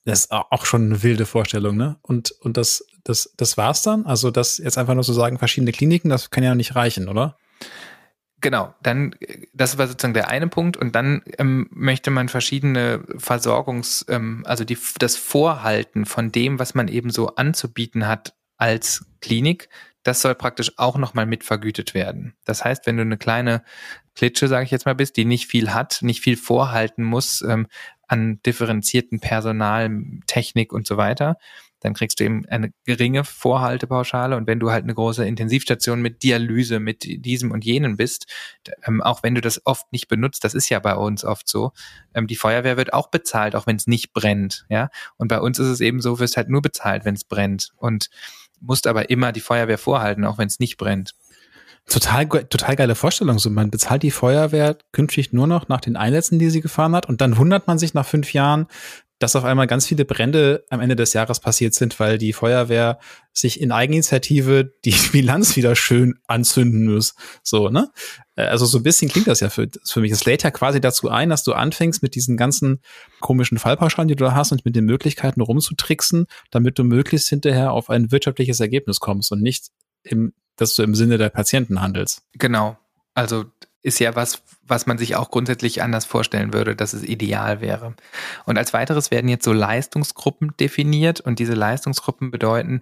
Das 0.05 0.21
ist 0.21 0.31
auch 0.31 0.65
schon 0.67 0.85
eine 0.85 1.03
wilde 1.03 1.27
Vorstellung, 1.27 1.77
ne? 1.77 1.97
Und, 2.01 2.31
und 2.41 2.57
das, 2.57 2.87
das, 3.03 3.33
das 3.37 3.57
war's 3.57 3.83
dann? 3.83 4.07
Also, 4.07 4.31
das 4.31 4.59
jetzt 4.59 4.79
einfach 4.79 4.95
nur 4.95 5.03
zu 5.03 5.13
so 5.13 5.21
sagen, 5.21 5.39
verschiedene 5.39 5.73
Kliniken, 5.73 6.11
das 6.11 6.31
kann 6.31 6.45
ja 6.45 6.55
nicht 6.55 6.77
reichen, 6.77 7.09
oder? 7.09 7.37
Genau, 8.41 8.75
dann, 8.83 9.17
das 9.55 9.79
war 9.79 9.89
sozusagen 9.89 10.15
der 10.15 10.29
eine 10.29 10.47
Punkt 10.47 10.77
und 10.77 10.95
dann 10.95 11.23
ähm, 11.39 11.69
möchte 11.71 12.11
man 12.11 12.29
verschiedene 12.29 13.03
Versorgungs-, 13.17 14.05
ähm, 14.09 14.45
also 14.47 14.63
die, 14.63 14.79
das 14.99 15.17
Vorhalten 15.17 16.07
von 16.07 16.31
dem, 16.31 16.61
was 16.61 16.75
man 16.75 16.87
eben 16.87 17.11
so 17.11 17.35
anzubieten 17.35 18.07
hat 18.07 18.37
als 18.59 19.07
Klinik, 19.21 19.69
das 20.07 20.21
soll 20.21 20.37
praktisch 20.37 20.73
auch 20.77 20.99
nochmal 20.99 21.27
mitvergütet 21.27 21.93
werden. 21.93 22.35
Das 22.45 22.65
heißt, 22.65 22.87
wenn 22.87 22.97
du 22.97 23.03
eine 23.03 23.19
kleine 23.19 23.65
Klitsche, 24.15 24.47
sage 24.47 24.65
ich 24.65 24.71
jetzt 24.71 24.87
mal, 24.87 24.95
bist, 24.95 25.17
die 25.17 25.25
nicht 25.25 25.49
viel 25.49 25.75
hat, 25.75 25.99
nicht 26.03 26.21
viel 26.21 26.37
vorhalten 26.37 27.03
muss 27.03 27.43
ähm, 27.43 27.67
an 28.07 28.41
differenzierten 28.47 29.19
Personal, 29.19 29.91
Technik 30.29 30.73
und 30.73 30.87
so 30.87 30.97
weiter, 30.97 31.39
dann 31.81 31.95
kriegst 31.95 32.21
du 32.21 32.25
eben 32.25 32.47
eine 32.47 32.73
geringe 32.85 33.25
Vorhaltepauschale. 33.25 34.37
Und 34.37 34.47
wenn 34.47 34.61
du 34.61 34.71
halt 34.71 34.85
eine 34.85 34.95
große 34.95 35.27
Intensivstation 35.27 36.01
mit 36.01 36.23
Dialyse, 36.23 36.79
mit 36.79 37.03
diesem 37.05 37.51
und 37.51 37.65
jenen 37.65 37.97
bist, 37.97 38.33
ähm, 38.87 39.03
auch 39.03 39.25
wenn 39.25 39.35
du 39.35 39.41
das 39.41 39.67
oft 39.67 39.91
nicht 39.93 40.07
benutzt, 40.07 40.45
das 40.45 40.55
ist 40.55 40.69
ja 40.69 40.79
bei 40.79 40.95
uns 40.95 41.25
oft 41.25 41.49
so, 41.49 41.73
ähm, 42.15 42.29
die 42.29 42.37
Feuerwehr 42.37 42.77
wird 42.77 42.93
auch 42.93 43.09
bezahlt, 43.09 43.57
auch 43.57 43.67
wenn 43.67 43.77
es 43.77 43.89
nicht 43.89 44.13
brennt. 44.13 44.67
Ja, 44.69 44.89
und 45.17 45.27
bei 45.27 45.41
uns 45.41 45.59
ist 45.59 45.69
es 45.69 45.81
eben 45.81 46.01
so, 46.01 46.21
wirst 46.21 46.37
halt 46.37 46.49
nur 46.49 46.63
bezahlt, 46.63 47.05
wenn 47.05 47.17
es 47.17 47.25
brennt. 47.25 47.73
Und 47.77 48.09
musst 48.67 48.87
aber 48.87 49.11
immer 49.11 49.33
die 49.33 49.41
Feuerwehr 49.41 49.79
vorhalten, 49.79 50.25
auch 50.25 50.39
wenn 50.39 50.49
es 50.49 50.59
nicht 50.59 50.77
brennt. 50.77 51.15
Total, 51.89 52.27
total 52.27 52.75
geile 52.75 52.95
Vorstellung. 52.97 53.39
So, 53.39 53.49
man 53.49 53.71
bezahlt 53.71 54.03
die 54.03 54.11
Feuerwehr 54.11 54.77
künftig 54.91 55.33
nur 55.33 55.47
noch 55.47 55.69
nach 55.69 55.81
den 55.81 55.97
Einsätzen, 55.97 56.41
die 56.41 56.51
sie 56.51 56.61
gefahren 56.61 56.97
hat. 56.97 57.07
Und 57.07 57.21
dann 57.21 57.37
wundert 57.37 57.69
man 57.69 57.79
sich 57.79 57.95
nach 57.95 58.07
fünf 58.07 58.33
Jahren, 58.33 58.67
dass 59.19 59.35
auf 59.35 59.45
einmal 59.45 59.67
ganz 59.67 59.87
viele 59.87 60.05
Brände 60.05 60.65
am 60.69 60.81
Ende 60.81 60.95
des 60.95 61.13
Jahres 61.15 61.41
passiert 61.41 61.75
sind, 61.75 61.99
weil 61.99 62.19
die 62.19 62.33
Feuerwehr 62.33 62.99
sich 63.33 63.61
in 63.61 63.73
Eigeninitiative 63.73 64.73
die 64.85 64.95
Bilanz 65.13 65.57
wieder 65.57 65.75
schön 65.75 66.19
anzünden 66.27 66.93
muss. 66.93 67.15
So, 67.43 67.69
ne? 67.71 67.91
Äh, 68.35 68.43
also 68.43 68.67
so 68.67 68.79
ein 68.79 68.83
bisschen 68.83 69.11
klingt 69.11 69.27
das 69.27 69.41
ja 69.41 69.49
für, 69.49 69.69
für 69.85 70.01
mich. 70.01 70.13
Es 70.13 70.25
lädt 70.27 70.43
ja 70.43 70.51
quasi 70.51 70.81
dazu 70.81 71.09
ein, 71.09 71.31
dass 71.31 71.45
du 71.45 71.53
anfängst 71.53 72.03
mit 72.03 72.15
diesen 72.15 72.37
ganzen 72.37 72.81
komischen 73.21 73.59
Fallpauschalen, 73.59 74.09
die 74.09 74.17
du 74.17 74.25
da 74.25 74.35
hast 74.35 74.53
und 74.53 74.65
mit 74.65 74.77
den 74.77 74.85
Möglichkeiten 74.85 75.41
rumzutricksen, 75.41 76.27
damit 76.51 76.79
du 76.79 76.85
möglichst 76.85 77.29
hinterher 77.29 77.73
auf 77.73 77.89
ein 77.89 78.13
wirtschaftliches 78.13 78.61
Ergebnis 78.61 79.01
kommst 79.01 79.33
und 79.33 79.43
nicht 79.43 79.69
im, 80.03 80.35
dass 80.57 80.75
du 80.75 80.83
im 80.83 80.95
Sinne 80.95 81.19
der 81.19 81.31
Patienten 81.31 81.81
handelst. 81.81 82.23
Genau. 82.35 82.79
Also 83.15 83.47
ist 83.87 84.01
ja 84.01 84.17
was, 84.17 84.43
was 84.63 84.87
man 84.87 84.99
sich 84.99 85.15
auch 85.15 85.31
grundsätzlich 85.31 85.81
anders 85.81 86.05
vorstellen 86.05 86.53
würde, 86.53 86.75
dass 86.75 86.93
es 86.93 87.05
ideal 87.05 87.61
wäre. 87.61 87.95
Und 88.45 88.59
als 88.59 88.73
weiteres 88.73 89.13
werden 89.13 89.29
jetzt 89.29 89.45
so 89.45 89.53
Leistungsgruppen 89.53 90.55
definiert 90.59 91.21
und 91.21 91.39
diese 91.39 91.55
Leistungsgruppen 91.55 92.33
bedeuten 92.33 92.81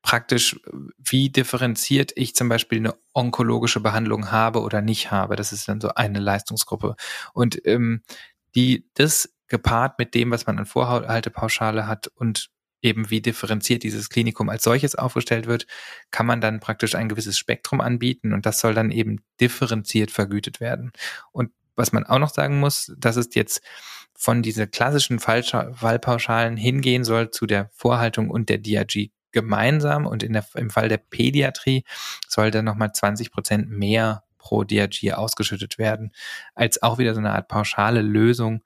praktisch, 0.00 0.58
wie 0.98 1.28
differenziert 1.28 2.12
ich 2.14 2.34
zum 2.34 2.48
Beispiel 2.48 2.78
eine 2.78 2.94
onkologische 3.12 3.80
Behandlung 3.80 4.30
habe 4.30 4.62
oder 4.62 4.80
nicht 4.80 5.10
habe. 5.10 5.36
Das 5.36 5.52
ist 5.52 5.68
dann 5.68 5.80
so 5.80 5.90
eine 5.94 6.20
Leistungsgruppe. 6.20 6.96
Und 7.34 7.60
ähm, 7.66 8.02
die 8.54 8.88
das 8.94 9.28
gepaart 9.48 9.98
mit 9.98 10.14
dem, 10.14 10.30
was 10.30 10.46
man 10.46 10.58
an 10.58 10.66
Vorhaltepauschale 10.66 11.86
hat 11.86 12.06
und 12.14 12.48
eben 12.86 13.10
wie 13.10 13.20
differenziert 13.20 13.82
dieses 13.82 14.08
Klinikum 14.08 14.48
als 14.48 14.62
solches 14.62 14.94
aufgestellt 14.94 15.46
wird, 15.46 15.66
kann 16.10 16.24
man 16.24 16.40
dann 16.40 16.60
praktisch 16.60 16.94
ein 16.94 17.08
gewisses 17.08 17.36
Spektrum 17.38 17.80
anbieten 17.80 18.32
und 18.32 18.46
das 18.46 18.60
soll 18.60 18.72
dann 18.72 18.90
eben 18.90 19.20
differenziert 19.40 20.10
vergütet 20.10 20.60
werden. 20.60 20.92
Und 21.32 21.50
was 21.74 21.92
man 21.92 22.04
auch 22.04 22.18
noch 22.18 22.30
sagen 22.30 22.58
muss, 22.58 22.92
dass 22.96 23.16
es 23.16 23.34
jetzt 23.34 23.60
von 24.14 24.42
diese 24.42 24.66
klassischen 24.66 25.18
Fallpauschalen 25.18 26.56
hingehen 26.56 27.04
soll 27.04 27.30
zu 27.30 27.46
der 27.46 27.68
Vorhaltung 27.74 28.30
und 28.30 28.48
der 28.48 28.58
DRG 28.58 29.10
gemeinsam 29.32 30.06
und 30.06 30.22
in 30.22 30.32
der, 30.32 30.46
im 30.54 30.70
Fall 30.70 30.88
der 30.88 30.96
Pädiatrie 30.96 31.84
soll 32.26 32.50
dann 32.50 32.64
nochmal 32.64 32.92
20 32.92 33.30
Prozent 33.30 33.68
mehr 33.68 34.24
pro 34.38 34.64
DRG 34.64 35.12
ausgeschüttet 35.12 35.76
werden, 35.76 36.12
als 36.54 36.82
auch 36.82 36.96
wieder 36.96 37.12
so 37.12 37.20
eine 37.20 37.32
Art 37.32 37.48
pauschale 37.48 38.00
Lösung. 38.00 38.62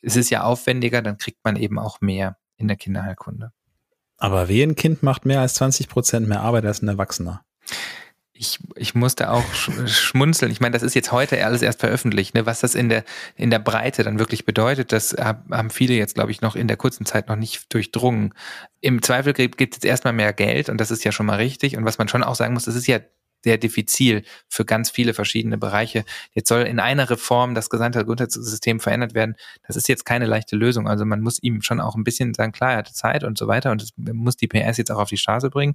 Es 0.00 0.16
ist 0.16 0.30
ja 0.30 0.44
aufwendiger, 0.44 1.02
dann 1.02 1.18
kriegt 1.18 1.44
man 1.44 1.56
eben 1.56 1.78
auch 1.78 2.00
mehr 2.00 2.38
in 2.62 2.68
der 2.68 2.76
Kinderheilkunde. 2.76 3.52
Aber 4.16 4.48
wie 4.48 4.62
ein 4.62 4.76
Kind 4.76 5.02
macht 5.02 5.26
mehr 5.26 5.40
als 5.40 5.54
20 5.54 5.88
Prozent 5.88 6.28
mehr 6.28 6.40
Arbeit 6.42 6.64
als 6.64 6.80
ein 6.80 6.88
Erwachsener. 6.88 7.44
Ich, 8.32 8.58
ich 8.76 8.94
musste 8.94 9.30
auch 9.30 9.44
schmunzeln. 9.86 10.50
Ich 10.50 10.60
meine, 10.60 10.72
das 10.72 10.82
ist 10.82 10.94
jetzt 10.94 11.12
heute 11.12 11.44
alles 11.44 11.62
erst 11.62 11.80
veröffentlicht. 11.80 12.34
Ne? 12.34 12.46
Was 12.46 12.60
das 12.60 12.74
in 12.74 12.88
der, 12.88 13.04
in 13.36 13.50
der 13.50 13.58
Breite 13.58 14.04
dann 14.04 14.18
wirklich 14.18 14.44
bedeutet, 14.44 14.92
das 14.92 15.14
haben 15.14 15.70
viele 15.70 15.94
jetzt, 15.94 16.14
glaube 16.14 16.30
ich, 16.30 16.40
noch 16.40 16.56
in 16.56 16.68
der 16.68 16.76
kurzen 16.76 17.04
Zeit 17.04 17.28
noch 17.28 17.36
nicht 17.36 17.72
durchdrungen. 17.72 18.32
Im 18.80 19.02
Zweifel 19.02 19.32
gibt 19.32 19.60
es 19.60 19.76
jetzt 19.76 19.84
erstmal 19.84 20.12
mehr 20.12 20.32
Geld 20.32 20.68
und 20.68 20.80
das 20.80 20.90
ist 20.90 21.04
ja 21.04 21.12
schon 21.12 21.26
mal 21.26 21.36
richtig. 21.36 21.76
Und 21.76 21.84
was 21.84 21.98
man 21.98 22.08
schon 22.08 22.22
auch 22.22 22.34
sagen 22.34 22.54
muss, 22.54 22.64
das 22.64 22.76
ist 22.76 22.86
ja 22.86 23.00
sehr 23.42 23.58
diffizil 23.58 24.24
für 24.48 24.64
ganz 24.64 24.90
viele 24.90 25.14
verschiedene 25.14 25.58
Bereiche. 25.58 26.04
Jetzt 26.32 26.48
soll 26.48 26.62
in 26.62 26.80
einer 26.80 27.10
Reform 27.10 27.54
das 27.54 27.70
gesamte 27.70 28.00
Gesundheitssystem 28.00 28.80
verändert 28.80 29.14
werden. 29.14 29.36
Das 29.66 29.76
ist 29.76 29.88
jetzt 29.88 30.04
keine 30.04 30.26
leichte 30.26 30.56
Lösung. 30.56 30.88
Also 30.88 31.04
man 31.04 31.20
muss 31.20 31.42
ihm 31.42 31.62
schon 31.62 31.80
auch 31.80 31.94
ein 31.94 32.04
bisschen 32.04 32.34
sagen, 32.34 32.52
klar, 32.52 32.72
er 32.72 32.78
hatte 32.78 32.92
Zeit 32.92 33.24
und 33.24 33.38
so 33.38 33.48
weiter 33.48 33.70
und 33.70 33.82
das 33.82 33.90
muss 33.96 34.36
die 34.36 34.48
PS 34.48 34.78
jetzt 34.78 34.90
auch 34.90 35.00
auf 35.00 35.08
die 35.08 35.16
Straße 35.16 35.50
bringen. 35.50 35.74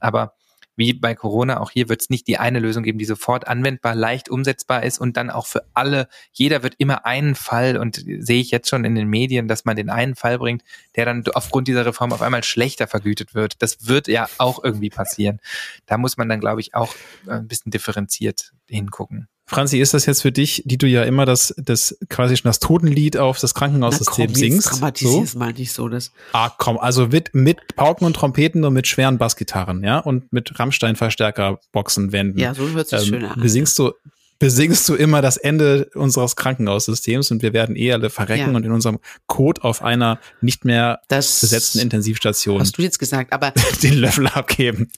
Aber 0.00 0.34
wie 0.76 0.92
bei 0.92 1.14
Corona, 1.14 1.60
auch 1.60 1.70
hier 1.70 1.88
wird 1.88 2.02
es 2.02 2.10
nicht 2.10 2.26
die 2.26 2.38
eine 2.38 2.58
Lösung 2.58 2.82
geben, 2.82 2.98
die 2.98 3.04
sofort 3.04 3.46
anwendbar, 3.46 3.94
leicht 3.94 4.28
umsetzbar 4.28 4.82
ist 4.82 4.98
und 4.98 5.16
dann 5.16 5.30
auch 5.30 5.46
für 5.46 5.64
alle, 5.74 6.08
jeder 6.32 6.62
wird 6.62 6.74
immer 6.78 7.06
einen 7.06 7.34
Fall 7.34 7.76
und 7.76 7.96
sehe 7.96 8.40
ich 8.40 8.50
jetzt 8.50 8.68
schon 8.68 8.84
in 8.84 8.94
den 8.94 9.08
Medien, 9.08 9.48
dass 9.48 9.64
man 9.64 9.76
den 9.76 9.90
einen 9.90 10.14
Fall 10.14 10.38
bringt, 10.38 10.62
der 10.96 11.04
dann 11.04 11.24
aufgrund 11.34 11.68
dieser 11.68 11.86
Reform 11.86 12.12
auf 12.12 12.22
einmal 12.22 12.44
schlechter 12.44 12.86
vergütet 12.86 13.34
wird. 13.34 13.62
Das 13.62 13.86
wird 13.86 14.08
ja 14.08 14.28
auch 14.38 14.62
irgendwie 14.62 14.90
passieren. 14.90 15.40
Da 15.86 15.98
muss 15.98 16.16
man 16.16 16.28
dann, 16.28 16.40
glaube 16.40 16.60
ich, 16.60 16.74
auch 16.74 16.94
ein 17.26 17.46
bisschen 17.46 17.70
differenziert 17.70 18.52
hingucken. 18.68 19.28
Franzi, 19.46 19.78
ist 19.78 19.92
das 19.92 20.06
jetzt 20.06 20.22
für 20.22 20.32
dich, 20.32 20.62
die 20.64 20.78
du 20.78 20.86
ja 20.86 21.02
immer 21.02 21.26
das, 21.26 21.54
das 21.58 21.98
quasi 22.08 22.36
schon 22.36 22.48
das 22.48 22.60
Totenlied 22.60 23.18
auf 23.18 23.38
das 23.38 23.54
Krankenhaussystem 23.54 24.30
Na, 24.30 24.38
singst? 24.38 24.72
Dramatisier's 24.72 25.32
so? 25.32 25.38
mal 25.38 25.52
nicht 25.52 25.72
so 25.72 25.88
das. 25.88 26.12
Ah, 26.32 26.50
komm, 26.56 26.78
also 26.78 27.08
mit, 27.08 27.34
mit 27.34 27.76
Pauken 27.76 28.06
und 28.06 28.16
Trompeten 28.16 28.64
und 28.64 28.72
mit 28.72 28.86
schweren 28.86 29.18
Bassgitarren, 29.18 29.84
ja, 29.84 29.98
und 29.98 30.32
mit 30.32 30.58
Rammstein-Verstärkerboxen 30.58 32.10
Ja, 32.36 32.54
so 32.54 32.68
hört 32.70 32.88
sich 32.88 33.00
ähm, 33.00 33.04
schön 33.06 33.24
an. 33.26 33.38
Besingst 33.38 33.78
du, 33.78 33.92
besingst 34.38 34.88
du 34.88 34.94
immer 34.94 35.22
das 35.22 35.36
Ende 35.36 35.90
unseres 35.94 36.36
Krankenhaussystems 36.36 37.30
und 37.30 37.42
wir 37.42 37.52
werden 37.52 37.76
eh 37.76 37.92
alle 37.92 38.10
verrecken 38.10 38.50
ja. 38.50 38.56
und 38.56 38.64
in 38.64 38.72
unserem 38.72 38.98
Code 39.26 39.62
auf 39.62 39.82
einer 39.82 40.20
nicht 40.40 40.64
mehr 40.64 41.00
das 41.08 41.40
besetzten 41.40 41.78
Intensivstation. 41.78 42.60
Hast 42.60 42.76
du 42.76 42.82
jetzt 42.82 42.98
gesagt, 42.98 43.32
aber 43.32 43.52
den 43.82 43.94
Löffel 43.94 44.26
abgeben. 44.26 44.90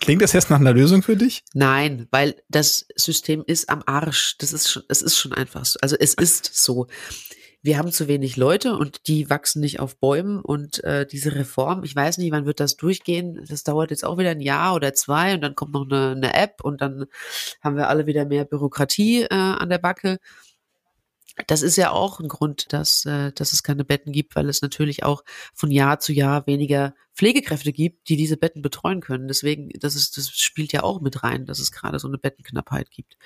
Klingt 0.00 0.22
das 0.22 0.32
jetzt 0.32 0.50
nach 0.50 0.60
einer 0.60 0.72
Lösung 0.72 1.02
für 1.02 1.16
dich? 1.16 1.44
Nein, 1.54 2.06
weil 2.10 2.36
das 2.48 2.86
System 2.96 3.42
ist 3.46 3.68
am 3.68 3.82
Arsch. 3.86 4.36
Das 4.38 4.52
ist 4.52 4.70
schon, 4.70 4.82
es 4.88 5.02
ist 5.02 5.18
schon 5.18 5.32
einfach 5.32 5.64
so. 5.64 5.78
Also 5.80 5.96
es 5.98 6.14
ist 6.14 6.50
so 6.54 6.86
wir 7.64 7.78
haben 7.78 7.92
zu 7.92 8.08
wenig 8.08 8.36
Leute 8.36 8.76
und 8.76 9.08
die 9.08 9.30
wachsen 9.30 9.60
nicht 9.60 9.80
auf 9.80 9.98
Bäumen 9.98 10.40
und 10.40 10.84
äh, 10.84 11.06
diese 11.06 11.34
Reform, 11.34 11.82
ich 11.82 11.96
weiß 11.96 12.18
nicht, 12.18 12.30
wann 12.30 12.44
wird 12.44 12.60
das 12.60 12.76
durchgehen? 12.76 13.42
Das 13.48 13.64
dauert 13.64 13.90
jetzt 13.90 14.04
auch 14.04 14.18
wieder 14.18 14.32
ein 14.32 14.42
Jahr 14.42 14.74
oder 14.74 14.92
zwei 14.92 15.32
und 15.32 15.40
dann 15.40 15.54
kommt 15.54 15.72
noch 15.72 15.86
eine, 15.90 16.10
eine 16.10 16.34
App 16.34 16.62
und 16.62 16.82
dann 16.82 17.06
haben 17.62 17.76
wir 17.76 17.88
alle 17.88 18.06
wieder 18.06 18.26
mehr 18.26 18.44
Bürokratie 18.44 19.22
äh, 19.22 19.34
an 19.34 19.70
der 19.70 19.78
Backe. 19.78 20.18
Das 21.46 21.62
ist 21.62 21.76
ja 21.76 21.90
auch 21.90 22.20
ein 22.20 22.28
Grund, 22.28 22.70
dass, 22.74 23.06
äh, 23.06 23.32
dass 23.32 23.54
es 23.54 23.62
keine 23.62 23.84
Betten 23.86 24.12
gibt, 24.12 24.36
weil 24.36 24.50
es 24.50 24.60
natürlich 24.60 25.02
auch 25.02 25.24
von 25.54 25.70
Jahr 25.70 26.00
zu 26.00 26.12
Jahr 26.12 26.46
weniger 26.46 26.94
Pflegekräfte 27.14 27.72
gibt, 27.72 28.10
die 28.10 28.16
diese 28.16 28.36
Betten 28.36 28.60
betreuen 28.60 29.00
können. 29.00 29.26
Deswegen, 29.26 29.70
das 29.80 29.94
ist, 29.96 30.18
das 30.18 30.28
spielt 30.28 30.74
ja 30.74 30.82
auch 30.82 31.00
mit 31.00 31.22
rein, 31.22 31.46
dass 31.46 31.60
es 31.60 31.72
gerade 31.72 31.98
so 31.98 32.08
eine 32.08 32.18
Bettenknappheit 32.18 32.90
gibt. 32.90 33.16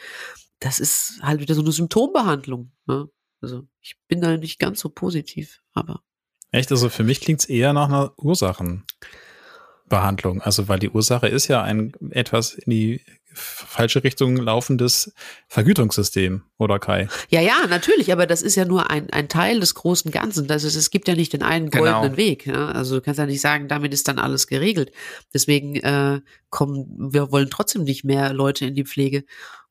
Das 0.60 0.78
ist 0.78 1.18
halt 1.22 1.40
wieder 1.40 1.56
so 1.56 1.60
eine 1.60 1.72
Symptombehandlung. 1.72 2.70
Ne? 2.86 3.08
Also 3.40 3.66
ich 3.80 3.96
bin 4.08 4.20
da 4.20 4.36
nicht 4.36 4.58
ganz 4.58 4.80
so 4.80 4.88
positiv, 4.88 5.62
aber. 5.72 6.02
Echt? 6.50 6.72
Also 6.72 6.88
für 6.88 7.04
mich 7.04 7.20
klingt 7.20 7.40
es 7.40 7.46
eher 7.46 7.72
nach 7.72 7.88
einer 7.88 8.12
Ursachenbehandlung. 8.18 10.42
Also 10.42 10.68
weil 10.68 10.78
die 10.78 10.90
Ursache 10.90 11.28
ist 11.28 11.48
ja 11.48 11.62
ein 11.62 11.92
etwas 12.10 12.54
in 12.54 12.70
die 12.70 13.00
falsche 13.38 14.04
Richtung 14.04 14.36
laufendes 14.36 15.12
Vergütungssystem, 15.48 16.42
oder 16.58 16.78
Kai? 16.78 17.08
Ja, 17.28 17.40
ja, 17.40 17.66
natürlich, 17.68 18.12
aber 18.12 18.26
das 18.26 18.42
ist 18.42 18.56
ja 18.56 18.64
nur 18.64 18.90
ein, 18.90 19.10
ein 19.10 19.28
Teil 19.28 19.60
des 19.60 19.74
großen 19.74 20.10
Ganzen. 20.10 20.46
Das 20.46 20.64
ist, 20.64 20.74
es 20.74 20.90
gibt 20.90 21.08
ja 21.08 21.14
nicht 21.14 21.32
den 21.32 21.42
einen 21.42 21.70
genau. 21.70 21.84
goldenen 21.84 22.16
genau. 22.16 22.16
Weg. 22.16 22.46
Ja? 22.46 22.68
Also 22.68 22.96
du 22.96 23.02
kannst 23.02 23.18
ja 23.18 23.26
nicht 23.26 23.40
sagen, 23.40 23.68
damit 23.68 23.94
ist 23.94 24.08
dann 24.08 24.18
alles 24.18 24.46
geregelt. 24.46 24.92
Deswegen 25.32 25.76
äh, 25.76 26.20
kommen, 26.50 27.12
wir 27.12 27.30
wollen 27.30 27.50
trotzdem 27.50 27.84
nicht 27.84 28.04
mehr 28.04 28.32
Leute 28.32 28.66
in 28.66 28.74
die 28.74 28.84
Pflege 28.84 29.24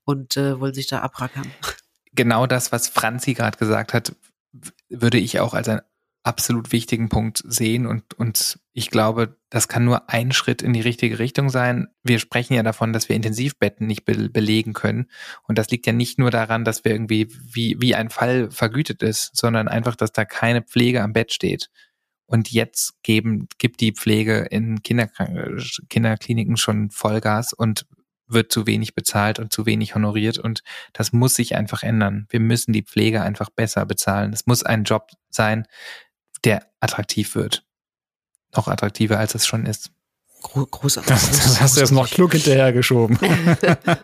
und 0.03 0.37
äh, 0.37 0.59
wollen 0.59 0.73
sich 0.73 0.87
da 0.87 0.99
abrackern 0.99 1.51
genau 2.17 2.47
das, 2.47 2.73
was 2.73 2.89
Franzi 2.89 3.33
gerade 3.33 3.57
gesagt 3.57 3.93
hat, 3.93 4.13
würde 4.89 5.17
ich 5.17 5.39
auch 5.39 5.53
als 5.53 5.69
einen 5.69 5.81
absolut 6.23 6.73
wichtigen 6.73 7.07
Punkt 7.07 7.41
sehen 7.47 7.85
und, 7.85 8.13
und 8.15 8.59
ich 8.73 8.89
glaube, 8.91 9.37
das 9.49 9.69
kann 9.69 9.85
nur 9.85 10.09
ein 10.09 10.33
Schritt 10.33 10.61
in 10.61 10.73
die 10.73 10.81
richtige 10.81 11.19
Richtung 11.19 11.49
sein. 11.49 11.87
Wir 12.03 12.19
sprechen 12.19 12.53
ja 12.53 12.63
davon, 12.63 12.91
dass 12.91 13.07
wir 13.07 13.15
Intensivbetten 13.15 13.87
nicht 13.87 14.03
be 14.03 14.29
belegen 14.29 14.73
können 14.73 15.09
und 15.47 15.57
das 15.57 15.69
liegt 15.69 15.87
ja 15.87 15.93
nicht 15.93 16.19
nur 16.19 16.29
daran, 16.29 16.65
dass 16.65 16.83
wir 16.83 16.91
irgendwie 16.91 17.29
wie, 17.31 17.77
wie 17.79 17.95
ein 17.95 18.09
Fall 18.09 18.51
vergütet 18.51 19.03
ist, 19.03 19.37
sondern 19.37 19.69
einfach, 19.69 19.95
dass 19.95 20.11
da 20.11 20.25
keine 20.25 20.63
Pflege 20.63 21.01
am 21.01 21.13
Bett 21.13 21.31
steht. 21.31 21.69
Und 22.25 22.51
jetzt 22.51 23.01
geben, 23.03 23.47
gibt 23.57 23.79
die 23.79 23.93
Pflege 23.93 24.39
in 24.51 24.83
Kinderkliniken 24.83 26.57
schon 26.57 26.89
Vollgas 26.89 27.53
und 27.53 27.85
wird 28.27 28.51
zu 28.51 28.67
wenig 28.67 28.93
bezahlt 28.95 29.39
und 29.39 29.53
zu 29.53 29.65
wenig 29.65 29.95
honoriert 29.95 30.37
und 30.37 30.63
das 30.93 31.13
muss 31.13 31.35
sich 31.35 31.55
einfach 31.55 31.83
ändern. 31.83 32.27
Wir 32.29 32.39
müssen 32.39 32.73
die 32.73 32.83
Pflege 32.83 33.21
einfach 33.21 33.49
besser 33.49 33.85
bezahlen. 33.85 34.33
Es 34.33 34.45
muss 34.45 34.63
ein 34.63 34.83
Job 34.83 35.11
sein, 35.29 35.67
der 36.43 36.67
attraktiv 36.79 37.35
wird. 37.35 37.65
Noch 38.55 38.67
attraktiver, 38.67 39.19
als 39.19 39.35
es 39.35 39.45
schon 39.45 39.65
ist. 39.65 39.91
Großartig. 40.41 41.09
Das, 41.09 41.29
das 41.31 41.61
hast 41.61 41.75
du 41.75 41.81
jetzt 41.81 41.91
noch 41.91 42.09
klug 42.09 42.31
hinterhergeschoben. 42.31 43.17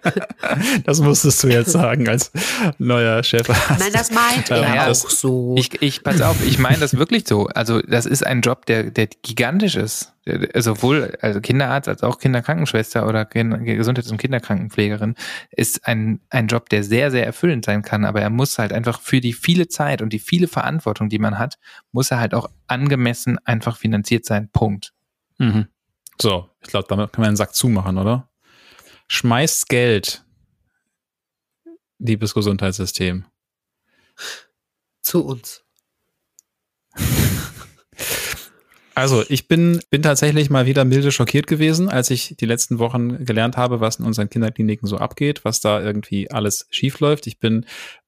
das 0.86 1.00
musstest 1.00 1.44
du 1.44 1.48
jetzt 1.48 1.72
sagen 1.72 2.10
als 2.10 2.32
neuer 2.80 3.24
Chef. 3.24 3.48
Nein, 3.48 3.92
das 3.94 4.12
meint 4.12 4.50
er 4.50 4.62
naja, 4.62 4.88
auch 4.88 4.94
so. 4.96 5.56
Ich, 5.58 5.82
ich, 5.82 6.04
pass 6.04 6.22
auf, 6.22 6.44
ich 6.46 6.58
meine 6.60 6.80
das 6.80 6.98
wirklich 6.98 7.28
so. 7.28 7.48
Also, 7.48 7.82
das 7.82 8.06
ist 8.06 8.26
ein 8.26 8.42
Job, 8.42 8.66
der, 8.66 8.92
der 8.92 9.08
gigantisch 9.22 9.76
ist. 9.76 10.14
Sowohl 10.56 11.18
also 11.22 11.42
Kinderarzt 11.42 11.90
als 11.90 12.02
auch 12.02 12.18
Kinderkrankenschwester 12.18 13.08
oder 13.08 13.26
Gesundheits- 13.26 14.10
und 14.10 14.18
Kinderkrankenpflegerin 14.18 15.16
ist 15.52 15.86
ein, 15.86 16.22
ein 16.30 16.48
Job, 16.48 16.70
der 16.70 16.84
sehr, 16.84 17.12
sehr 17.12 17.26
erfüllend 17.26 17.66
sein 17.66 17.82
kann. 17.84 18.06
Aber 18.06 18.22
er 18.22 18.30
muss 18.30 18.58
halt 18.58 18.74
einfach 18.74 19.02
für 19.02 19.22
die 19.22 19.34
viele 19.34 19.68
Zeit 19.68 20.02
und 20.02 20.14
die 20.14 20.20
viele 20.20 20.48
Verantwortung, 20.48 21.10
die 21.10 21.20
man 21.20 21.40
hat, 21.40 21.58
muss 21.92 22.10
er 22.10 22.20
halt 22.20 22.34
auch 22.34 22.50
angemessen 22.68 23.38
einfach 23.46 23.78
finanziert 23.78 24.26
sein. 24.26 24.50
Punkt. 24.52 24.94
Mhm. 25.40 25.68
So, 26.22 26.49
ich 26.61 26.70
glaube, 26.70 26.88
damit 26.88 27.11
kann 27.11 27.22
man 27.22 27.32
den 27.32 27.38
Sack 27.38 27.55
zumachen, 27.55 27.97
oder? 27.97 28.30
Schmeißt 29.07 29.68
Geld, 29.70 30.24
liebes 31.99 32.34
Gesundheitssystem. 32.34 33.26
Zu 35.01 35.26
uns. 35.26 35.64
Also, 38.95 39.24
ich 39.28 39.47
bin, 39.47 39.82
bin 39.89 40.03
tatsächlich 40.03 40.51
mal 40.51 40.68
wieder 40.68 40.86
milde 40.86 41.11
schockiert 41.11 41.47
gewesen, 41.47 41.89
als 41.89 42.11
ich 42.11 42.36
die 42.39 42.45
letzten 42.45 42.78
Wochen 42.78 43.26
gelernt 43.26 43.57
habe, 43.57 43.80
was 43.80 43.95
in 43.95 44.05
unseren 44.05 44.30
Kinderkliniken 44.30 44.88
so 44.88 44.97
abgeht, 44.97 45.43
was 45.43 45.61
da 45.61 45.82
irgendwie 45.82 46.30
alles 46.30 46.68
schief 46.70 46.99
läuft. 46.99 47.26
Ich 47.26 47.39
bin 47.39 47.66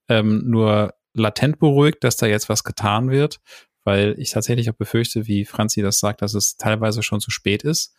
ähm, 0.09 0.43
nur 0.45 0.93
latent 1.15 1.57
beruhigt, 1.57 2.03
dass 2.03 2.17
da 2.17 2.27
jetzt 2.27 2.49
was 2.49 2.63
getan 2.63 3.09
wird 3.09 3.39
weil 3.86 4.15
ich 4.17 4.31
tatsächlich 4.31 4.69
auch 4.69 4.75
befürchte, 4.75 5.27
wie 5.27 5.45
Franzi 5.45 5.81
das 5.81 5.99
sagt, 5.99 6.21
dass 6.21 6.33
es 6.33 6.57
teilweise 6.57 7.03
schon 7.03 7.21
zu 7.21 7.31
spät 7.31 7.63
ist. 7.63 7.95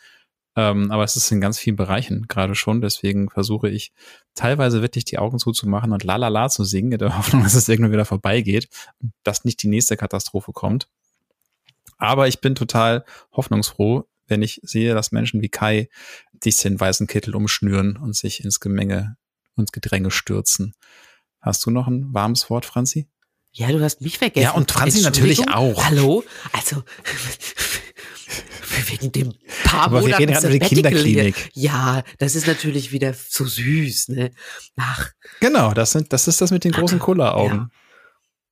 Ähm, 0.57 0.91
aber 0.91 1.05
es 1.05 1.17
ist 1.17 1.31
in 1.31 1.41
ganz 1.41 1.59
vielen 1.59 1.77
Bereichen 1.77 2.27
gerade 2.29 2.55
schon. 2.55 2.81
Deswegen 2.81 3.31
versuche 3.31 3.69
ich 3.69 3.93
teilweise 4.35 4.83
wirklich 4.83 5.05
die 5.05 5.19
Augen 5.19 5.39
zuzumachen 5.39 5.93
und 5.93 6.03
la 6.05 6.17
la 6.17 6.29
la 6.29 6.49
zu 6.49 6.65
singen, 6.65 6.93
in 6.93 6.99
der 6.99 7.17
Hoffnung, 7.19 7.43
dass 7.43 7.55
es 7.55 7.69
irgendwann 7.69 7.93
wieder 7.93 8.05
vorbeigeht 8.05 8.69
dass 9.23 9.45
nicht 9.45 9.63
die 9.63 9.69
nächste 9.69 9.97
Katastrophe 9.97 10.53
kommt. 10.53 10.89
Aber 11.99 12.29
ich 12.29 12.41
bin 12.41 12.55
total 12.55 13.05
hoffnungsfroh, 13.33 14.05
wenn 14.27 14.43
ich 14.43 14.61
sehe, 14.63 14.95
dass 14.95 15.13
Menschen 15.13 15.41
wie 15.41 15.49
Kai 15.49 15.89
sich 16.43 16.57
den 16.57 16.79
weißen 16.79 17.07
Kittel 17.07 17.35
umschnüren 17.35 17.97
und 17.97 18.15
sich 18.15 18.45
ins 18.45 18.61
Gemenge 18.61 19.17
und 19.55 19.73
Gedränge 19.73 20.11
stürzen. 20.11 20.75
Hast 21.41 21.65
du 21.65 21.71
noch 21.71 21.87
ein 21.87 22.13
warmes 22.13 22.51
Wort, 22.51 22.67
Franzi? 22.67 23.09
Ja, 23.57 23.73
du 23.73 23.81
hast 23.81 24.03
mich 24.03 24.19
vergessen. 24.19 24.45
Ja, 24.45 24.51
und 24.53 24.71
Franzi 24.71 25.01
natürlich 25.01 25.49
auch. 25.49 25.83
Hallo? 25.87 26.23
Also, 26.53 26.83
wegen 28.91 29.13
dem 29.13 29.33
paar 29.65 29.85
Aber 29.85 30.01
Monaten 30.03 30.11
wir 30.11 30.19
reden 30.19 30.33
gerade 30.33 30.49
über 30.49 30.59
die 30.59 30.75
Kinderklinik. 30.75 31.51
Ja, 31.55 32.03
das 32.19 32.35
ist 32.35 32.47
natürlich 32.47 32.93
wieder 32.93 33.15
so 33.15 33.47
süß, 33.47 34.09
ne? 34.09 34.31
Ach. 34.77 35.11
Genau, 35.41 35.73
das 35.73 35.93
sind, 35.93 36.13
das 36.13 36.29
ist 36.29 36.43
das 36.43 36.51
mit 36.51 36.65
den 36.65 36.73
großen 36.73 36.99
Kulleraugen. 36.99 37.59
Ja. 37.59 37.69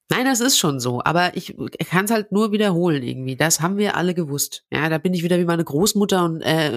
Nein, 0.09 0.25
das 0.25 0.41
ist 0.41 0.59
schon 0.59 0.81
so, 0.81 1.03
aber 1.05 1.37
ich 1.37 1.55
kann 1.91 2.07
es 2.07 2.11
halt 2.11 2.33
nur 2.33 2.53
wiederholen 2.53 3.03
irgendwie. 3.03 3.37
Das 3.37 3.61
haben 3.61 3.77
wir 3.77 3.97
alle 3.97 4.15
gewusst. 4.15 4.65
Ja, 4.71 4.89
da 4.89 4.97
bin 4.97 5.13
ich 5.13 5.23
wieder 5.23 5.39
wie 5.39 5.45
meine 5.45 5.65
Großmutter 5.65 6.25
und 6.25 6.41
äh, 6.41 6.73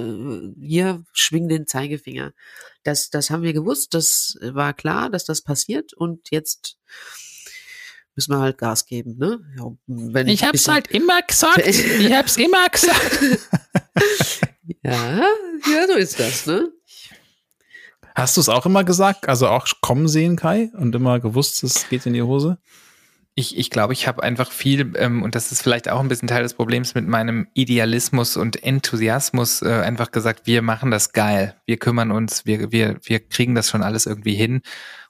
hier 0.61 1.03
schwing 1.13 1.47
den 1.47 1.65
Zeigefinger. 1.65 2.33
Das, 2.83 3.09
das 3.09 3.29
haben 3.29 3.43
wir 3.43 3.53
gewusst, 3.53 3.93
das 3.93 4.37
war 4.41 4.73
klar, 4.73 5.09
dass 5.09 5.23
das 5.23 5.41
passiert 5.41 5.93
und 5.93 6.29
jetzt 6.31 6.77
müssen 8.17 8.33
wir 8.33 8.39
halt 8.39 8.57
Gas 8.57 8.85
geben, 8.85 9.15
ne? 9.17 9.39
Ja, 9.57 9.71
wenn 9.85 10.27
ich 10.27 10.43
hab's 10.43 10.67
halt 10.67 10.87
immer 10.87 11.21
gesagt. 11.21 11.65
ich 11.65 12.11
hab's 12.11 12.35
immer 12.35 12.67
gesagt. 12.71 13.19
ja, 14.83 15.21
ja, 15.71 15.87
so 15.87 15.93
ist 15.93 16.19
das, 16.19 16.47
ne? 16.47 16.71
Hast 18.15 18.35
du 18.35 18.41
es 18.41 18.49
auch 18.49 18.65
immer 18.65 18.83
gesagt? 18.83 19.29
Also 19.29 19.47
auch 19.47 19.67
kommen 19.81 20.07
sehen, 20.07 20.35
Kai? 20.35 20.71
Und 20.73 20.95
immer 20.95 21.19
gewusst, 21.19 21.63
es 21.63 21.87
geht 21.87 22.07
in 22.07 22.13
die 22.13 22.23
Hose? 22.23 22.57
Ich, 23.35 23.55
ich 23.55 23.69
glaube, 23.69 23.93
ich 23.93 24.07
habe 24.07 24.23
einfach 24.23 24.51
viel, 24.51 24.93
ähm, 24.97 25.21
und 25.21 25.35
das 25.35 25.51
ist 25.51 25.61
vielleicht 25.61 25.87
auch 25.87 25.99
ein 25.99 26.07
bisschen 26.07 26.27
Teil 26.27 26.41
des 26.41 26.55
Problems 26.55 26.95
mit 26.95 27.07
meinem 27.07 27.47
Idealismus 27.53 28.35
und 28.35 28.63
Enthusiasmus, 28.63 29.61
äh, 29.61 29.69
einfach 29.69 30.09
gesagt, 30.09 30.47
wir 30.47 30.63
machen 30.63 30.89
das 30.89 31.13
geil, 31.13 31.55
wir 31.67 31.77
kümmern 31.77 32.09
uns, 32.09 32.47
wir, 32.47 32.71
wir, 32.71 32.97
wir 33.03 33.19
kriegen 33.19 33.53
das 33.53 33.69
schon 33.69 33.83
alles 33.83 34.07
irgendwie 34.07 34.33
hin. 34.33 34.61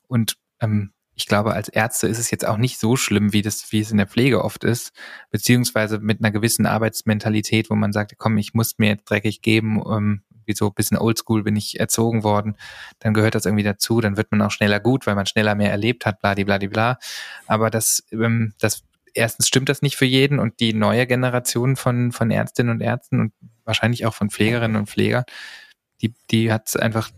Und 0.10 0.36
ähm, 0.60 0.91
ich 1.18 1.26
glaube, 1.26 1.53
als 1.53 1.68
Ärzte 1.68 2.07
ist 2.07 2.20
es 2.20 2.30
jetzt 2.30 2.45
auch 2.45 2.57
nicht 2.57 2.80
so 2.80 2.95
schlimm, 2.95 3.34
wie 3.34 3.41
das, 3.41 3.72
wie 3.72 3.80
es 3.80 3.89
in 3.89 3.97
der 3.97 4.05
Pflege 4.05 4.43
oft 4.43 4.63
ist, 4.63 4.93
beziehungsweise 5.32 5.97
mit 5.97 6.20
einer 6.20 6.30
gewissen 6.30 6.68
Arbeitsmentalität, 6.68 7.72
wo 7.72 7.76
man 7.76 7.91
sagt, 7.91 8.13
komm, 8.20 8.38
ich 8.38 8.53
muss 8.53 8.78
mir 8.78 8.89
jetzt 8.89 9.09
dreckig 9.09 9.41
geben, 9.41 9.82
ähm, 9.89 10.22
wie 10.45 10.53
so 10.53 10.68
ein 10.68 10.76
bisschen 10.76 10.95
oldschool 10.95 11.41
bin 11.41 11.55
ich 11.55 11.80
erzogen 11.80 12.24
worden, 12.24 12.55
dann 12.99 13.15
gehört 13.15 13.34
das 13.34 13.47
irgendwie 13.47 13.63
dazu, 13.63 13.99
dann 13.99 14.15
wird 14.15 14.32
man 14.32 14.43
auch 14.43 14.51
schneller 14.51 14.80
gut, 14.80 15.07
weil 15.07 15.15
man 15.15 15.26
schneller 15.26 15.55
mehr 15.55 15.72
erlebt 15.72 16.05
hat, 16.05 16.20
bla, 16.20 16.36
bla, 16.36 16.59
bla. 16.59 16.99
Aber 17.47 17.72
das, 17.72 18.03
ähm, 18.11 18.53
das, 18.59 18.84
erstens 19.15 19.47
stimmt 19.47 19.70
das 19.70 19.82
nicht 19.82 19.97
für 19.97 20.05
jeden 20.05 20.38
und 20.38 20.59
die 20.59 20.74
neue 20.74 21.07
Generation 21.07 21.78
von, 21.78 22.11
von 22.11 22.30
Ärztinnen 22.30 22.72
und 22.72 22.82
Ärzten 22.82 23.20
und 23.20 23.34
wahrscheinlich 23.65 24.05
auch 24.05 24.13
von 24.13 24.30
Pflegerinnen 24.30 24.78
und 24.78 24.88
Pflegern, 24.88 25.24
die, 25.99 26.13
die 26.30 26.53
hat 26.53 26.68
es 26.68 26.76
einfach 26.76 27.09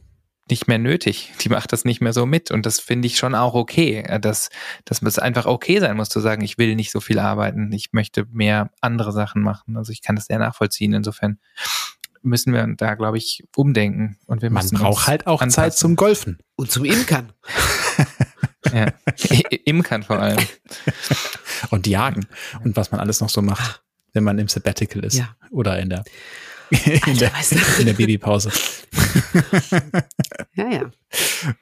nicht 0.49 0.67
mehr 0.67 0.77
nötig. 0.77 1.31
Die 1.41 1.49
macht 1.49 1.71
das 1.73 1.85
nicht 1.85 2.01
mehr 2.01 2.13
so 2.13 2.25
mit. 2.25 2.51
Und 2.51 2.65
das 2.65 2.79
finde 2.79 3.07
ich 3.07 3.17
schon 3.17 3.35
auch 3.35 3.53
okay, 3.53 4.03
äh, 4.05 4.19
dass, 4.19 4.49
dass 4.85 5.01
es 5.01 5.19
einfach 5.19 5.45
okay 5.45 5.79
sein 5.79 5.97
muss 5.97 6.09
zu 6.09 6.19
sagen, 6.19 6.43
ich 6.43 6.57
will 6.57 6.75
nicht 6.75 6.91
so 6.91 6.99
viel 6.99 7.19
arbeiten, 7.19 7.71
ich 7.71 7.93
möchte 7.93 8.25
mehr 8.31 8.71
andere 8.81 9.11
Sachen 9.11 9.41
machen. 9.41 9.77
Also 9.77 9.91
ich 9.91 10.01
kann 10.01 10.15
das 10.15 10.25
sehr 10.25 10.39
nachvollziehen. 10.39 10.93
Insofern 10.93 11.39
müssen 12.21 12.53
wir 12.53 12.67
da, 12.75 12.95
glaube 12.95 13.17
ich, 13.17 13.43
umdenken. 13.55 14.17
Und 14.25 14.41
wir 14.41 14.49
Man 14.49 14.67
braucht 14.69 15.07
halt 15.07 15.27
auch 15.27 15.41
anpassen. 15.41 15.63
Zeit 15.63 15.77
zum 15.77 15.95
Golfen. 15.95 16.39
Und 16.55 16.71
zum 16.71 16.85
Imkern. 16.85 17.31
ja, 18.73 18.87
Imkern 19.65 20.03
vor 20.03 20.19
allem. 20.19 20.39
Und 21.69 21.87
jagen. 21.87 22.27
Und 22.63 22.75
was 22.75 22.91
man 22.91 22.99
alles 22.99 23.21
noch 23.21 23.29
so 23.29 23.41
macht, 23.41 23.83
wenn 24.13 24.23
man 24.23 24.37
im 24.39 24.47
Sabbatical 24.47 25.03
ist. 25.05 25.17
Ja. 25.17 25.35
Oder 25.51 25.79
in 25.79 25.89
der 25.89 26.03
in, 27.07 27.17
der, 27.17 27.31
in 27.79 27.85
der 27.85 27.93
Babypause. 27.93 28.51
ja, 30.55 30.69
ja. 30.71 30.91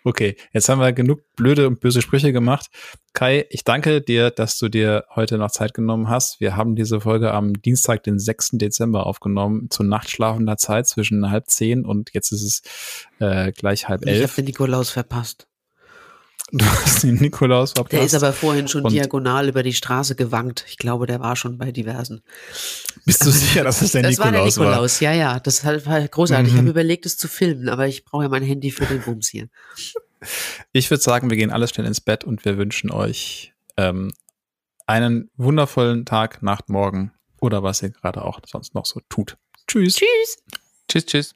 Okay, 0.03 0.35
jetzt 0.53 0.67
haben 0.67 0.79
wir 0.79 0.91
genug 0.91 1.21
blöde 1.35 1.67
und 1.67 1.79
böse 1.79 2.01
Sprüche 2.01 2.33
gemacht. 2.33 2.67
Kai, 3.13 3.45
ich 3.49 3.63
danke 3.63 4.01
dir, 4.01 4.31
dass 4.31 4.57
du 4.57 4.67
dir 4.69 5.05
heute 5.15 5.37
noch 5.37 5.51
Zeit 5.51 5.73
genommen 5.73 6.09
hast. 6.09 6.39
Wir 6.39 6.55
haben 6.55 6.75
diese 6.75 6.99
Folge 7.01 7.33
am 7.33 7.53
Dienstag, 7.53 8.03
den 8.03 8.19
6. 8.19 8.51
Dezember 8.53 9.05
aufgenommen, 9.05 9.69
zu 9.69 9.83
nachtschlafender 9.83 10.57
Zeit 10.57 10.87
zwischen 10.87 11.29
halb 11.29 11.49
zehn 11.49 11.85
und 11.85 12.13
jetzt 12.13 12.31
ist 12.31 12.43
es 12.43 12.61
äh, 13.19 13.51
gleich 13.51 13.87
halb 13.87 14.05
elf. 14.05 14.17
Ich 14.17 14.23
habe 14.23 14.35
den 14.35 14.45
Nikolaus 14.45 14.89
verpasst. 14.89 15.47
Du 16.51 16.65
hast 16.65 17.03
den 17.03 17.15
Nikolaus 17.15 17.73
verpasst. 17.73 17.93
Der 17.93 18.03
ist 18.03 18.13
aber 18.13 18.31
vorhin 18.31 18.67
schon 18.69 18.83
und 18.83 18.91
diagonal 18.93 19.49
über 19.49 19.63
die 19.63 19.73
Straße 19.73 20.15
gewankt. 20.15 20.63
Ich 20.67 20.77
glaube, 20.77 21.05
der 21.05 21.19
war 21.19 21.35
schon 21.35 21.57
bei 21.57 21.71
diversen. 21.71 22.21
Bist 23.05 23.25
du 23.25 23.31
sicher, 23.31 23.65
dass 23.65 23.81
es 23.81 23.91
der 23.91 24.03
das 24.03 24.11
Nikolaus 24.11 24.31
war? 24.31 24.45
Das 24.45 24.57
war 24.57 24.65
der 24.65 24.71
Nikolaus, 24.75 25.01
war? 25.01 25.13
ja, 25.13 25.13
ja. 25.13 25.39
Das 25.41 25.65
war 25.65 26.07
großartig. 26.07 26.47
Mhm. 26.47 26.55
Ich 26.55 26.59
habe 26.59 26.69
überlegt, 26.69 27.05
es 27.05 27.17
zu 27.17 27.27
filmen, 27.27 27.67
aber 27.67 27.87
ich 27.87 28.05
brauche 28.05 28.23
ja 28.23 28.29
mein 28.29 28.43
Handy 28.43 28.71
für 28.71 28.85
den 28.85 29.01
Bums 29.01 29.27
hier. 29.27 29.49
Ich 30.71 30.89
würde 30.89 31.03
sagen, 31.03 31.29
wir 31.29 31.37
gehen 31.37 31.51
alles 31.51 31.71
schnell 31.71 31.85
ins 31.85 32.01
Bett 32.01 32.23
und 32.23 32.43
wir 32.45 32.57
wünschen 32.57 32.91
euch 32.91 33.53
ähm, 33.75 34.13
einen 34.85 35.29
wundervollen 35.35 36.05
Tag, 36.05 36.41
Nacht, 36.41 36.69
Morgen 36.69 37.11
oder 37.41 37.61
was 37.61 37.83
ihr 37.83 37.89
gerade 37.89 38.23
auch 38.23 38.39
sonst 38.45 38.73
noch 38.73 38.85
so 38.85 39.01
tut. 39.09 39.37
Tschüss. 39.67 39.95
Tschüss. 39.95 40.37
Tschüss, 40.87 41.05
tschüss. 41.05 41.35